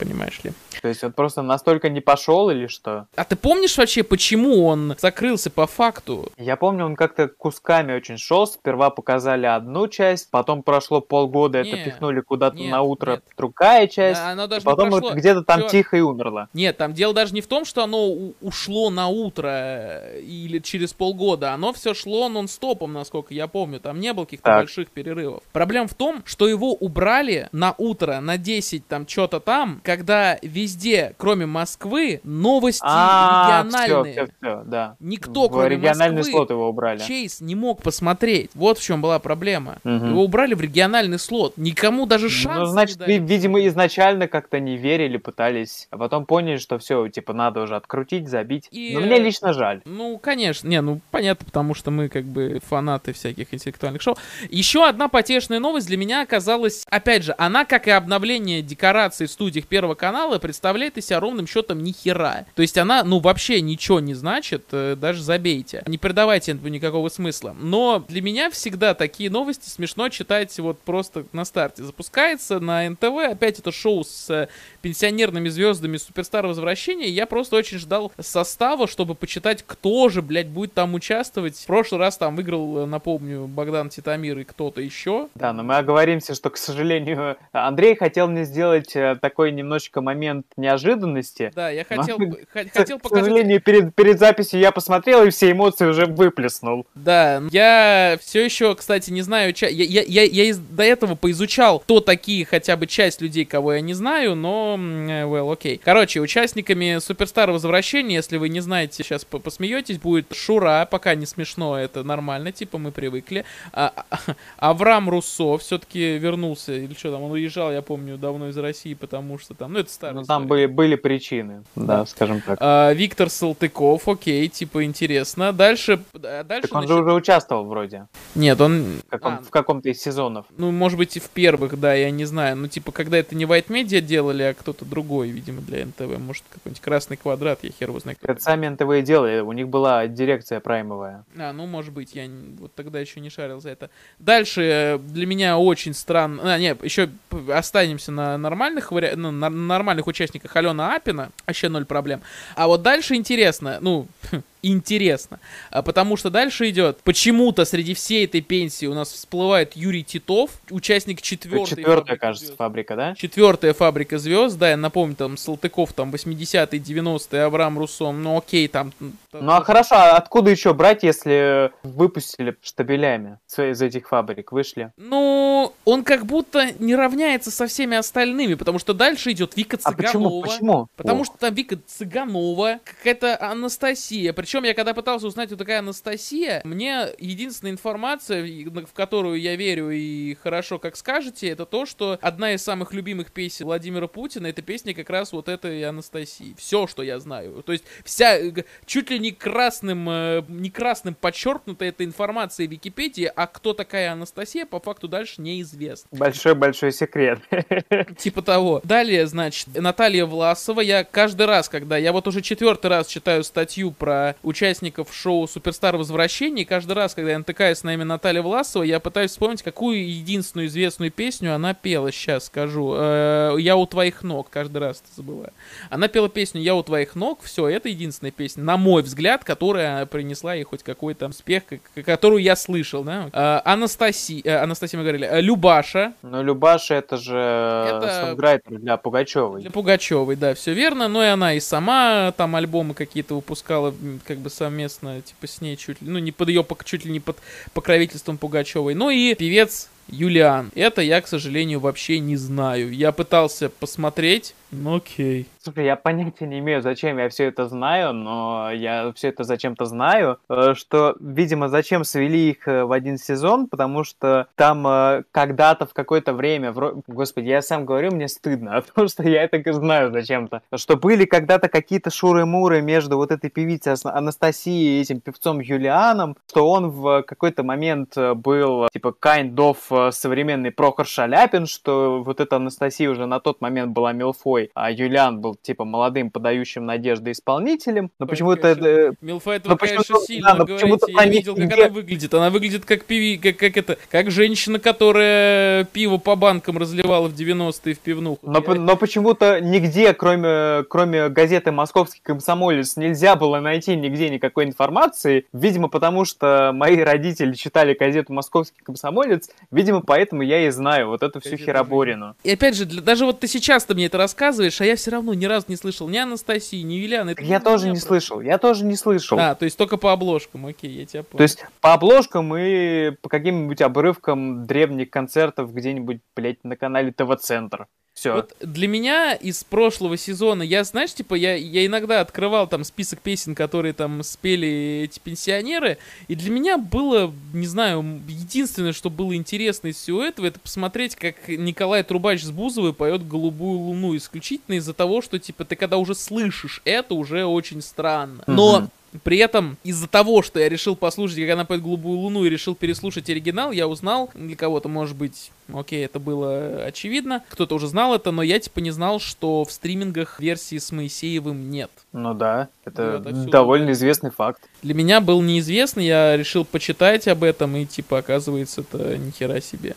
понимаешь 0.00 0.40
ли. 0.42 0.52
То 0.80 0.88
есть 0.88 1.04
он 1.04 1.12
просто 1.12 1.42
настолько 1.42 1.90
не 1.90 2.00
пошел 2.00 2.48
или 2.50 2.66
что? 2.66 3.06
А 3.14 3.24
ты 3.24 3.36
помнишь 3.36 3.76
вообще, 3.76 4.02
почему 4.02 4.64
он 4.64 4.96
закрылся 4.98 5.50
по 5.50 5.66
факту? 5.66 6.32
Я 6.38 6.56
помню, 6.56 6.86
он 6.86 6.96
как-то 6.96 7.28
кусками 7.28 7.92
очень 7.92 8.16
шел. 8.16 8.46
Сперва 8.46 8.88
показали 8.90 9.44
одну 9.46 9.88
часть, 9.88 10.30
потом 10.30 10.62
прошло 10.62 11.00
полгода, 11.00 11.62
не, 11.62 11.70
это 11.70 11.84
пихнули 11.84 12.20
куда-то 12.20 12.56
на 12.56 12.80
утро 12.82 13.12
нет. 13.12 13.24
другая 13.36 13.86
часть. 13.88 14.20
Да, 14.20 14.30
оно 14.30 14.46
даже 14.46 14.64
потом 14.64 14.90
прошло... 14.90 15.12
где-то 15.12 15.42
там 15.42 15.60
Всё... 15.60 15.68
тихо 15.68 15.96
и 15.98 16.00
умерло. 16.00 16.48
Нет, 16.54 16.78
там 16.78 16.94
дело 16.94 17.12
даже 17.12 17.34
не 17.34 17.42
в 17.42 17.46
том, 17.46 17.64
что 17.64 17.84
оно 17.84 18.32
ушло 18.40 18.88
на 18.90 19.08
утро 19.08 19.48
э, 19.48 20.20
или 20.20 20.60
через 20.60 20.94
полгода. 20.94 21.52
Оно 21.52 21.72
все 21.74 21.92
шло 21.92 22.28
нон-стопом, 22.28 22.92
насколько 22.92 23.34
я 23.34 23.48
помню. 23.48 23.80
Там 23.80 24.00
не 24.00 24.12
было 24.14 24.24
каких-то 24.24 24.50
больших 24.50 24.90
перерывов. 24.90 25.42
Проблема 25.52 25.88
в 25.88 25.94
том, 25.94 26.22
что 26.24 26.48
его 26.48 26.72
убрали 26.72 27.48
на 27.52 27.74
утро, 27.76 28.20
на 28.20 28.38
10, 28.38 28.86
там, 28.86 29.06
что-то 29.06 29.40
там, 29.40 29.80
когда 29.90 30.38
везде, 30.40 31.16
кроме 31.18 31.46
Москвы, 31.46 32.20
новости 32.22 32.80
а, 32.84 33.64
региональные. 33.64 34.12
Все, 34.12 34.24
все, 34.24 34.32
все, 34.40 34.62
да. 34.64 34.96
Никто, 35.00 35.48
в 35.48 35.50
кроме 35.50 35.70
региональный 35.70 36.18
Москвы, 36.18 36.32
слот 36.32 36.50
его 36.50 36.68
убрали. 36.68 37.00
Чейз 37.00 37.40
не 37.40 37.56
мог 37.56 37.82
посмотреть. 37.82 38.52
Вот 38.54 38.78
в 38.78 38.82
чем 38.84 39.02
была 39.02 39.18
проблема. 39.18 39.78
Угу. 39.82 39.92
Его 39.92 40.22
убрали 40.24 40.54
в 40.54 40.60
региональный 40.60 41.18
слот. 41.18 41.54
Никому 41.56 42.06
даже 42.06 42.26
ну, 42.26 42.30
шанс 42.30 42.58
Ну, 42.60 42.66
значит, 42.66 42.98
дали. 42.98 43.14
видимо, 43.14 43.66
изначально 43.66 44.28
как-то 44.28 44.60
не 44.60 44.76
верили, 44.76 45.16
пытались, 45.16 45.88
а 45.90 45.98
потом 45.98 46.24
поняли, 46.24 46.58
что 46.58 46.78
все, 46.78 47.08
типа, 47.08 47.32
надо 47.32 47.62
уже 47.62 47.74
открутить, 47.74 48.28
забить. 48.28 48.68
И... 48.70 48.92
Но 48.94 49.00
мне 49.00 49.18
лично 49.18 49.52
жаль. 49.52 49.82
Ну, 49.86 50.18
конечно. 50.18 50.68
Не, 50.68 50.82
ну, 50.82 51.00
понятно, 51.10 51.46
потому 51.46 51.74
что 51.74 51.90
мы, 51.90 52.08
как 52.08 52.26
бы, 52.26 52.60
фанаты 52.64 53.12
всяких 53.12 53.52
интеллектуальных 53.52 54.02
шоу. 54.02 54.16
Еще 54.50 54.86
одна 54.86 55.08
потешная 55.08 55.58
новость 55.58 55.88
для 55.88 55.96
меня 55.96 56.22
оказалась, 56.22 56.86
опять 56.88 57.24
же, 57.24 57.34
она, 57.38 57.64
как 57.64 57.88
и 57.88 57.90
обновление 57.90 58.62
декораций 58.62 59.26
в 59.26 59.32
студиях 59.32 59.66
Первого 59.80 59.94
канала, 59.94 60.38
представляет 60.38 60.98
из 60.98 61.06
себя 61.06 61.20
ровным 61.20 61.46
счетом 61.46 61.82
ни 61.82 61.92
хера. 61.92 62.44
То 62.54 62.60
есть 62.60 62.76
она, 62.76 63.02
ну, 63.02 63.18
вообще 63.18 63.62
ничего 63.62 63.98
не 63.98 64.12
значит, 64.12 64.66
э, 64.72 64.94
даже 64.94 65.22
забейте. 65.22 65.82
Не 65.86 65.96
придавайте 65.96 66.52
этому 66.52 66.68
никакого 66.68 67.08
смысла. 67.08 67.56
Но 67.58 68.04
для 68.06 68.20
меня 68.20 68.50
всегда 68.50 68.92
такие 68.92 69.30
новости 69.30 69.70
смешно 69.70 70.10
читать 70.10 70.58
вот 70.58 70.80
просто 70.80 71.24
на 71.32 71.46
старте. 71.46 71.82
Запускается 71.82 72.60
на 72.60 72.90
НТВ, 72.90 73.30
опять 73.30 73.58
это 73.58 73.72
шоу 73.72 74.04
с 74.04 74.28
э, 74.28 74.48
пенсионерными 74.82 75.48
звездами 75.48 75.96
Суперстар 75.96 76.46
Возвращения. 76.46 77.08
Я 77.08 77.24
просто 77.24 77.56
очень 77.56 77.78
ждал 77.78 78.12
состава, 78.20 78.86
чтобы 78.86 79.14
почитать, 79.14 79.64
кто 79.66 80.10
же, 80.10 80.20
блядь, 80.20 80.48
будет 80.48 80.74
там 80.74 80.92
участвовать. 80.92 81.56
В 81.56 81.64
прошлый 81.64 82.00
раз 82.02 82.18
там 82.18 82.36
выиграл, 82.36 82.80
э, 82.80 82.84
напомню, 82.84 83.46
Богдан 83.46 83.88
Титамир 83.88 84.40
и 84.40 84.44
кто-то 84.44 84.82
еще. 84.82 85.30
Да, 85.36 85.54
но 85.54 85.62
мы 85.62 85.78
оговоримся, 85.78 86.34
что, 86.34 86.50
к 86.50 86.58
сожалению, 86.58 87.38
Андрей 87.52 87.96
хотел 87.96 88.28
мне 88.28 88.44
сделать 88.44 88.92
такой 89.22 89.52
немножечко 89.70 90.00
момент 90.00 90.46
неожиданности. 90.56 91.52
Да, 91.54 91.70
я 91.70 91.84
хотел, 91.84 92.18
но, 92.18 92.34
хотел 92.52 92.98
к, 92.98 93.02
показать... 93.02 93.24
К 93.24 93.28
сожалению, 93.28 93.60
перед, 93.60 93.94
перед 93.94 94.18
записью 94.18 94.58
я 94.58 94.72
посмотрел 94.72 95.24
и 95.24 95.30
все 95.30 95.52
эмоции 95.52 95.86
уже 95.86 96.06
выплеснул. 96.06 96.86
Да, 96.96 97.42
я 97.52 98.18
все 98.20 98.44
еще, 98.44 98.74
кстати, 98.74 99.10
не 99.10 99.22
знаю, 99.22 99.54
я, 99.60 99.68
я, 99.68 100.02
я, 100.02 100.22
я 100.24 100.44
из, 100.44 100.58
до 100.58 100.82
этого 100.82 101.14
поизучал, 101.14 101.78
кто 101.80 102.00
такие 102.00 102.44
хотя 102.44 102.76
бы 102.76 102.86
часть 102.88 103.20
людей, 103.20 103.44
кого 103.44 103.74
я 103.74 103.80
не 103.80 103.94
знаю, 103.94 104.34
но, 104.34 104.76
well, 104.76 105.52
окей. 105.52 105.76
Okay. 105.76 105.80
Короче, 105.84 106.20
участниками 106.20 106.98
Суперстар 106.98 107.50
Возвращения, 107.50 108.16
если 108.16 108.38
вы 108.38 108.48
не 108.48 108.60
знаете, 108.60 109.04
сейчас 109.04 109.24
посмеетесь, 109.24 109.98
будет 109.98 110.34
Шура, 110.34 110.86
пока 110.90 111.14
не 111.14 111.26
смешно, 111.26 111.78
это 111.78 112.02
нормально, 112.02 112.50
типа 112.50 112.78
мы 112.78 112.90
привыкли. 112.90 113.44
А, 113.72 113.92
а, 114.10 114.18
Авраам 114.56 115.08
Руссо 115.08 115.58
все-таки 115.58 116.18
вернулся, 116.18 116.72
или 116.72 116.94
что 116.94 117.12
там, 117.12 117.22
он 117.22 117.32
уезжал, 117.32 117.72
я 117.72 117.82
помню, 117.82 118.18
давно 118.18 118.48
из 118.48 118.56
России, 118.58 118.94
потому 118.94 119.38
что 119.38 119.54
там, 119.60 119.74
ну 119.74 119.80
это 119.80 119.90
старый. 119.90 120.14
Ну 120.14 120.22
там 120.24 120.46
были, 120.46 120.64
были 120.64 120.96
причины, 120.96 121.64
да, 121.76 122.06
скажем 122.06 122.40
так. 122.40 122.58
А, 122.62 122.92
Виктор 122.94 123.28
Салтыков, 123.28 124.08
окей, 124.08 124.48
типа 124.48 124.84
интересно. 124.84 125.52
Дальше... 125.52 126.02
дальше 126.14 126.62
так 126.62 126.74
он 126.74 126.82
значит... 126.82 126.88
же 126.88 127.02
уже 127.02 127.12
участвовал 127.12 127.66
вроде. 127.66 128.06
Нет, 128.34 128.58
он... 128.58 129.00
В, 129.06 129.10
каком, 129.10 129.34
а, 129.34 129.42
в 129.42 129.50
каком-то 129.50 129.90
из 129.90 130.00
сезонов. 130.00 130.46
Ну, 130.56 130.70
может 130.70 130.96
быть, 130.96 131.14
и 131.18 131.20
в 131.20 131.28
первых, 131.28 131.78
да, 131.78 131.92
я 131.92 132.10
не 132.10 132.24
знаю. 132.24 132.56
Ну, 132.56 132.68
типа, 132.68 132.90
когда 132.90 133.18
это 133.18 133.36
не 133.36 133.44
White 133.44 133.66
Media 133.66 134.00
делали, 134.00 134.44
а 134.44 134.54
кто-то 134.54 134.86
другой, 134.86 135.28
видимо, 135.28 135.60
для 135.60 135.84
НТВ. 135.84 136.18
Может, 136.18 136.44
какой-нибудь 136.50 136.80
Красный 136.80 137.18
Квадрат, 137.18 137.58
я 137.62 137.70
хер 137.70 137.90
его 137.90 138.00
знаю. 138.00 138.16
Это 138.22 138.40
сами 138.40 138.66
НТВ 138.66 138.90
и 138.90 139.02
делали, 139.02 139.40
у 139.40 139.52
них 139.52 139.68
была 139.68 140.06
дирекция 140.06 140.60
праймовая. 140.60 141.26
А, 141.36 141.52
ну, 141.52 141.66
может 141.66 141.92
быть, 141.92 142.14
я 142.14 142.26
вот 142.58 142.74
тогда 142.74 142.98
еще 142.98 143.20
не 143.20 143.28
шарил 143.28 143.60
за 143.60 143.68
это. 143.68 143.90
Дальше 144.18 144.62
э, 144.62 144.98
для 144.98 145.26
меня 145.26 145.58
очень 145.58 145.92
странно... 145.92 146.54
А, 146.54 146.58
нет, 146.58 146.82
еще 146.82 147.10
останемся 147.52 148.10
на 148.10 148.38
нормальных, 148.38 148.90
вари... 148.90 149.12
ну, 149.16 149.30
на 149.40 149.50
нормальных 149.50 150.06
участниках 150.06 150.54
Алена 150.56 150.94
Апина, 150.94 151.30
вообще 151.46 151.68
ноль 151.68 151.84
проблем. 151.84 152.22
А 152.54 152.66
вот 152.66 152.82
дальше 152.82 153.14
интересно, 153.14 153.78
ну, 153.80 154.06
интересно. 154.62 155.40
А, 155.70 155.82
потому 155.82 156.16
что 156.16 156.30
дальше 156.30 156.68
идет, 156.70 156.98
почему-то 157.02 157.64
среди 157.64 157.94
всей 157.94 158.24
этой 158.24 158.40
пенсии 158.40 158.86
у 158.86 158.94
нас 158.94 159.12
всплывает 159.12 159.76
Юрий 159.76 160.04
Титов, 160.04 160.50
участник 160.70 161.22
четвертой 161.22 161.76
Четвертая, 161.76 162.16
кажется, 162.16 162.46
звезд. 162.46 162.58
фабрика, 162.58 162.96
да? 162.96 163.14
Четвертая 163.14 163.74
фабрика 163.74 164.18
звезд, 164.18 164.58
да, 164.58 164.70
я 164.70 164.76
напомню, 164.76 165.14
там 165.14 165.36
Салтыков, 165.36 165.92
там 165.92 166.10
80-е, 166.10 166.80
90-е, 166.80 167.42
Авраам 167.42 167.78
Руссом, 167.78 168.22
ну 168.22 168.38
окей, 168.38 168.68
там... 168.68 168.92
Ну 169.32 169.52
а 169.52 169.62
хорошо, 169.62 169.94
а 169.96 170.16
откуда 170.16 170.50
еще 170.50 170.74
брать, 170.74 171.02
если 171.02 171.72
выпустили 171.82 172.56
штабелями 172.62 173.38
из 173.56 173.82
этих 173.82 174.08
фабрик, 174.08 174.52
вышли? 174.52 174.92
Ну, 174.96 175.72
он 175.84 176.04
как 176.04 176.26
будто 176.26 176.70
не 176.78 176.94
равняется 176.94 177.50
со 177.50 177.66
всеми 177.66 177.96
остальными, 177.96 178.54
потому 178.54 178.78
что 178.78 178.94
дальше 178.94 179.32
идет 179.32 179.56
Вика 179.56 179.76
Цыганова. 179.76 180.00
А 180.00 180.06
почему? 180.06 180.42
Почему? 180.42 180.88
Потому 180.96 181.22
О. 181.22 181.24
что 181.24 181.36
там 181.38 181.54
Вика 181.54 181.78
Цыганова, 181.86 182.80
какая-то 182.84 183.40
Анастасия, 183.40 184.32
причем 184.32 184.49
причем 184.50 184.64
я 184.64 184.74
когда 184.74 184.94
пытался 184.94 185.28
узнать, 185.28 185.46
кто 185.46 185.56
такая 185.56 185.78
Анастасия, 185.78 186.60
мне 186.64 187.06
единственная 187.18 187.70
информация, 187.70 188.44
в 188.44 188.92
которую 188.92 189.40
я 189.40 189.54
верю 189.54 189.90
и 189.90 190.34
хорошо 190.42 190.80
как 190.80 190.96
скажете, 190.96 191.48
это 191.50 191.66
то, 191.66 191.86
что 191.86 192.18
одна 192.20 192.54
из 192.54 192.64
самых 192.64 192.92
любимых 192.92 193.30
песен 193.30 193.66
Владимира 193.66 194.08
Путина, 194.08 194.48
это 194.48 194.60
песня 194.60 194.92
как 194.92 195.08
раз 195.08 195.32
вот 195.32 195.48
этой 195.48 195.84
Анастасии. 195.84 196.56
Все, 196.58 196.88
что 196.88 197.04
я 197.04 197.20
знаю. 197.20 197.62
То 197.64 197.70
есть 197.70 197.84
вся, 198.02 198.40
э, 198.40 198.50
чуть 198.86 199.10
ли 199.10 199.20
не 199.20 199.30
красным, 199.30 200.10
э, 200.10 200.42
не 200.48 200.70
красным 200.70 201.14
подчеркнута 201.14 201.84
эта 201.84 202.04
информация 202.04 202.66
в 202.66 202.72
Википедии, 202.72 203.30
а 203.32 203.46
кто 203.46 203.72
такая 203.72 204.10
Анастасия, 204.10 204.66
по 204.66 204.80
факту 204.80 205.06
дальше 205.06 205.40
неизвестно. 205.42 206.08
Большой-большой 206.10 206.90
секрет. 206.90 207.38
Типа 208.18 208.42
того. 208.42 208.80
Далее, 208.82 209.28
значит, 209.28 209.68
Наталья 209.76 210.26
Власова. 210.26 210.80
Я 210.80 211.04
каждый 211.04 211.46
раз, 211.46 211.68
когда 211.68 211.96
я 211.96 212.12
вот 212.12 212.26
уже 212.26 212.40
четвертый 212.40 212.86
раз 212.86 213.06
читаю 213.06 213.44
статью 213.44 213.92
про 213.92 214.34
участников 214.42 215.14
шоу 215.14 215.46
«Суперстар 215.46 215.96
Возвращение», 215.96 216.64
и 216.64 216.66
каждый 216.66 216.92
раз, 216.92 217.14
когда 217.14 217.32
я 217.32 217.38
натыкаюсь 217.38 217.82
на 217.82 217.94
имя 217.94 218.04
Наталья 218.04 218.42
Власова, 218.42 218.82
я 218.82 219.00
пытаюсь 219.00 219.30
вспомнить, 219.32 219.62
какую 219.62 220.08
единственную 220.08 220.68
известную 220.68 221.10
песню 221.10 221.54
она 221.54 221.74
пела, 221.74 222.12
сейчас 222.12 222.46
скажу. 222.46 222.94
Э, 222.96 223.56
«Я 223.58 223.76
у 223.76 223.86
твоих 223.86 224.22
ног», 224.22 224.48
каждый 224.50 224.78
раз 224.78 225.02
это 225.04 225.16
забываю. 225.16 225.52
Она 225.88 226.08
пела 226.08 226.28
песню 226.28 226.60
«Я 226.60 226.74
у 226.74 226.82
твоих 226.82 227.14
ног», 227.14 227.40
все, 227.42 227.68
это 227.68 227.88
единственная 227.88 228.32
песня, 228.32 228.64
на 228.64 228.76
мой 228.76 229.02
взгляд, 229.02 229.44
которая 229.44 230.06
принесла 230.06 230.54
ей 230.54 230.64
хоть 230.64 230.82
какой-то 230.82 231.28
успех, 231.28 231.64
которую 232.04 232.42
я 232.42 232.56
слышал, 232.56 233.04
да. 233.04 233.28
Э, 233.32 233.60
Анастасия, 233.64 234.42
э, 234.44 234.56
Анастасия 234.56 234.98
мы 234.98 235.04
говорили, 235.04 235.28
Любаша. 235.40 236.14
Ну, 236.22 236.42
Любаша 236.42 236.94
это 236.94 237.16
же 237.16 237.36
это... 237.36 238.26
сонграйтер 238.26 238.78
для 238.78 238.96
Пугачевой. 238.96 239.62
Для 239.62 239.70
Пугачевой, 239.70 240.36
да, 240.36 240.54
все 240.54 240.72
верно, 240.72 241.08
но 241.08 241.22
и 241.22 241.28
она 241.28 241.54
и 241.54 241.60
сама 241.60 242.32
там 242.36 242.56
альбомы 242.56 242.94
какие-то 242.94 243.34
выпускала 243.34 243.94
как 244.30 244.38
бы 244.38 244.48
совместно, 244.48 245.20
типа 245.20 245.48
с 245.48 245.60
ней 245.60 245.76
чуть 245.76 246.00
ли, 246.00 246.08
ну 246.08 246.20
не 246.20 246.30
под 246.30 246.50
ее, 246.50 246.64
чуть 246.84 247.04
ли 247.04 247.10
не 247.10 247.18
под 247.18 247.38
покровительством 247.74 248.38
Пугачевой. 248.38 248.94
Ну 248.94 249.10
и 249.10 249.34
певец 249.34 249.88
Юлиан. 250.06 250.70
Это 250.76 251.02
я, 251.02 251.20
к 251.20 251.26
сожалению, 251.26 251.80
вообще 251.80 252.20
не 252.20 252.36
знаю. 252.36 252.94
Я 252.94 253.10
пытался 253.10 253.70
посмотреть, 253.70 254.54
ну 254.70 254.96
окей. 254.96 255.46
Слушай, 255.62 255.84
я 255.84 255.96
понятия 255.96 256.46
не 256.46 256.60
имею, 256.60 256.80
зачем 256.80 257.18
я 257.18 257.28
все 257.28 257.44
это 257.44 257.68
знаю, 257.68 258.14
но 258.14 258.70
я 258.72 259.12
все 259.14 259.28
это 259.28 259.44
зачем-то 259.44 259.84
знаю, 259.84 260.38
э, 260.48 260.72
что, 260.74 261.16
видимо, 261.20 261.68
зачем 261.68 262.02
свели 262.02 262.50
их 262.50 262.66
э, 262.66 262.84
в 262.84 262.92
один 262.92 263.18
сезон, 263.18 263.66
потому 263.66 264.04
что 264.04 264.46
там 264.54 264.86
э, 264.86 265.24
когда-то 265.32 265.84
в 265.84 265.92
какое-то 265.92 266.32
время, 266.32 266.72
в... 266.72 267.02
господи, 267.06 267.48
я 267.48 267.62
сам 267.62 267.84
говорю, 267.84 268.12
мне 268.12 268.26
стыдно, 268.26 268.76
а 268.76 268.82
то, 268.82 269.06
что 269.06 269.22
я 269.22 269.42
это 269.42 269.60
знаю 269.72 270.12
зачем-то, 270.12 270.62
что 270.76 270.96
были 270.96 271.26
когда-то 271.26 271.68
какие-то 271.68 272.10
шуры-муры 272.10 272.80
между 272.80 273.16
вот 273.16 273.32
этой 273.32 273.50
певицей 273.50 273.94
Анастасией 274.04 274.98
и 274.98 275.02
этим 275.02 275.20
певцом 275.20 275.60
Юлианом, 275.60 276.36
что 276.48 276.70
он 276.70 276.90
в 276.90 277.22
какой-то 277.22 277.62
момент 277.62 278.16
был, 278.16 278.88
типа, 278.92 279.14
kind 279.20 279.54
of 279.56 280.12
современный 280.12 280.70
Прохор 280.70 281.06
Шаляпин, 281.06 281.66
что 281.66 282.22
вот 282.24 282.40
эта 282.40 282.56
Анастасия 282.56 283.10
уже 283.10 283.26
на 283.26 283.40
тот 283.40 283.60
момент 283.60 283.92
была 283.92 284.12
Милфой, 284.12 284.59
такой, 284.60 284.70
а 284.74 284.90
Юлиан 284.90 285.40
был 285.40 285.54
типа 285.54 285.84
молодым, 285.84 286.30
подающим 286.30 286.86
надежды 286.86 287.32
исполнителем, 287.32 288.10
но 288.18 288.26
почему-то... 288.26 288.68
Э, 288.68 289.12
Милфа 289.20 289.52
этого, 289.52 289.76
конечно, 289.76 290.18
сильно 290.20 290.54
да, 290.54 290.64
говорите, 290.64 291.12
я 291.12 291.26
видел, 291.26 291.56
как 291.56 291.72
она 291.72 291.88
выглядит. 291.88 292.34
Она 292.34 292.50
выглядит 292.50 292.84
как 292.84 293.04
пиви, 293.04 293.36
как, 293.38 293.56
как 293.56 293.76
это, 293.76 293.98
как 294.10 294.30
женщина, 294.30 294.78
которая 294.78 295.84
пиво 295.84 296.18
по 296.18 296.36
банкам 296.36 296.78
разливала 296.78 297.28
в 297.28 297.34
90-е 297.34 297.94
в 297.94 297.98
пивнуху. 297.98 298.40
Но, 298.42 298.60
но 298.60 298.96
почему-то 298.96 299.60
нигде, 299.60 300.12
кроме, 300.14 300.84
кроме 300.84 301.28
газеты 301.28 301.72
«Московский 301.72 302.20
комсомолец», 302.22 302.96
нельзя 302.96 303.36
было 303.36 303.60
найти 303.60 303.96
нигде 303.96 304.28
никакой 304.28 304.64
информации. 304.64 305.46
Видимо, 305.52 305.88
потому 305.88 306.24
что 306.24 306.72
мои 306.74 307.00
родители 307.00 307.52
читали 307.54 307.94
газету 307.94 308.32
«Московский 308.32 308.80
комсомолец», 308.82 309.50
видимо, 309.70 310.00
поэтому 310.00 310.42
я 310.42 310.66
и 310.66 310.70
знаю 310.70 311.08
вот 311.08 311.22
эту 311.22 311.40
всю 311.40 311.56
хероборину. 311.56 312.34
И 312.42 312.50
опять 312.50 312.76
же, 312.76 312.84
для, 312.84 313.02
даже 313.02 313.24
вот 313.24 313.40
ты 313.40 313.46
сейчас-то 313.46 313.94
мне 313.94 314.06
это 314.10 314.18
рассказываешь, 314.18 314.49
рассказываешь, 314.50 314.80
а 314.80 314.84
я 314.84 314.96
все 314.96 315.10
равно 315.10 315.34
ни 315.34 315.44
разу 315.46 315.66
не 315.68 315.76
слышал 315.76 316.08
ни 316.08 316.16
Анастасии, 316.16 316.82
ни 316.82 316.94
Юлианы. 316.94 317.34
Я 317.38 317.60
тоже 317.60 317.86
не 317.86 317.92
просто. 317.92 318.08
слышал, 318.08 318.40
я 318.40 318.58
тоже 318.58 318.84
не 318.84 318.96
слышал. 318.96 319.38
А, 319.38 319.54
то 319.54 319.64
есть 319.64 319.76
только 319.76 319.96
по 319.96 320.12
обложкам, 320.12 320.66
окей, 320.66 320.90
я 320.90 321.06
тебя 321.06 321.22
понял. 321.22 321.38
То 321.38 321.42
есть 321.42 321.64
по 321.80 321.94
обложкам 321.94 322.54
и 322.56 323.10
по 323.22 323.28
каким-нибудь 323.28 323.80
обрывкам 323.80 324.66
древних 324.66 325.10
концертов 325.10 325.72
где-нибудь, 325.72 326.20
блядь, 326.34 326.62
на 326.64 326.76
канале 326.76 327.12
ТВ-центр. 327.12 327.86
Все. 328.20 328.34
Вот 328.34 328.54
для 328.60 328.86
меня 328.86 329.32
из 329.32 329.64
прошлого 329.64 330.18
сезона, 330.18 330.62
я, 330.62 330.84
знаешь, 330.84 331.14
типа, 331.14 331.36
я, 331.36 331.54
я 331.54 331.86
иногда 331.86 332.20
открывал 332.20 332.68
там 332.68 332.84
список 332.84 333.22
песен, 333.22 333.54
которые 333.54 333.94
там 333.94 334.22
спели 334.22 335.04
эти 335.04 335.18
пенсионеры, 335.18 335.96
и 336.28 336.34
для 336.34 336.50
меня 336.50 336.76
было, 336.76 337.32
не 337.54 337.66
знаю, 337.66 338.20
единственное, 338.28 338.92
что 338.92 339.08
было 339.08 339.34
интересно 339.34 339.88
из 339.88 339.96
всего 339.96 340.22
этого, 340.22 340.44
это 340.44 340.60
посмотреть, 340.60 341.16
как 341.16 341.48
Николай 341.48 342.02
Трубач 342.02 342.42
с 342.42 342.50
Бузовой 342.50 342.92
поет 342.92 343.26
«Голубую 343.26 343.78
луну», 343.78 344.14
исключительно 344.14 344.74
из-за 344.74 344.92
того, 344.92 345.22
что, 345.22 345.38
типа, 345.38 345.64
ты 345.64 345.74
когда 345.74 345.96
уже 345.96 346.14
слышишь 346.14 346.82
это, 346.84 347.14
уже 347.14 347.46
очень 347.46 347.80
странно. 347.80 348.44
Но 348.46 348.90
при 349.22 349.38
этом 349.38 349.76
из-за 349.82 350.06
того, 350.06 350.42
что 350.42 350.60
я 350.60 350.68
решил 350.68 350.96
послушать, 350.96 351.38
как 351.38 351.50
она 351.50 351.64
поет 351.64 351.82
«Голубую 351.82 352.18
луну» 352.18 352.44
и 352.44 352.50
решил 352.50 352.74
переслушать 352.74 353.28
оригинал, 353.28 353.72
я 353.72 353.88
узнал, 353.88 354.30
для 354.34 354.56
кого-то, 354.56 354.88
может 354.88 355.16
быть, 355.16 355.50
окей, 355.72 356.04
это 356.04 356.20
было 356.20 356.84
очевидно, 356.84 357.42
кто-то 357.48 357.74
уже 357.74 357.88
знал 357.88 358.14
это, 358.14 358.30
но 358.30 358.42
я 358.42 358.58
типа 358.60 358.78
не 358.80 358.90
знал, 358.90 359.18
что 359.20 359.64
в 359.64 359.72
стримингах 359.72 360.38
версии 360.40 360.78
с 360.78 360.92
Моисеевым 360.92 361.70
нет. 361.70 361.90
Ну 362.12 362.34
да, 362.34 362.68
это 362.84 363.18
довольно 363.18 363.92
известный 363.92 364.30
факт. 364.30 364.62
Для 364.82 364.94
меня 364.94 365.20
был 365.20 365.42
неизвестный, 365.42 366.06
я 366.06 366.36
решил 366.36 366.64
почитать 366.64 367.26
об 367.28 367.42
этом, 367.42 367.76
и 367.76 367.86
типа 367.86 368.18
оказывается 368.18 368.82
это 368.82 369.18
нихера 369.18 369.60
себе. 369.60 369.96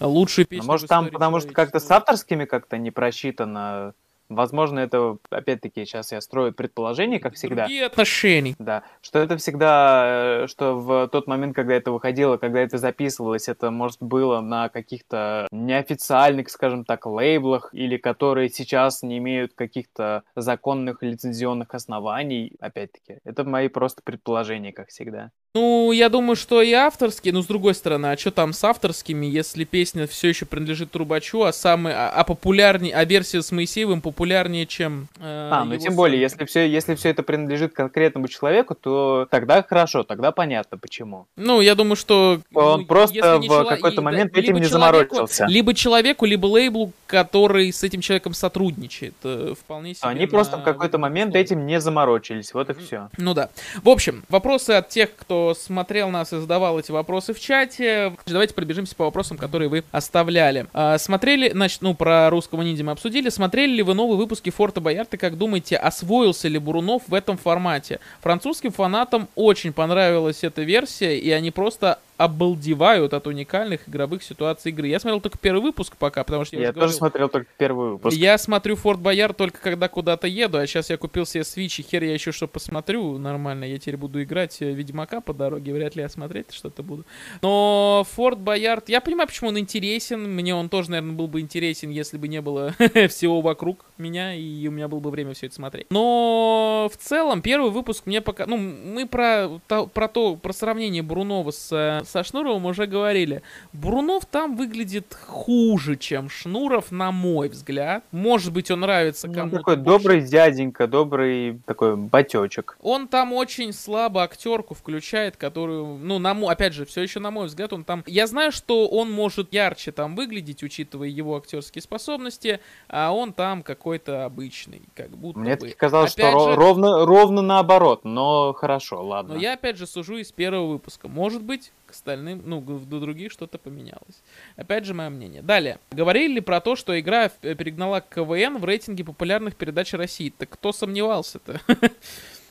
Лучшие 0.00 0.44
песни. 0.44 0.64
А 0.64 0.66
может 0.66 0.88
там, 0.88 1.08
потому 1.10 1.40
что 1.40 1.52
как-то 1.52 1.78
с 1.78 1.90
авторскими 1.90 2.44
как-то 2.44 2.76
не 2.76 2.90
просчитано 2.90 3.94
Возможно, 4.34 4.80
это, 4.80 5.18
опять-таки, 5.30 5.84
сейчас 5.84 6.12
я 6.12 6.20
строю 6.20 6.52
предположение, 6.52 7.20
как 7.20 7.34
всегда. 7.34 7.64
Другие 7.64 7.86
отношения. 7.86 8.54
Да, 8.58 8.82
что 9.00 9.18
это 9.18 9.36
всегда, 9.36 10.42
э, 10.44 10.46
что 10.48 10.74
в 10.76 11.08
тот 11.08 11.26
момент, 11.26 11.54
когда 11.54 11.74
это 11.74 11.92
выходило, 11.92 12.36
когда 12.36 12.60
это 12.60 12.78
записывалось, 12.78 13.48
это, 13.48 13.70
может, 13.70 13.98
было 14.00 14.40
на 14.40 14.68
каких-то 14.68 15.46
неофициальных, 15.50 16.50
скажем 16.50 16.84
так, 16.84 17.06
лейблах, 17.06 17.70
или 17.72 17.96
которые 17.96 18.48
сейчас 18.48 19.02
не 19.02 19.18
имеют 19.18 19.54
каких-то 19.54 20.22
законных 20.36 21.02
лицензионных 21.02 21.74
оснований, 21.74 22.52
опять-таки. 22.60 23.18
Это 23.24 23.44
мои 23.44 23.68
просто 23.68 24.02
предположения, 24.02 24.72
как 24.72 24.88
всегда. 24.88 25.30
Ну, 25.54 25.92
я 25.92 26.08
думаю, 26.08 26.34
что 26.34 26.62
и 26.62 26.72
авторские, 26.72 27.34
но 27.34 27.42
с 27.42 27.46
другой 27.46 27.74
стороны, 27.74 28.06
а 28.06 28.16
что 28.16 28.30
там 28.30 28.54
с 28.54 28.64
авторскими, 28.64 29.26
если 29.26 29.64
песня 29.64 30.06
все 30.06 30.28
еще 30.28 30.46
принадлежит 30.46 30.92
Трубачу, 30.92 31.42
а 31.42 31.52
самый, 31.52 31.92
а, 31.92 32.08
а 32.08 32.24
популярнее, 32.24 32.94
а 32.94 33.04
версия 33.04 33.42
с 33.42 33.52
Моисеевым 33.52 34.00
популярнее, 34.00 34.21
чем 34.66 35.08
э, 35.18 35.50
А, 35.52 35.64
ну 35.64 35.76
тем 35.76 35.94
более, 35.94 36.20
если 36.20 36.44
все, 36.44 36.68
если 36.68 36.94
все 36.94 37.10
это 37.10 37.22
принадлежит 37.22 37.72
конкретному 37.72 38.28
человеку, 38.28 38.74
то 38.74 39.26
тогда 39.30 39.62
хорошо, 39.62 40.02
тогда 40.02 40.32
понятно 40.32 40.78
почему. 40.78 41.26
Ну, 41.36 41.60
я 41.60 41.74
думаю, 41.74 41.96
что... 41.96 42.40
Он 42.54 42.80
ну, 42.80 42.86
просто 42.86 43.38
в 43.38 43.42
чело... 43.42 43.64
какой-то 43.64 44.02
момент 44.02 44.36
этим 44.36 44.56
не 44.56 44.66
заморочился. 44.66 45.46
Либо 45.46 45.74
человеку, 45.74 46.26
либо 46.26 46.46
лейблу, 46.46 46.92
который 47.06 47.72
с 47.72 47.82
этим 47.82 48.00
человеком 48.00 48.34
сотрудничает. 48.34 49.14
Э, 49.24 49.54
вполне 49.58 49.94
себе 49.94 50.08
Они 50.08 50.26
просто 50.26 50.58
в 50.58 50.62
какой-то 50.62 50.98
момент 50.98 51.34
этим 51.34 51.66
не 51.66 51.80
заморочились, 51.80 52.54
вот 52.54 52.70
и 52.70 52.74
все. 52.74 53.08
Ну 53.18 53.34
да. 53.34 53.50
В 53.82 53.88
общем, 53.88 54.24
вопросы 54.28 54.70
от 54.70 54.88
тех, 54.88 55.14
кто 55.14 55.54
смотрел 55.54 56.10
нас 56.10 56.32
и 56.32 56.38
задавал 56.38 56.78
эти 56.78 56.90
вопросы 56.90 57.34
в 57.34 57.40
чате. 57.40 58.14
Давайте 58.26 58.54
пробежимся 58.54 58.94
по 58.96 59.04
вопросам, 59.04 59.36
которые 59.36 59.68
вы 59.68 59.84
оставляли. 59.90 60.66
А, 60.72 60.98
смотрели, 60.98 61.50
значит, 61.50 61.82
ну, 61.82 61.94
про 61.94 62.30
русского 62.30 62.62
ниндзя 62.62 62.84
мы 62.84 62.92
обсудили. 62.92 63.28
Смотрели 63.28 63.72
ли 63.72 63.82
вы 63.82 63.94
новые 64.12 64.18
выпуски 64.18 64.50
Форта 64.50 64.80
Боярд 64.80 65.14
и 65.14 65.16
как 65.16 65.38
думаете, 65.38 65.76
освоился 65.76 66.48
ли 66.48 66.58
Бурунов 66.58 67.02
в 67.08 67.14
этом 67.14 67.38
формате? 67.38 67.98
Французским 68.20 68.70
фанатам 68.70 69.28
очень 69.34 69.72
понравилась 69.72 70.44
эта 70.44 70.62
версия, 70.62 71.18
и 71.18 71.30
они 71.30 71.50
просто 71.50 71.98
обалдевают 72.16 73.14
от 73.14 73.26
уникальных 73.26 73.88
игровых 73.88 74.22
ситуаций 74.22 74.70
игры. 74.70 74.88
Я 74.88 75.00
смотрел 75.00 75.20
только 75.20 75.38
первый 75.38 75.62
выпуск 75.62 75.96
пока, 75.96 76.24
потому 76.24 76.44
что 76.44 76.56
я, 76.56 76.62
я 76.62 76.68
тоже 76.68 76.78
говорил, 76.78 76.96
смотрел 76.96 77.28
только 77.28 77.50
первый 77.56 77.90
выпуск. 77.92 78.16
Я 78.16 78.38
смотрю 78.38 78.76
Форт 78.76 79.00
Бояр 79.00 79.32
только 79.32 79.60
когда 79.60 79.88
куда-то 79.88 80.26
еду, 80.26 80.58
а 80.58 80.66
сейчас 80.66 80.90
я 80.90 80.96
купил 80.96 81.26
себе 81.26 81.42
Switch, 81.42 81.80
и 81.80 81.82
хер 81.82 82.04
я 82.04 82.12
еще 82.12 82.32
что 82.32 82.46
посмотрю 82.46 83.18
нормально. 83.18 83.64
Я 83.64 83.78
теперь 83.78 83.96
буду 83.96 84.22
играть 84.22 84.60
э, 84.60 84.72
Ведьмака 84.72 85.20
по 85.20 85.32
дороге, 85.32 85.72
вряд 85.72 85.96
ли 85.96 86.02
я 86.02 86.08
смотреть 86.08 86.52
что-то 86.52 86.82
буду. 86.82 87.04
Но 87.40 88.06
Форт 88.12 88.38
Боярд, 88.38 88.88
я 88.88 89.00
понимаю, 89.00 89.28
почему 89.28 89.48
он 89.48 89.58
интересен. 89.58 90.22
Мне 90.22 90.54
он 90.54 90.68
тоже, 90.68 90.90
наверное, 90.90 91.16
был 91.16 91.28
бы 91.28 91.40
интересен, 91.40 91.90
если 91.90 92.18
бы 92.18 92.28
не 92.28 92.40
было 92.40 92.74
всего 93.08 93.40
вокруг 93.40 93.84
меня, 93.98 94.34
и 94.34 94.66
у 94.68 94.70
меня 94.70 94.88
было 94.88 95.00
бы 95.00 95.10
время 95.10 95.34
все 95.34 95.46
это 95.46 95.54
смотреть. 95.54 95.86
Но 95.90 96.90
в 96.92 96.96
целом 96.96 97.42
первый 97.42 97.70
выпуск 97.70 98.06
мне 98.06 98.20
пока... 98.20 98.46
Ну, 98.46 98.56
мы 98.56 99.06
про, 99.06 99.60
про 99.68 100.08
то, 100.08 100.36
про 100.36 100.52
сравнение 100.52 101.02
Брунова 101.02 101.50
с 101.50 102.01
со 102.04 102.24
Шнуровым 102.24 102.66
уже 102.66 102.86
говорили. 102.86 103.42
Брунов 103.72 104.26
там 104.26 104.56
выглядит 104.56 105.14
хуже, 105.14 105.96
чем 105.96 106.28
Шнуров, 106.28 106.90
на 106.90 107.12
мой 107.12 107.48
взгляд. 107.48 108.04
Может 108.12 108.52
быть, 108.52 108.70
он 108.70 108.80
нравится 108.80 109.28
ну, 109.28 109.34
кому-то. 109.34 109.56
Такой 109.58 109.76
больше. 109.76 109.98
добрый 109.98 110.20
дяденька, 110.22 110.86
добрый 110.86 111.60
такой 111.66 111.96
батечек. 111.96 112.76
Он 112.82 113.08
там 113.08 113.32
очень 113.32 113.72
слабо 113.72 114.22
актерку 114.22 114.74
включает, 114.74 115.36
которую, 115.36 115.98
ну, 115.98 116.18
на 116.18 116.34
мой, 116.34 116.52
опять 116.52 116.74
же, 116.74 116.84
все 116.84 117.02
еще 117.02 117.20
на 117.20 117.30
мой 117.30 117.46
взгляд, 117.46 117.72
он 117.72 117.84
там... 117.84 118.02
Я 118.06 118.26
знаю, 118.26 118.52
что 118.52 118.88
он 118.88 119.10
может 119.10 119.52
ярче 119.52 119.92
там 119.92 120.16
выглядеть, 120.16 120.62
учитывая 120.62 121.08
его 121.08 121.36
актерские 121.36 121.82
способности, 121.82 122.60
а 122.88 123.12
он 123.12 123.32
там 123.32 123.62
какой-то 123.62 124.24
обычный, 124.24 124.82
как 124.94 125.10
будто 125.10 125.38
Мне 125.38 125.56
бы. 125.56 125.70
казалось, 125.70 126.14
опять 126.14 126.32
что 126.32 126.50
же... 126.50 126.56
ровно, 126.56 127.06
ровно 127.06 127.42
наоборот, 127.42 128.04
но 128.04 128.52
хорошо, 128.52 129.04
ладно. 129.04 129.34
Но 129.34 129.40
я 129.40 129.54
опять 129.54 129.76
же 129.76 129.86
сужу 129.86 130.16
из 130.16 130.32
первого 130.32 130.72
выпуска. 130.72 131.08
Может 131.08 131.42
быть, 131.42 131.72
остальным, 131.92 132.42
ну, 132.44 132.60
до 132.60 133.00
других 133.00 133.32
что-то 133.32 133.58
поменялось. 133.58 134.22
Опять 134.56 134.84
же, 134.84 134.94
мое 134.94 135.08
мнение. 135.10 135.42
Далее. 135.42 135.78
Говорили 135.90 136.34
ли 136.34 136.40
про 136.40 136.60
то, 136.60 136.76
что 136.76 136.98
игра 136.98 137.28
перегнала 137.28 138.00
КВН 138.00 138.58
в 138.58 138.64
рейтинге 138.64 139.04
популярных 139.04 139.56
передач 139.56 139.92
России? 139.94 140.32
Так 140.36 140.50
кто 140.50 140.72
сомневался-то? 140.72 141.60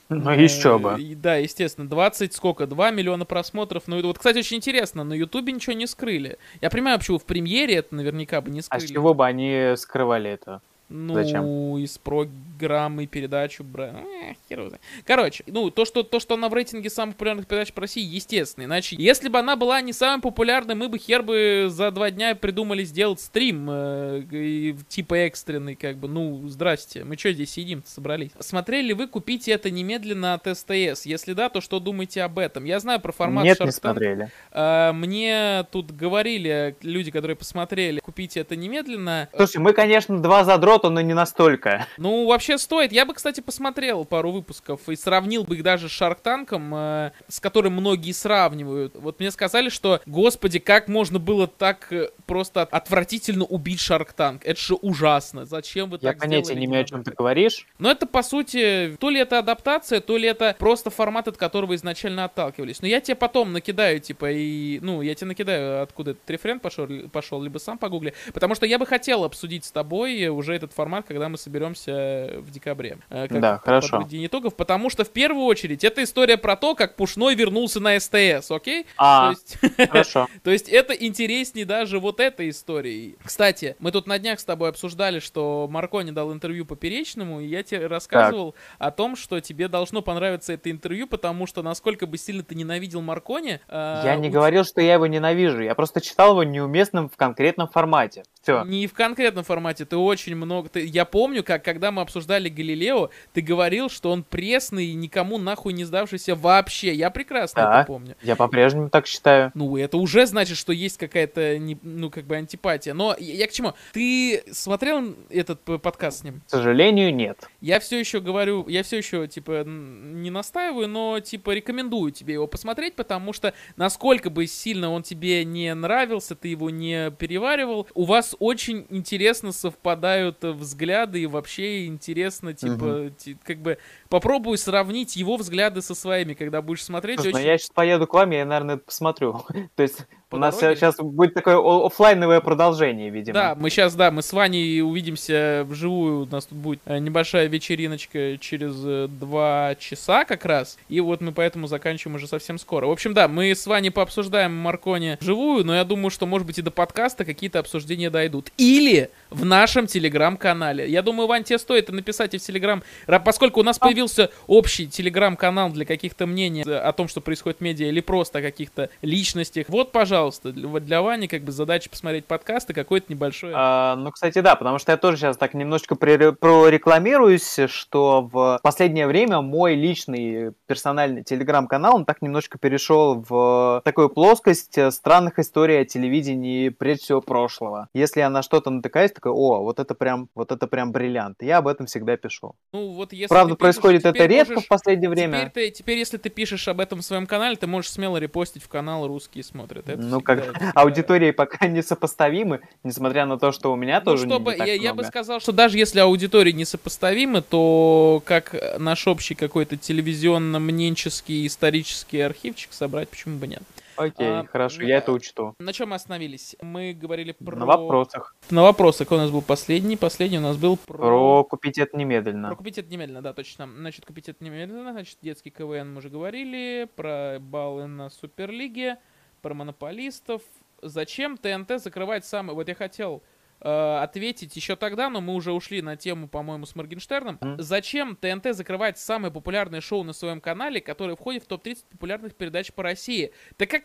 Ну, 0.09 0.29
еще 0.31 0.77
бы. 0.77 0.97
Э, 0.99 1.15
Да, 1.15 1.35
естественно, 1.37 1.87
20, 1.87 2.33
сколько, 2.33 2.67
2 2.67 2.91
миллиона 2.91 3.23
просмотров. 3.23 3.83
Ну, 3.87 4.01
вот, 4.01 4.17
кстати, 4.17 4.39
очень 4.39 4.57
интересно, 4.57 5.05
на 5.05 5.13
Ютубе 5.13 5.53
ничего 5.53 5.71
не 5.73 5.87
скрыли. 5.87 6.37
Я 6.59 6.69
понимаю, 6.69 6.99
почему 6.99 7.17
в 7.17 7.23
премьере 7.25 7.75
это 7.75 7.95
наверняка 7.95 8.41
бы 8.41 8.49
не 8.51 8.59
А 8.59 8.63
скрыли. 8.63 8.85
с 8.87 8.89
чего 8.91 9.13
бы 9.13 9.25
они 9.25 9.73
скрывали 9.77 10.29
это? 10.31 10.61
Ну, 10.91 11.13
Зачем? 11.13 11.77
из 11.77 11.97
программы, 11.97 13.07
передачу, 13.07 13.63
бра... 13.63 14.03
э. 14.49 14.69
Короче, 15.05 15.43
ну, 15.47 15.69
то 15.69 15.85
что, 15.85 16.03
то, 16.03 16.19
что 16.19 16.33
она 16.35 16.49
в 16.49 16.53
рейтинге 16.53 16.89
самых 16.89 17.15
популярных 17.15 17.47
передач 17.47 17.71
по 17.71 17.81
России, 17.81 18.03
естественно. 18.03 18.65
Иначе, 18.65 18.97
если 18.99 19.29
бы 19.29 19.39
она 19.39 19.55
была 19.55 19.79
не 19.81 19.93
самой 19.93 20.21
популярной, 20.21 20.75
мы 20.75 20.89
бы 20.89 20.97
хер 20.97 21.23
бы 21.23 21.67
за 21.69 21.91
два 21.91 22.11
дня 22.11 22.35
придумали 22.35 22.83
сделать 22.83 23.21
стрим, 23.21 23.67
э, 23.69 24.73
типа 24.89 25.15
экстренный, 25.15 25.75
как 25.75 25.97
бы. 25.97 26.07
Ну, 26.07 26.47
здрасте, 26.47 27.03
мы 27.03 27.17
что 27.17 27.31
здесь 27.31 27.51
сидим 27.51 27.83
собрались? 27.85 28.31
Смотрели 28.39 28.87
ли 28.87 28.93
вы 28.93 29.07
«Купите 29.07 29.51
это 29.51 29.69
немедленно» 29.71 30.33
от 30.33 30.45
СТС? 30.57 31.05
Если 31.05 31.33
да, 31.33 31.49
то 31.49 31.61
что 31.61 31.79
думаете 31.79 32.23
об 32.23 32.37
этом? 32.39 32.65
Я 32.65 32.79
знаю 32.79 32.99
про 32.99 33.11
формат 33.11 33.43
Нет, 33.45 33.59
не 33.59 33.65
Shark 33.65 33.69
Tank. 33.69 33.71
смотрели. 33.79 34.29
А, 34.51 34.91
Мне 34.93 35.65
тут 35.71 35.91
говорили 35.91 36.75
люди, 36.81 37.11
которые 37.11 37.37
посмотрели, 37.37 37.99
купите 37.99 38.39
это 38.41 38.55
немедленно. 38.55 39.29
Слушай, 39.35 39.57
мы, 39.57 39.73
конечно, 39.73 40.19
два 40.19 40.43
задрота, 40.43 40.80
но 40.89 41.01
не 41.01 41.13
настолько. 41.13 41.87
Ну, 41.97 42.25
вообще 42.27 42.57
стоит. 42.57 42.91
Я 42.91 43.05
бы, 43.05 43.13
кстати, 43.13 43.41
посмотрел 43.41 44.05
пару 44.05 44.31
выпусков 44.31 44.87
и 44.89 44.95
сравнил 44.95 45.43
бы 45.43 45.55
их 45.55 45.63
даже 45.63 45.89
с 45.89 45.91
Shark 45.91 46.19
Tank, 46.23 47.11
с 47.27 47.39
которым 47.39 47.73
многие 47.73 48.11
сравнивают. 48.11 48.95
Вот 48.95 49.19
мне 49.19 49.31
сказали, 49.31 49.69
что, 49.69 50.01
господи, 50.05 50.59
как 50.59 50.87
можно 50.87 51.19
было 51.19 51.47
так 51.47 51.91
э, 51.91 52.09
просто 52.25 52.63
отвратительно 52.63 53.45
убить 53.45 53.79
Shark 53.79 54.09
Tank? 54.15 54.41
Это 54.43 54.59
же 54.59 54.75
ужасно. 54.75 55.45
Зачем 55.45 55.89
вы 55.89 55.99
Я 56.01 56.09
так 56.11 56.19
понятия 56.19 56.45
сделали? 56.45 56.59
не 56.59 56.65
имею, 56.65 56.83
о 56.83 56.87
чем 56.87 57.03
ты 57.03 57.11
говоришь. 57.11 57.67
Но 57.79 57.91
это, 57.91 58.05
по 58.05 58.23
сути, 58.23 58.95
то 58.99 59.09
ли 59.09 59.19
это 59.19 59.39
адаптация, 59.39 60.01
то 60.01 60.17
ли 60.17 60.27
это 60.27 60.55
просто 60.57 60.89
формат, 60.89 61.27
от 61.27 61.37
которого 61.37 61.75
изначально 61.75 62.25
отталкивались. 62.25 62.81
Но 62.81 62.87
я 62.87 63.01
тебе 63.01 63.15
потом 63.15 63.53
накидаю, 63.53 63.99
типа, 63.99 64.31
и... 64.31 64.79
Ну, 64.81 65.01
я 65.01 65.15
тебе 65.15 65.27
накидаю, 65.27 65.83
откуда 65.83 66.11
этот 66.11 66.29
референт 66.29 66.61
пошел, 66.61 66.87
пошел, 67.11 67.41
либо 67.41 67.57
сам 67.57 67.77
погугли. 67.77 68.13
Потому 68.33 68.55
что 68.55 68.65
я 68.65 68.79
бы 68.79 68.85
хотел 68.85 69.23
обсудить 69.23 69.65
с 69.65 69.71
тобой 69.71 70.27
уже 70.27 70.55
этот 70.63 70.73
формат, 70.75 71.05
когда 71.07 71.29
мы 71.29 71.37
соберемся 71.37 72.35
в 72.37 72.51
декабре. 72.51 72.97
э, 73.09 73.27
Да, 73.29 73.59
хорошо. 73.59 73.97
подводить 73.97 74.25
итогов, 74.27 74.55
потому 74.55 74.89
что 74.89 75.03
в 75.03 75.09
первую 75.09 75.45
очередь 75.45 75.83
это 75.83 76.03
история 76.03 76.37
про 76.37 76.55
то, 76.55 76.75
как 76.75 76.95
Пушной 76.95 77.35
вернулся 77.35 77.79
на 77.79 77.99
СТС, 77.99 78.51
окей? 78.51 78.83
То 78.83 78.89
А, 78.97 79.29
есть, 79.31 79.57
хорошо. 79.89 80.27
то 80.43 80.51
есть 80.51 80.69
это 80.69 80.93
интереснее 80.93 81.65
даже 81.65 81.99
вот 81.99 82.19
этой 82.19 82.49
истории. 82.49 83.15
Кстати, 83.23 83.75
мы 83.79 83.91
тут 83.91 84.07
на 84.07 84.19
днях 84.19 84.39
с 84.39 84.45
тобой 84.45 84.69
обсуждали, 84.69 85.19
что 85.19 85.67
Маркони 85.69 86.11
дал 86.11 86.31
интервью 86.33 86.65
Поперечному, 86.65 87.39
и 87.41 87.47
я 87.47 87.63
тебе 87.63 87.87
рассказывал 87.87 88.55
о 88.79 88.91
том, 88.91 89.15
что 89.15 89.39
тебе 89.39 89.67
должно 89.67 90.01
понравиться 90.01 90.53
это 90.53 90.69
интервью, 90.71 91.07
потому 91.07 91.47
что 91.47 91.61
насколько 91.63 92.05
бы 92.07 92.17
сильно 92.17 92.43
ты 92.43 92.55
ненавидел 92.55 93.01
Маркони... 93.01 93.59
э, 93.67 94.01
Я 94.05 94.15
не 94.15 94.29
у- 94.29 94.31
говорил, 94.31 94.63
что 94.63 94.81
я 94.81 94.93
его 94.93 95.07
ненавижу. 95.07 95.61
Я 95.61 95.75
просто 95.75 96.01
читал 96.01 96.31
его 96.31 96.43
неуместным 96.43 97.09
в 97.09 97.15
конкретном 97.17 97.67
формате. 97.67 98.23
Все. 98.41 98.63
Не 98.63 98.87
в 98.87 98.93
конкретном 98.93 99.43
формате, 99.43 99.85
ты 99.85 99.95
очень 99.97 100.35
много... 100.35 100.50
Ты... 100.71 100.85
Я 100.85 101.05
помню, 101.05 101.43
как 101.43 101.63
когда 101.63 101.91
мы 101.91 102.01
обсуждали 102.01 102.49
Галилео, 102.49 103.09
ты 103.33 103.41
говорил, 103.41 103.89
что 103.89 104.11
он 104.11 104.23
пресный 104.23 104.87
и 104.87 104.93
никому 104.93 105.37
нахуй 105.37 105.73
не 105.73 105.83
сдавшийся 105.85 106.35
вообще. 106.35 106.93
Я 106.93 107.09
прекрасно 107.09 107.61
Да. 107.63 107.79
это 107.81 107.87
помню. 107.87 108.15
Я 108.21 108.35
по-прежнему 108.35 108.89
так 108.89 109.07
считаю. 109.07 109.51
Ну, 109.53 109.77
это 109.77 109.97
уже 109.97 110.25
значит, 110.25 110.57
что 110.57 110.73
есть 110.73 110.97
какая-то, 110.97 111.57
не- 111.57 111.77
ну, 111.81 112.09
как 112.09 112.25
бы 112.25 112.35
антипатия. 112.35 112.93
Но 112.93 113.15
я, 113.17 113.33
я 113.35 113.47
к 113.47 113.51
чему? 113.51 113.73
Ты 113.93 114.43
смотрел 114.51 115.15
этот 115.29 115.61
подкаст 115.81 116.19
с 116.19 116.23
ним? 116.23 116.41
К 116.47 116.49
сожалению, 116.49 117.13
нет. 117.15 117.37
Я 117.61 117.79
все 117.79 117.99
еще 117.99 118.19
говорю, 118.19 118.67
я 118.67 118.83
все 118.83 118.97
еще, 118.97 119.27
типа, 119.27 119.63
не 119.65 120.29
настаиваю, 120.29 120.87
но, 120.87 121.19
типа, 121.19 121.51
рекомендую 121.51 122.11
тебе 122.11 122.33
его 122.33 122.47
посмотреть, 122.47 122.95
потому 122.95 123.33
что, 123.33 123.53
насколько 123.75 124.29
бы 124.29 124.47
сильно 124.47 124.91
он 124.91 125.03
тебе 125.03 125.45
не 125.45 125.73
нравился, 125.73 126.35
ты 126.35 126.49
его 126.49 126.69
не 126.69 127.11
переваривал, 127.11 127.87
у 127.93 128.03
вас 128.05 128.35
очень 128.39 128.85
интересно 128.89 129.51
совпадают 129.51 130.40
взгляды, 130.43 131.21
и 131.21 131.27
вообще 131.27 131.85
интересно, 131.85 132.53
типа, 132.53 133.11
ти- 133.17 133.37
как 133.43 133.59
бы, 133.59 133.77
попробуй 134.11 134.57
сравнить 134.59 135.15
его 135.15 135.37
взгляды 135.37 135.81
со 135.81 135.95
своими, 135.95 136.33
когда 136.35 136.61
будешь 136.61 136.83
смотреть. 136.83 137.21
Слушай, 137.21 137.31
ну 137.33 137.37
очень- 137.39 137.47
я 137.47 137.57
сейчас 137.57 137.71
поеду 137.71 138.05
к 138.05 138.13
вам, 138.13 138.29
я, 138.31 138.45
наверное, 138.45 138.75
это 138.75 138.83
посмотрю. 138.85 139.41
То 139.75 139.83
есть 139.83 140.05
По 140.29 140.35
у 140.35 140.39
нас 140.39 140.59
дороге? 140.59 140.75
сейчас 140.79 140.97
будет 140.97 141.33
такое 141.33 141.57
о- 141.57 141.85
оффлайновое 141.87 142.41
продолжение, 142.41 143.09
видимо. 143.09 143.33
Да, 143.33 143.55
мы 143.55 143.69
сейчас, 143.69 143.95
да, 143.95 144.11
мы 144.11 144.21
с 144.21 144.31
Ваней 144.33 144.81
увидимся 144.81 145.65
вживую. 145.67 146.23
У 146.23 146.25
нас 146.27 146.45
тут 146.45 146.57
будет 146.57 146.81
э, 146.85 146.99
небольшая 146.99 147.47
вечериночка 147.47 148.37
через 148.37 148.73
э, 148.85 149.07
два 149.09 149.75
часа 149.79 150.25
как 150.25 150.45
раз. 150.45 150.77
И 150.89 150.99
вот 150.99 151.21
мы 151.21 151.31
поэтому 151.31 151.67
заканчиваем 151.67 152.15
уже 152.17 152.27
совсем 152.27 152.57
скоро. 152.57 152.87
В 152.87 152.91
общем, 152.91 153.13
да, 153.13 153.27
мы 153.27 153.51
с 153.51 153.65
Ваней 153.65 153.91
пообсуждаем 153.91 154.53
Маркони 154.55 155.17
вживую, 155.21 155.65
но 155.65 155.73
я 155.75 155.83
думаю, 155.85 156.09
что, 156.11 156.25
может 156.25 156.45
быть, 156.45 156.57
и 156.59 156.61
до 156.61 156.71
подкаста 156.71 157.23
какие-то 157.25 157.59
обсуждения 157.59 158.09
дойдут. 158.09 158.51
Или 158.57 159.09
в 159.29 159.45
нашем 159.45 159.87
телеграм-канале. 159.87 160.89
Я 160.89 161.01
думаю, 161.01 161.27
Вань, 161.27 161.43
тебе 161.43 161.57
стоит 161.59 161.89
написать 161.89 162.33
и 162.33 162.37
в 162.37 162.41
телеграм, 162.41 162.83
Ра- 163.07 163.21
поскольку 163.23 163.59
у 163.61 163.63
нас 163.63 163.77
появился 164.01 164.31
общий 164.47 164.87
телеграм-канал 164.87 165.69
для 165.69 165.85
каких-то 165.85 166.25
мнений 166.25 166.63
о 166.63 166.91
том, 166.91 167.07
что 167.07 167.21
происходит 167.21 167.59
в 167.59 167.61
медиа, 167.61 167.87
или 167.87 168.01
просто 168.01 168.39
о 168.39 168.41
каких-то 168.41 168.89
личностях. 169.01 169.67
Вот, 169.69 169.91
пожалуйста, 169.91 170.51
для, 170.51 171.01
Вани 171.01 171.27
как 171.27 171.43
бы 171.43 171.51
задача 171.51 171.89
посмотреть 171.89 172.25
подкасты, 172.25 172.73
какое-то 172.73 173.13
небольшое... 173.13 173.53
А, 173.55 173.95
ну, 173.95 174.11
кстати, 174.11 174.39
да, 174.39 174.55
потому 174.55 174.79
что 174.79 174.91
я 174.91 174.97
тоже 174.97 175.17
сейчас 175.17 175.37
так 175.37 175.53
немножечко 175.53 175.95
прорекламируюсь, 175.95 177.59
что 177.67 178.21
в 178.31 178.59
последнее 178.63 179.05
время 179.05 179.41
мой 179.41 179.75
личный 179.75 180.53
персональный 180.65 181.23
телеграм-канал, 181.23 181.95
он 181.95 182.05
так 182.05 182.21
немножечко 182.21 182.57
перешел 182.57 183.23
в 183.27 183.81
такую 183.85 184.09
плоскость 184.09 184.77
странных 184.91 185.37
историй 185.37 185.79
о 185.79 185.85
телевидении, 185.85 186.69
прежде 186.69 187.03
всего, 187.03 187.21
прошлого. 187.21 187.87
Если 187.93 188.21
я 188.21 188.29
на 188.29 188.41
что-то 188.41 188.71
натыкаюсь, 188.71 189.11
такой, 189.11 189.31
о, 189.31 189.61
вот 189.61 189.79
это 189.79 189.93
прям, 189.93 190.29
вот 190.33 190.51
это 190.51 190.65
прям 190.65 190.91
бриллиант. 190.91 191.37
Я 191.41 191.59
об 191.59 191.67
этом 191.67 191.85
всегда 191.85 192.17
пишу. 192.17 192.55
Ну, 192.73 192.93
вот 192.93 193.13
если 193.13 193.27
Правда, 193.27 193.55
пишешь, 193.55 193.75
происходит 193.93 194.05
это 194.05 194.13
теперь 194.25 194.37
редко 194.37 194.53
можешь- 194.53 194.65
в 194.65 194.69
последнее 194.69 195.11
Теперь, 195.11 195.27
время. 195.29 195.51
ты, 195.53 195.69
теперь, 195.71 195.97
если 195.97 196.17
ты 196.17 196.29
пишешь 196.29 196.67
об 196.67 196.79
этом 196.79 196.99
в 196.99 197.05
своем 197.05 197.27
канале, 197.27 197.55
ты 197.55 197.67
можешь 197.67 197.91
смело 197.91 198.17
репостить 198.17 198.63
в 198.63 198.67
канал 198.67 199.07
«Русские 199.07 199.43
смотрят». 199.43 199.87
Это 199.89 200.01
Ну, 200.01 200.17
всегда- 200.19 200.35
как 200.35 200.45
это 200.55 200.71
аудитории 200.75 201.31
пока 201.31 201.67
несопоставимы, 201.67 202.61
несмотря 202.83 203.25
на 203.25 203.37
то, 203.37 203.51
что 203.51 203.71
у 203.71 203.75
меня 203.75 203.99
Ну, 203.99 204.05
тоже 204.05 204.25
чтобы, 204.27 204.51
не 204.53 204.57
так 204.57 204.67
я, 204.67 204.73
я 204.73 204.89
бы 204.91 204.95
много. 205.01 205.07
сказал, 205.07 205.39
что 205.39 205.51
даже 205.51 205.77
если 205.77 205.99
аудитории 205.99 206.51
несопоставимы, 206.51 207.41
то 207.41 208.21
как 208.25 208.55
наш 208.79 209.07
общий 209.07 209.35
какой-то 209.35 209.77
телевизионно-мненческий 209.77 211.47
исторический 211.47 212.21
архивчик 212.21 212.73
собрать, 212.73 213.09
почему 213.09 213.37
бы 213.37 213.47
нет. 213.47 213.63
Окей, 214.01 214.27
а, 214.27 214.45
хорошо, 214.45 214.83
я 214.83 214.97
это 214.97 215.11
учту. 215.11 215.55
На 215.59 215.73
чем 215.73 215.89
мы 215.89 215.95
остановились? 215.95 216.55
Мы 216.61 216.93
говорили 216.93 217.31
про... 217.31 217.55
На 217.55 217.65
вопросах. 217.65 218.35
На 218.49 218.63
вопросы. 218.63 219.05
Какой 219.05 219.17
у 219.17 219.21
нас 219.21 219.31
был 219.31 219.41
последний? 219.41 219.97
Последний 219.97 220.37
у 220.37 220.41
нас 220.41 220.57
был 220.57 220.77
про... 220.77 220.97
Про 220.97 221.43
купить 221.43 221.77
это 221.77 221.97
немедленно. 221.97 222.49
Про 222.49 222.55
купить 222.55 222.77
это 222.77 222.91
немедленно, 222.91 223.21
да, 223.21 223.33
точно. 223.33 223.67
Значит, 223.67 224.05
купить 224.05 224.29
это 224.29 224.43
немедленно. 224.43 224.91
Значит, 224.91 225.17
детский 225.21 225.51
КВН 225.51 225.93
мы 225.93 225.97
уже 225.99 226.09
говорили. 226.09 226.89
Про 226.95 227.37
баллы 227.39 227.87
на 227.87 228.09
Суперлиге. 228.09 228.97
Про 229.41 229.53
монополистов. 229.53 230.41
Зачем 230.81 231.37
ТНТ 231.37 231.81
закрывать 231.81 232.25
самый... 232.25 232.55
Вот 232.55 232.67
я 232.67 232.75
хотел 232.75 233.23
э, 233.61 233.97
ответить 234.01 234.55
еще 234.55 234.75
тогда, 234.75 235.09
но 235.09 235.21
мы 235.21 235.33
уже 235.33 235.51
ушли 235.51 235.81
на 235.81 235.95
тему, 235.95 236.27
по-моему, 236.27 236.65
с 236.65 236.75
Моргенштерном. 236.75 237.37
Мгм. 237.41 237.61
Зачем 237.61 238.15
ТНТ 238.15 238.55
закрывать 238.55 238.97
самое 238.97 239.33
популярное 239.33 239.81
шоу 239.81 240.03
на 240.03 240.13
своем 240.13 240.41
канале, 240.41 240.81
которое 240.81 241.15
входит 241.15 241.43
в 241.43 241.47
топ-30 241.47 241.85
популярных 241.91 242.35
передач 242.35 242.71
по 242.73 242.83
России? 242.83 243.31
Так 243.57 243.69
как... 243.69 243.83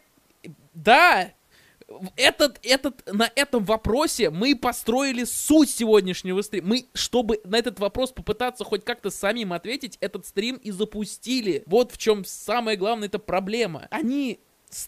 Да, 0.75 1.33
этот, 2.17 2.59
этот, 2.65 3.03
на 3.13 3.31
этом 3.37 3.65
вопросе 3.65 4.31
мы 4.31 4.57
построили 4.57 5.25
суть 5.25 5.71
сегодняшнего 5.71 6.43
стрима. 6.43 6.69
Мы, 6.69 6.87
чтобы 6.95 7.41
на 7.45 7.57
этот 7.57 7.79
вопрос 7.79 8.13
попытаться 8.13 8.65
хоть 8.65 8.85
как-то 8.85 9.11
самим 9.11 9.53
ответить, 9.53 9.97
этот 10.01 10.27
стрим 10.27 10.57
и 10.57 10.71
запустили. 10.71 11.63
Вот 11.67 11.93
в 11.93 11.99
чем 11.99 12.25
самая 12.25 12.77
главная 12.77 13.09
эта 13.09 13.19
проблема. 13.19 13.87
Они 13.91 14.41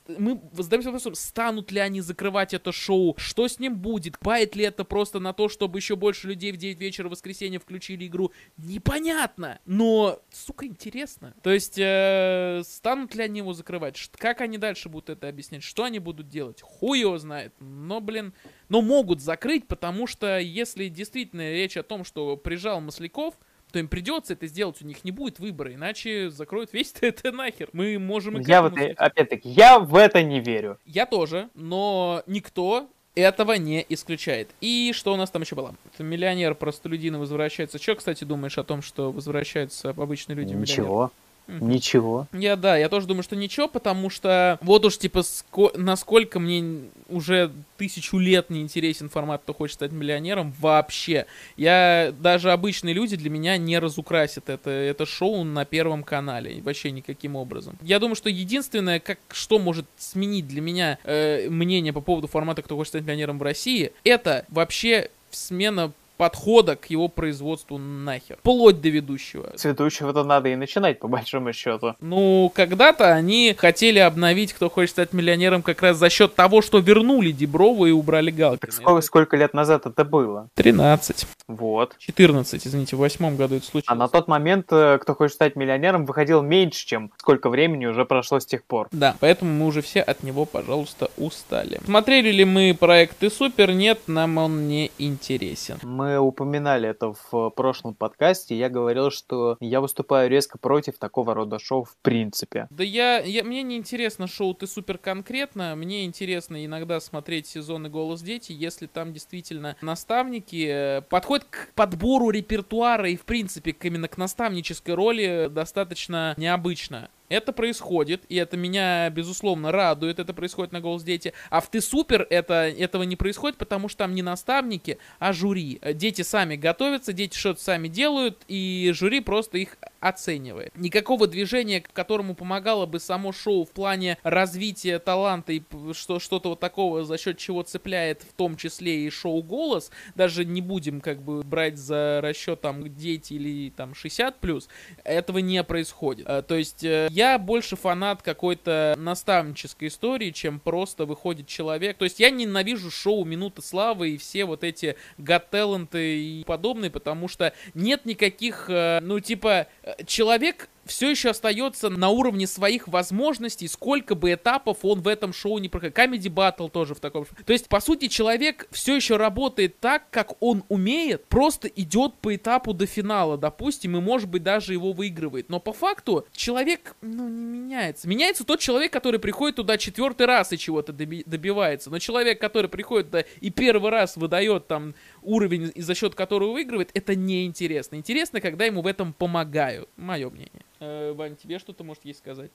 мы 0.08 0.40
задаемся 0.52 0.88
вопросом, 0.88 1.14
станут 1.14 1.70
ли 1.70 1.78
они 1.80 2.00
закрывать 2.00 2.52
это 2.52 2.72
шоу, 2.72 3.14
что 3.16 3.46
с 3.46 3.58
ним 3.58 3.76
будет, 3.76 4.18
бает 4.20 4.56
ли 4.56 4.64
это 4.64 4.84
просто 4.84 5.20
на 5.20 5.32
то, 5.32 5.48
чтобы 5.48 5.78
еще 5.78 5.96
больше 5.96 6.28
людей 6.28 6.52
в 6.52 6.56
9 6.56 6.78
вечера 6.80 7.08
в 7.08 7.12
воскресенье 7.12 7.58
включили 7.58 8.06
игру, 8.06 8.32
непонятно, 8.56 9.60
но, 9.66 10.20
сука, 10.32 10.66
интересно. 10.66 11.34
То 11.42 11.50
есть, 11.50 11.78
э, 11.78 12.62
станут 12.64 13.14
ли 13.14 13.22
они 13.22 13.38
его 13.38 13.52
закрывать, 13.52 14.10
как 14.16 14.40
они 14.40 14.58
дальше 14.58 14.88
будут 14.88 15.10
это 15.10 15.28
объяснять, 15.28 15.62
что 15.62 15.84
они 15.84 15.98
будут 15.98 16.28
делать, 16.28 16.60
хуй 16.60 17.00
его 17.00 17.18
знает, 17.18 17.54
но, 17.60 18.00
блин, 18.00 18.34
но 18.68 18.82
могут 18.82 19.20
закрыть, 19.20 19.68
потому 19.68 20.06
что 20.06 20.38
если 20.38 20.88
действительно 20.88 21.50
речь 21.52 21.76
о 21.76 21.82
том, 21.82 22.04
что 22.04 22.36
прижал 22.36 22.80
Масляков, 22.80 23.34
то 23.72 23.78
им 23.78 23.88
придется 23.88 24.32
это 24.32 24.46
сделать, 24.46 24.80
у 24.82 24.86
них 24.86 25.04
не 25.04 25.10
будет 25.10 25.38
выбора, 25.38 25.74
иначе 25.74 26.30
закроют 26.30 26.72
весь 26.72 26.94
это 27.00 27.32
нахер. 27.32 27.68
Мы 27.72 27.98
можем 27.98 28.38
и 28.38 28.44
Я 28.44 28.62
вот, 28.62 28.76
э, 28.78 28.92
опять-таки, 28.96 29.48
я 29.48 29.78
в 29.78 29.94
это 29.96 30.22
не 30.22 30.40
верю. 30.40 30.78
Я 30.84 31.06
тоже, 31.06 31.48
но 31.54 32.22
никто 32.26 32.88
этого 33.14 33.54
не 33.54 33.84
исключает. 33.88 34.50
И 34.60 34.92
что 34.94 35.12
у 35.12 35.16
нас 35.16 35.30
там 35.30 35.42
еще 35.42 35.56
было? 35.56 35.74
Это 35.92 36.02
миллионер 36.04 36.54
простолюдины 36.54 37.18
возвращается. 37.18 37.78
Что, 37.78 37.96
кстати, 37.96 38.24
думаешь 38.24 38.58
о 38.58 38.64
том, 38.64 38.82
что 38.82 39.10
возвращаются 39.10 39.90
обычные 39.90 40.36
люди 40.36 40.54
в 40.54 40.58
миллионер? 40.58 41.10
Ничего. 41.48 42.26
Я, 42.32 42.56
да, 42.56 42.76
я 42.76 42.88
тоже 42.88 43.06
думаю, 43.06 43.22
что 43.22 43.34
ничего, 43.34 43.68
потому 43.68 44.10
что 44.10 44.58
вот 44.60 44.84
уж, 44.84 44.98
типа, 44.98 45.20
ско- 45.20 45.76
насколько 45.76 46.38
мне 46.38 46.82
уже 47.08 47.50
тысячу 47.78 48.18
лет 48.18 48.50
не 48.50 48.60
интересен 48.60 49.08
формат 49.08 49.42
«Кто 49.42 49.54
хочет 49.54 49.74
стать 49.76 49.92
миллионером» 49.92 50.54
вообще. 50.60 51.24
Я, 51.56 52.12
даже 52.20 52.52
обычные 52.52 52.92
люди 52.94 53.16
для 53.16 53.30
меня 53.30 53.56
не 53.56 53.78
разукрасят 53.78 54.50
это, 54.50 54.70
это 54.70 55.06
шоу 55.06 55.42
на 55.44 55.64
Первом 55.64 56.02
канале, 56.02 56.60
вообще 56.62 56.90
никаким 56.90 57.34
образом. 57.34 57.78
Я 57.80 57.98
думаю, 57.98 58.14
что 58.14 58.28
единственное, 58.28 59.00
как, 59.00 59.18
что 59.30 59.58
может 59.58 59.86
сменить 59.96 60.46
для 60.46 60.60
меня 60.60 60.98
э, 61.04 61.48
мнение 61.48 61.92
по 61.94 62.02
поводу 62.02 62.26
формата 62.26 62.62
«Кто 62.62 62.76
хочет 62.76 62.90
стать 62.90 63.02
миллионером» 63.04 63.38
в 63.38 63.42
России, 63.42 63.92
это 64.04 64.44
вообще 64.50 65.10
смена 65.30 65.92
подхода 66.18 66.76
к 66.76 66.86
его 66.90 67.08
производству 67.08 67.78
нахер. 67.78 68.36
Вплоть 68.40 68.82
до 68.82 68.88
ведущего. 68.88 69.52
С 69.56 69.64
ведущего-то 69.64 70.24
надо 70.24 70.50
и 70.50 70.56
начинать, 70.56 70.98
по 70.98 71.08
большому 71.08 71.52
счету. 71.52 71.94
Ну, 72.00 72.52
когда-то 72.54 73.14
они 73.14 73.54
хотели 73.56 74.00
обновить 74.00 74.52
«Кто 74.52 74.68
хочет 74.68 74.90
стать 74.90 75.12
миллионером» 75.12 75.62
как 75.62 75.80
раз 75.80 75.96
за 75.96 76.10
счет 76.10 76.34
того, 76.34 76.60
что 76.60 76.78
вернули 76.78 77.30
Деброва 77.30 77.86
и 77.86 77.92
убрали 77.92 78.30
Галкина. 78.30 78.58
Так 78.58 78.72
сколько, 78.72 79.00
сколько 79.00 79.36
лет 79.36 79.54
назад 79.54 79.86
это 79.86 80.04
было? 80.04 80.48
13. 80.54 81.26
Вот. 81.46 81.94
14, 81.98 82.66
извините, 82.66 82.96
в 82.96 82.98
восьмом 82.98 83.36
году 83.36 83.56
это 83.56 83.64
случилось. 83.64 83.86
А 83.88 83.94
на 83.94 84.08
тот 84.08 84.26
момент 84.26 84.66
э, 84.70 84.98
«Кто 85.00 85.14
хочет 85.14 85.36
стать 85.36 85.56
миллионером» 85.56 86.04
выходил 86.04 86.42
меньше, 86.42 86.84
чем 86.84 87.12
сколько 87.16 87.48
времени 87.48 87.86
уже 87.86 88.04
прошло 88.04 88.40
с 88.40 88.46
тех 88.46 88.64
пор. 88.64 88.88
Да, 88.90 89.16
поэтому 89.20 89.52
мы 89.52 89.66
уже 89.66 89.82
все 89.82 90.00
от 90.00 90.24
него, 90.24 90.44
пожалуйста, 90.44 91.10
устали. 91.16 91.80
Смотрели 91.84 92.30
ли 92.30 92.44
мы 92.44 92.76
проекты 92.78 93.30
Супер? 93.30 93.72
Нет, 93.72 94.00
нам 94.08 94.38
он 94.38 94.66
не 94.66 94.90
интересен. 94.98 95.78
Мы 95.82 96.07
упоминали 96.16 96.88
это 96.88 97.14
в 97.30 97.50
прошлом 97.50 97.94
подкасте. 97.94 98.56
Я 98.56 98.68
говорил, 98.68 99.10
что 99.10 99.56
я 99.60 99.80
выступаю 99.80 100.30
резко 100.30 100.58
против 100.58 100.98
такого 100.98 101.34
рода 101.34 101.58
шоу 101.58 101.84
в 101.84 101.96
принципе. 102.02 102.66
Да 102.70 102.84
я, 102.84 103.18
я 103.18 103.44
мне 103.44 103.62
не 103.62 103.76
интересно 103.76 104.26
шоу 104.26 104.54
«Ты 104.54 104.66
супер 104.66 104.98
конкретно». 104.98 105.74
Мне 105.76 106.04
интересно 106.04 106.64
иногда 106.64 107.00
смотреть 107.00 107.46
сезоны 107.46 107.88
«Голос 107.88 108.22
дети», 108.22 108.52
если 108.52 108.86
там 108.86 109.12
действительно 109.12 109.76
наставники 109.80 110.66
э, 110.68 111.02
подходят 111.02 111.46
к 111.50 111.72
подбору 111.74 112.30
репертуара 112.30 113.08
и, 113.08 113.16
в 113.16 113.24
принципе, 113.24 113.72
к 113.72 113.84
именно 113.84 114.08
к 114.08 114.16
наставнической 114.16 114.94
роли 114.94 115.48
достаточно 115.50 116.34
необычно. 116.36 117.10
Это 117.28 117.52
происходит, 117.52 118.24
и 118.28 118.36
это 118.36 118.56
меня, 118.56 119.10
безусловно, 119.10 119.70
радует, 119.70 120.18
это 120.18 120.32
происходит 120.32 120.72
на 120.72 120.80
«Голос 120.80 121.02
Дети». 121.02 121.32
А 121.50 121.60
в 121.60 121.70
«Ты 121.70 121.80
супер» 121.80 122.26
это, 122.30 122.54
этого 122.68 123.02
не 123.02 123.16
происходит, 123.16 123.58
потому 123.58 123.88
что 123.88 123.98
там 123.98 124.14
не 124.14 124.22
наставники, 124.22 124.98
а 125.18 125.32
жюри. 125.32 125.80
Дети 125.94 126.22
сами 126.22 126.56
готовятся, 126.56 127.12
дети 127.12 127.36
что-то 127.36 127.62
сами 127.62 127.88
делают, 127.88 128.38
и 128.48 128.90
жюри 128.94 129.20
просто 129.20 129.58
их 129.58 129.76
оценивает. 130.00 130.76
Никакого 130.76 131.26
движения, 131.26 131.80
которому 131.80 132.34
помогало 132.34 132.86
бы 132.86 133.00
само 133.00 133.32
шоу 133.32 133.64
в 133.64 133.70
плане 133.70 134.16
развития 134.22 134.98
таланта 134.98 135.52
и 135.52 135.62
что, 135.92 136.20
что-то 136.20 136.50
вот 136.50 136.60
такого, 136.60 137.04
за 137.04 137.18
счет 137.18 137.38
чего 137.38 137.62
цепляет 137.62 138.22
в 138.22 138.32
том 138.34 138.56
числе 138.56 139.06
и 139.06 139.10
шоу 139.10 139.42
«Голос», 139.42 139.90
даже 140.14 140.44
не 140.44 140.62
будем 140.62 141.00
как 141.00 141.20
бы 141.20 141.42
брать 141.42 141.76
за 141.78 142.20
расчет 142.22 142.60
там 142.60 142.94
дети 142.96 143.34
или 143.34 143.70
там 143.70 143.92
60+, 143.92 144.68
этого 145.04 145.38
не 145.38 145.62
происходит. 145.64 146.26
То 146.46 146.54
есть 146.54 146.84
я 147.18 147.36
больше 147.36 147.74
фанат 147.74 148.22
какой-то 148.22 148.94
наставнической 148.96 149.88
истории, 149.88 150.30
чем 150.30 150.60
просто 150.60 151.04
выходит 151.04 151.48
человек. 151.48 151.96
То 151.98 152.04
есть 152.04 152.20
я 152.20 152.30
ненавижу 152.30 152.92
шоу 152.92 153.24
«Минута 153.24 153.60
славы» 153.60 154.10
и 154.10 154.18
все 154.18 154.44
вот 154.44 154.62
эти 154.62 154.94
Talent 155.18 155.98
и 155.98 156.44
подобные, 156.46 156.92
потому 156.92 157.26
что 157.26 157.52
нет 157.74 158.06
никаких, 158.06 158.66
ну, 158.68 159.18
типа, 159.18 159.66
человек 160.06 160.68
все 160.88 161.10
еще 161.10 161.30
остается 161.30 161.88
на 161.90 162.08
уровне 162.08 162.46
своих 162.46 162.88
возможностей, 162.88 163.68
сколько 163.68 164.14
бы 164.14 164.32
этапов 164.32 164.78
он 164.82 165.00
в 165.00 165.08
этом 165.08 165.32
шоу 165.32 165.58
не 165.58 165.68
проходил. 165.68 165.94
Comedy 165.94 166.32
Battle 166.32 166.70
тоже 166.70 166.94
в 166.94 167.00
таком. 167.00 167.26
То 167.44 167.52
есть, 167.52 167.68
по 167.68 167.80
сути, 167.80 168.08
человек 168.08 168.66
все 168.70 168.96
еще 168.96 169.16
работает 169.16 169.78
так, 169.80 170.10
как 170.10 170.32
он 170.40 170.64
умеет, 170.68 171.26
просто 171.26 171.68
идет 171.68 172.14
по 172.14 172.34
этапу 172.34 172.74
до 172.74 172.86
финала, 172.86 173.38
допустим, 173.38 173.96
и, 173.96 174.00
может 174.00 174.28
быть, 174.28 174.42
даже 174.42 174.72
его 174.72 174.92
выигрывает. 174.92 175.48
Но 175.48 175.60
по 175.60 175.72
факту 175.72 176.26
человек, 176.32 176.96
ну, 177.00 177.28
не 177.28 177.44
меняется. 177.44 178.08
Меняется 178.08 178.44
тот 178.44 178.60
человек, 178.60 178.92
который 178.92 179.20
приходит 179.20 179.56
туда 179.56 179.78
четвертый 179.78 180.26
раз 180.26 180.52
и 180.52 180.58
чего-то 180.58 180.92
доби- 180.92 181.22
добивается. 181.26 181.90
Но 181.90 181.98
человек, 181.98 182.40
который 182.40 182.68
приходит 182.68 183.06
туда 183.06 183.24
и 183.40 183.50
первый 183.50 183.90
раз 183.90 184.16
выдает 184.16 184.66
там 184.66 184.94
уровень, 185.22 185.72
за 185.76 185.94
счет 185.94 186.14
которого 186.14 186.52
выигрывает, 186.52 186.90
это 186.94 187.14
неинтересно. 187.14 187.96
Интересно, 187.96 188.40
когда 188.40 188.64
ему 188.64 188.82
в 188.82 188.86
этом 188.86 189.12
помогают. 189.12 189.88
Мое 189.96 190.30
мнение. 190.30 190.62
Э, 190.80 191.12
Вань, 191.12 191.36
тебе 191.36 191.58
что-то 191.58 191.84
может 191.84 192.04
есть 192.04 192.20
сказать? 192.20 192.50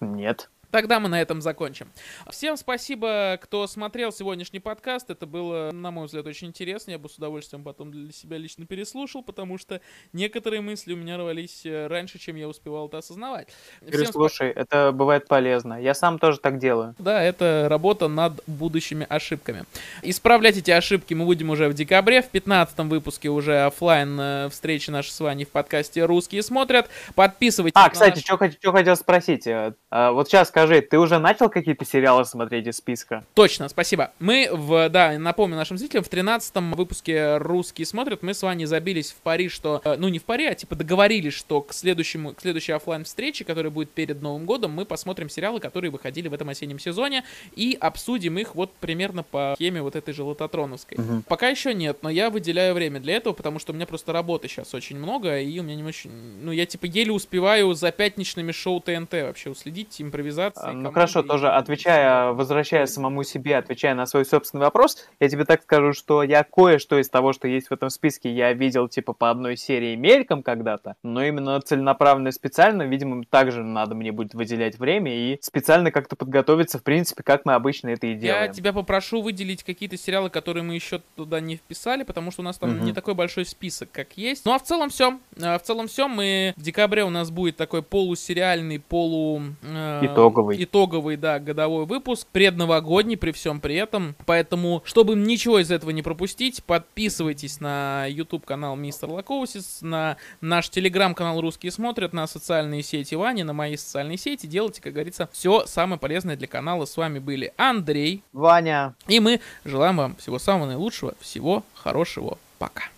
Нет. 0.00 0.50
Тогда 0.72 1.00
мы 1.00 1.10
на 1.10 1.20
этом 1.20 1.42
закончим. 1.42 1.86
Всем 2.30 2.56
спасибо, 2.56 3.38
кто 3.42 3.66
смотрел 3.66 4.10
сегодняшний 4.10 4.58
подкаст. 4.58 5.10
Это 5.10 5.26
было, 5.26 5.70
на 5.70 5.90
мой 5.90 6.06
взгляд, 6.06 6.26
очень 6.26 6.48
интересно. 6.48 6.92
Я 6.92 6.98
бы 6.98 7.10
с 7.10 7.16
удовольствием 7.16 7.62
потом 7.62 7.92
для 7.92 8.10
себя 8.10 8.38
лично 8.38 8.64
переслушал, 8.64 9.22
потому 9.22 9.58
что 9.58 9.82
некоторые 10.14 10.62
мысли 10.62 10.94
у 10.94 10.96
меня 10.96 11.18
рвались 11.18 11.66
э, 11.66 11.88
раньше, 11.88 12.18
чем 12.18 12.36
я 12.36 12.48
успевал 12.48 12.88
это 12.88 12.98
осознавать. 12.98 13.48
Переслушай, 13.86 14.52
спа... 14.52 14.60
это 14.62 14.92
бывает 14.92 15.28
полезно. 15.28 15.78
Я 15.78 15.92
сам 15.92 16.18
тоже 16.18 16.38
так 16.38 16.58
делаю. 16.58 16.94
Да, 16.98 17.22
это 17.22 17.66
работа 17.68 18.08
над 18.08 18.42
будущими 18.46 19.06
ошибками. 19.06 19.64
Исправлять 20.00 20.56
эти 20.56 20.70
ошибки 20.70 21.12
мы 21.12 21.26
будем 21.26 21.50
уже 21.50 21.68
в 21.68 21.74
декабре. 21.74 22.22
В 22.22 22.30
15 22.30 22.78
выпуске 22.78 23.28
уже 23.28 23.66
офлайн 23.66 24.18
э, 24.18 24.48
встречи 24.48 24.88
наши 24.88 25.12
с 25.12 25.20
вами 25.20 25.44
в 25.44 25.50
подкасте 25.50 26.06
«Русские 26.06 26.42
смотрят». 26.42 26.88
Подписывайтесь 27.14 27.78
А, 27.78 27.90
кстати, 27.90 28.24
наш... 28.26 28.54
что, 28.58 28.72
хотел 28.72 28.96
спросить. 28.96 29.46
Э, 29.46 29.74
вот 29.90 30.28
сейчас 30.28 30.50
скажи, 30.62 30.80
ты 30.80 30.98
уже 30.98 31.18
начал 31.18 31.48
какие-то 31.48 31.84
сериалы 31.84 32.24
смотреть 32.24 32.68
из 32.68 32.76
списка? 32.76 33.24
Точно, 33.34 33.68
спасибо. 33.68 34.12
Мы, 34.20 34.48
в, 34.52 34.88
да, 34.88 35.18
напомню 35.18 35.56
нашим 35.56 35.76
зрителям, 35.76 36.04
в 36.04 36.08
13 36.08 36.54
выпуске 36.76 37.38
«Русские 37.38 37.84
смотрят» 37.84 38.22
мы 38.22 38.32
с 38.32 38.42
вами 38.42 38.64
забились 38.64 39.10
в 39.10 39.16
пари, 39.16 39.48
что, 39.48 39.80
э, 39.84 39.96
ну 39.98 40.08
не 40.08 40.20
в 40.20 40.24
пари, 40.24 40.46
а 40.46 40.54
типа 40.54 40.76
договорились, 40.76 41.32
что 41.32 41.62
к 41.62 41.72
следующему, 41.72 42.32
к 42.34 42.40
следующей 42.40 42.72
офлайн 42.72 43.04
встрече 43.04 43.44
которая 43.44 43.70
будет 43.70 43.90
перед 43.90 44.22
Новым 44.22 44.46
годом, 44.46 44.72
мы 44.72 44.84
посмотрим 44.84 45.28
сериалы, 45.28 45.58
которые 45.58 45.90
выходили 45.90 46.28
в 46.28 46.34
этом 46.34 46.48
осеннем 46.48 46.78
сезоне, 46.78 47.24
и 47.56 47.76
обсудим 47.80 48.38
их 48.38 48.54
вот 48.54 48.72
примерно 48.74 49.24
по 49.24 49.54
схеме 49.56 49.82
вот 49.82 49.96
этой 49.96 50.14
же 50.14 50.22
Лототроновской. 50.22 50.98
Угу. 50.98 51.22
Пока 51.26 51.48
еще 51.48 51.74
нет, 51.74 51.98
но 52.02 52.10
я 52.10 52.30
выделяю 52.30 52.74
время 52.74 53.00
для 53.00 53.16
этого, 53.16 53.32
потому 53.32 53.58
что 53.58 53.72
у 53.72 53.74
меня 53.74 53.86
просто 53.86 54.12
работы 54.12 54.46
сейчас 54.46 54.74
очень 54.74 54.96
много, 54.96 55.40
и 55.40 55.58
у 55.58 55.62
меня 55.64 55.74
не 55.74 55.82
очень... 55.82 56.10
Ну, 56.40 56.52
я 56.52 56.66
типа 56.66 56.86
еле 56.86 57.10
успеваю 57.10 57.74
за 57.74 57.90
пятничными 57.90 58.52
шоу 58.52 58.80
ТНТ 58.80 59.12
вообще 59.12 59.50
уследить, 59.50 60.00
импровизация 60.00 60.51
а, 60.56 60.72
ну 60.72 60.92
хорошо, 60.92 61.22
тоже 61.22 61.48
отвечая, 61.48 62.32
возвращая 62.32 62.86
самому 62.86 63.22
себе, 63.22 63.56
отвечая 63.56 63.94
на 63.94 64.06
свой 64.06 64.24
собственный 64.24 64.64
вопрос, 64.64 65.06
я 65.20 65.28
тебе 65.28 65.44
так 65.44 65.62
скажу, 65.62 65.92
что 65.92 66.22
я 66.22 66.44
кое-что 66.44 66.98
из 66.98 67.08
того, 67.08 67.32
что 67.32 67.48
есть 67.48 67.68
в 67.68 67.72
этом 67.72 67.90
списке, 67.90 68.32
я 68.32 68.52
видел 68.52 68.88
типа 68.88 69.12
по 69.12 69.30
одной 69.30 69.56
серии 69.56 69.96
мельком 69.96 70.42
когда-то, 70.42 70.96
но 71.02 71.22
именно 71.22 71.60
целенаправленно 71.60 72.32
специально, 72.32 72.82
видимо, 72.82 73.24
также 73.24 73.62
надо 73.62 73.94
мне 73.94 74.12
будет 74.12 74.34
выделять 74.34 74.78
время 74.78 75.14
и 75.14 75.38
специально 75.40 75.90
как-то 75.90 76.16
подготовиться, 76.16 76.78
в 76.78 76.82
принципе, 76.82 77.22
как 77.22 77.44
мы 77.44 77.54
обычно 77.54 77.88
это 77.88 78.06
и 78.06 78.14
делаем. 78.14 78.44
Я 78.44 78.48
тебя 78.48 78.72
попрошу 78.72 79.22
выделить 79.22 79.62
какие-то 79.62 79.96
сериалы, 79.96 80.30
которые 80.30 80.62
мы 80.62 80.74
еще 80.74 81.00
туда 81.16 81.40
не 81.40 81.56
вписали, 81.56 82.02
потому 82.02 82.30
что 82.30 82.42
у 82.42 82.44
нас 82.44 82.58
там 82.58 82.76
угу. 82.76 82.84
не 82.84 82.92
такой 82.92 83.14
большой 83.14 83.44
список, 83.44 83.90
как 83.92 84.16
есть. 84.16 84.44
Ну 84.44 84.52
а 84.52 84.58
в 84.58 84.62
целом 84.62 84.90
все. 84.90 85.18
А, 85.40 85.58
в 85.58 85.62
целом 85.62 85.88
все. 85.88 86.08
Мы 86.08 86.54
в 86.56 86.62
декабре 86.62 87.04
у 87.04 87.10
нас 87.10 87.30
будет 87.30 87.56
такой 87.56 87.82
полусериальный, 87.82 88.80
полу... 88.80 89.42
Э, 89.62 90.00
итоговый. 90.02 90.41
Итоговый, 90.50 91.16
да, 91.16 91.38
годовой 91.38 91.86
выпуск, 91.86 92.26
предновогодний 92.32 93.16
при 93.16 93.32
всем 93.32 93.60
при 93.60 93.76
этом. 93.76 94.14
Поэтому, 94.26 94.82
чтобы 94.84 95.14
ничего 95.14 95.58
из 95.58 95.70
этого 95.70 95.90
не 95.90 96.02
пропустить, 96.02 96.62
подписывайтесь 96.64 97.60
на 97.60 98.06
YouTube 98.06 98.44
канал 98.44 98.76
Мистер 98.76 99.10
Лакоусис, 99.10 99.78
на 99.82 100.16
наш 100.40 100.68
телеграм-канал 100.70 101.40
Русские 101.40 101.72
смотрят, 101.72 102.12
на 102.12 102.26
социальные 102.26 102.82
сети 102.82 103.14
Вани, 103.14 103.42
на 103.42 103.52
мои 103.52 103.76
социальные 103.76 104.18
сети. 104.18 104.46
Делайте, 104.46 104.82
как 104.82 104.92
говорится, 104.92 105.28
все 105.32 105.66
самое 105.66 105.98
полезное 105.98 106.36
для 106.36 106.48
канала. 106.48 106.84
С 106.84 106.96
вами 106.96 107.18
были 107.18 107.52
Андрей, 107.56 108.22
Ваня. 108.32 108.94
И 109.08 109.20
мы 109.20 109.40
желаем 109.64 109.96
вам 109.96 110.16
всего 110.16 110.38
самого 110.38 110.66
наилучшего, 110.66 111.14
всего 111.20 111.64
хорошего. 111.74 112.38
Пока. 112.58 112.91